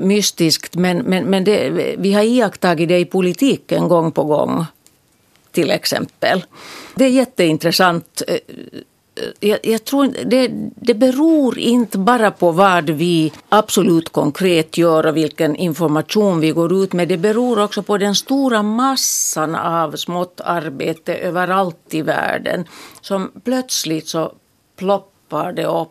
mystiskt 0.00 0.74
men, 0.74 0.98
men, 0.98 1.24
men 1.24 1.44
det, 1.44 1.70
vi 1.98 2.12
har 2.12 2.22
iakttagit 2.22 2.88
det 2.88 2.98
i 2.98 3.04
politiken 3.04 3.88
gång 3.88 4.12
på 4.12 4.24
gång 4.24 4.64
till 5.52 5.70
exempel. 5.70 6.44
Det 6.94 7.04
är 7.04 7.08
jätteintressant 7.08 8.22
eh, 8.28 8.38
jag, 9.40 9.58
jag, 9.62 9.84
tror 9.84 10.14
det, 10.24 10.50
det 10.76 10.94
beror 10.94 11.58
inte 11.58 11.98
bara 11.98 12.30
på 12.30 12.52
vad 12.52 12.90
vi 12.90 13.32
absolut 13.48 14.12
konkret 14.12 14.78
gör 14.78 15.06
och 15.06 15.16
vilken 15.16 15.56
information 15.56 16.40
vi 16.40 16.50
går 16.50 16.84
ut 16.84 16.92
med. 16.92 17.08
Det 17.08 17.16
beror 17.16 17.62
också 17.62 17.82
på 17.82 17.98
den 17.98 18.14
stora 18.14 18.62
massan 18.62 19.54
av 19.54 19.96
smått 19.96 20.40
arbete 20.44 21.14
överallt 21.14 21.76
i 21.90 22.02
världen 22.02 22.64
som 23.00 23.30
plötsligt 23.44 24.08
så 24.08 24.32
ploppar 24.76 25.52
det 25.52 25.66
upp. 25.66 25.90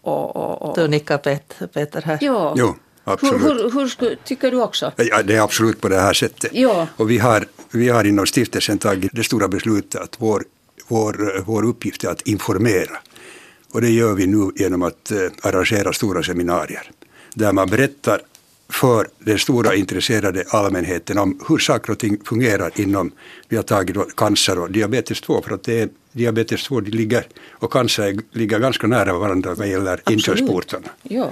Och, 0.00 0.36
och, 0.36 0.62
och. 0.62 0.76
Du 0.76 0.88
nickar 0.88 1.18
Peter 1.66 2.02
här. 2.02 2.18
Ja. 2.20 2.54
Jo. 2.56 2.74
Absolut. 3.04 3.42
Hur, 3.42 3.54
hur, 3.54 4.00
hur, 4.00 4.16
tycker 4.24 4.50
du 4.50 4.62
också? 4.62 4.92
Ja, 4.96 5.22
det 5.22 5.36
är 5.36 5.40
absolut 5.40 5.80
på 5.80 5.88
det 5.88 6.00
här 6.00 6.12
sättet. 6.12 6.50
Ja. 6.54 6.86
Och 6.96 7.10
vi 7.10 7.18
har, 7.18 7.46
vi 7.70 7.88
har 7.88 8.04
inom 8.04 8.26
stiftelsen 8.26 8.78
tagit 8.78 9.10
det 9.14 9.24
stora 9.24 9.48
beslutet 9.48 10.00
att 10.00 10.16
vår 10.18 10.44
vår, 10.92 11.42
vår 11.46 11.62
uppgift 11.64 12.04
är 12.04 12.08
att 12.08 12.22
informera. 12.26 12.96
Och 13.72 13.80
det 13.80 13.90
gör 13.90 14.14
vi 14.14 14.26
nu 14.26 14.50
genom 14.56 14.82
att 14.82 15.10
eh, 15.10 15.18
arrangera 15.42 15.92
stora 15.92 16.22
seminarier 16.22 16.90
där 17.34 17.52
man 17.52 17.68
berättar 17.68 18.20
för 18.68 19.08
den 19.18 19.38
stora 19.38 19.74
intresserade 19.74 20.44
allmänheten 20.48 21.18
om 21.18 21.40
hur 21.48 21.58
saker 21.58 21.92
och 21.92 21.98
ting 21.98 22.18
fungerar 22.24 22.70
inom, 22.80 23.12
vi 23.48 23.56
har 23.56 23.62
tagit 23.62 24.16
cancer 24.16 24.58
och 24.58 24.70
diabetes 24.70 25.20
2 25.20 25.42
för 25.42 25.54
att 25.54 25.64
det 25.64 25.80
är, 25.80 25.88
diabetes 26.12 26.64
2 26.64 26.80
de 26.80 26.90
ligger, 26.90 27.26
och 27.50 27.72
cancer 27.72 28.18
ligger 28.32 28.58
ganska 28.58 28.86
nära 28.86 29.18
varandra 29.18 29.54
vad 29.54 29.68
gäller 29.68 30.00
inkörsportarna. 30.10 30.88
Ja. 31.02 31.30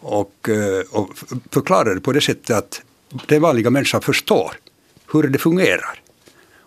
Och, 0.00 0.48
eh, 0.48 0.82
och 0.90 1.08
förklarar 1.50 1.94
det 1.94 2.00
på 2.00 2.12
det 2.12 2.20
sättet 2.20 2.56
att 2.56 2.82
den 3.26 3.42
vanliga 3.42 3.70
människan 3.70 4.00
förstår 4.02 4.52
hur 5.12 5.22
det 5.22 5.38
fungerar. 5.38 6.02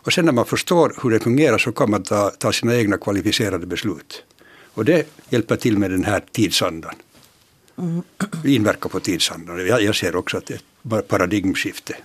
Och 0.05 0.13
sen 0.13 0.25
när 0.25 0.31
man 0.31 0.45
förstår 0.45 0.95
hur 1.03 1.09
det 1.09 1.19
fungerar 1.19 1.57
så 1.57 1.71
kan 1.71 1.91
man 1.91 2.03
ta, 2.03 2.29
ta 2.29 2.51
sina 2.51 2.75
egna 2.75 2.97
kvalificerade 2.97 3.65
beslut. 3.65 4.23
Och 4.73 4.85
det 4.85 5.07
hjälper 5.29 5.55
till 5.55 5.77
med 5.77 5.91
den 5.91 6.03
här 6.03 6.23
tidsandan. 6.31 6.95
Mm. 7.77 8.01
Inverkar 8.45 8.89
på 8.89 8.99
tidsandan. 8.99 9.67
Jag, 9.67 9.81
jag 9.81 9.95
ser 9.95 10.15
också 10.15 10.37
att 10.37 10.45
det 10.45 10.53
är 10.53 10.99
ett 10.99 11.07
paradigmskifte. 11.07 11.95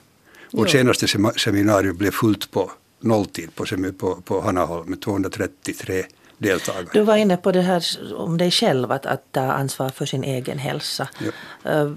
Vårt 0.53 0.70
senaste 0.70 1.07
seminarium 1.36 1.96
blev 1.96 2.11
fullt 2.11 2.51
på 2.51 2.70
nolltid 3.01 3.55
på, 3.55 3.64
på, 3.98 4.20
på 4.24 4.40
Hanaholm 4.40 4.90
med 4.90 5.01
233 5.01 6.05
deltagare. 6.41 6.86
Du 6.93 7.03
var 7.03 7.16
inne 7.16 7.36
på 7.36 7.53
det 7.53 7.61
här 7.61 7.84
om 8.16 8.38
dig 8.38 8.51
själv, 8.51 8.93
att, 8.93 9.07
att 9.07 9.32
ta 9.32 9.41
ansvar 9.41 9.88
för 9.88 10.07
sin 10.07 10.24
egen 10.24 10.59
hälsa. 10.59 11.09
Ja. 11.18 11.30
Eh, 11.70 11.93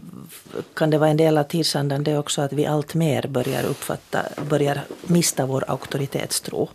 kan 0.74 0.90
det 0.90 0.98
vara 0.98 1.10
en 1.10 1.18
del 1.18 1.38
av 1.38 1.44
tidsandan 1.44 2.04
det 2.04 2.18
också 2.18 2.42
att 2.42 2.54
vi 2.54 2.66
allt 2.66 2.94
mer 2.94 3.28
börjar 3.28 3.64
uppfatta, 3.64 4.20
börjar 4.50 4.84
mista 5.02 5.46
vår 5.46 5.64
auktoritetstro 5.68 6.70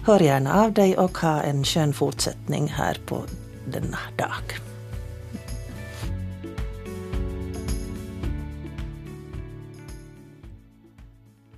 Hör 0.05 0.19
gärna 0.19 0.63
av 0.63 0.73
dig 0.73 0.97
och 0.97 1.17
ha 1.17 1.41
en 1.41 1.63
skön 1.63 1.93
fortsättning 1.93 2.67
här 2.67 2.97
på 3.05 3.23
denna 3.65 3.97
dag. 4.17 4.70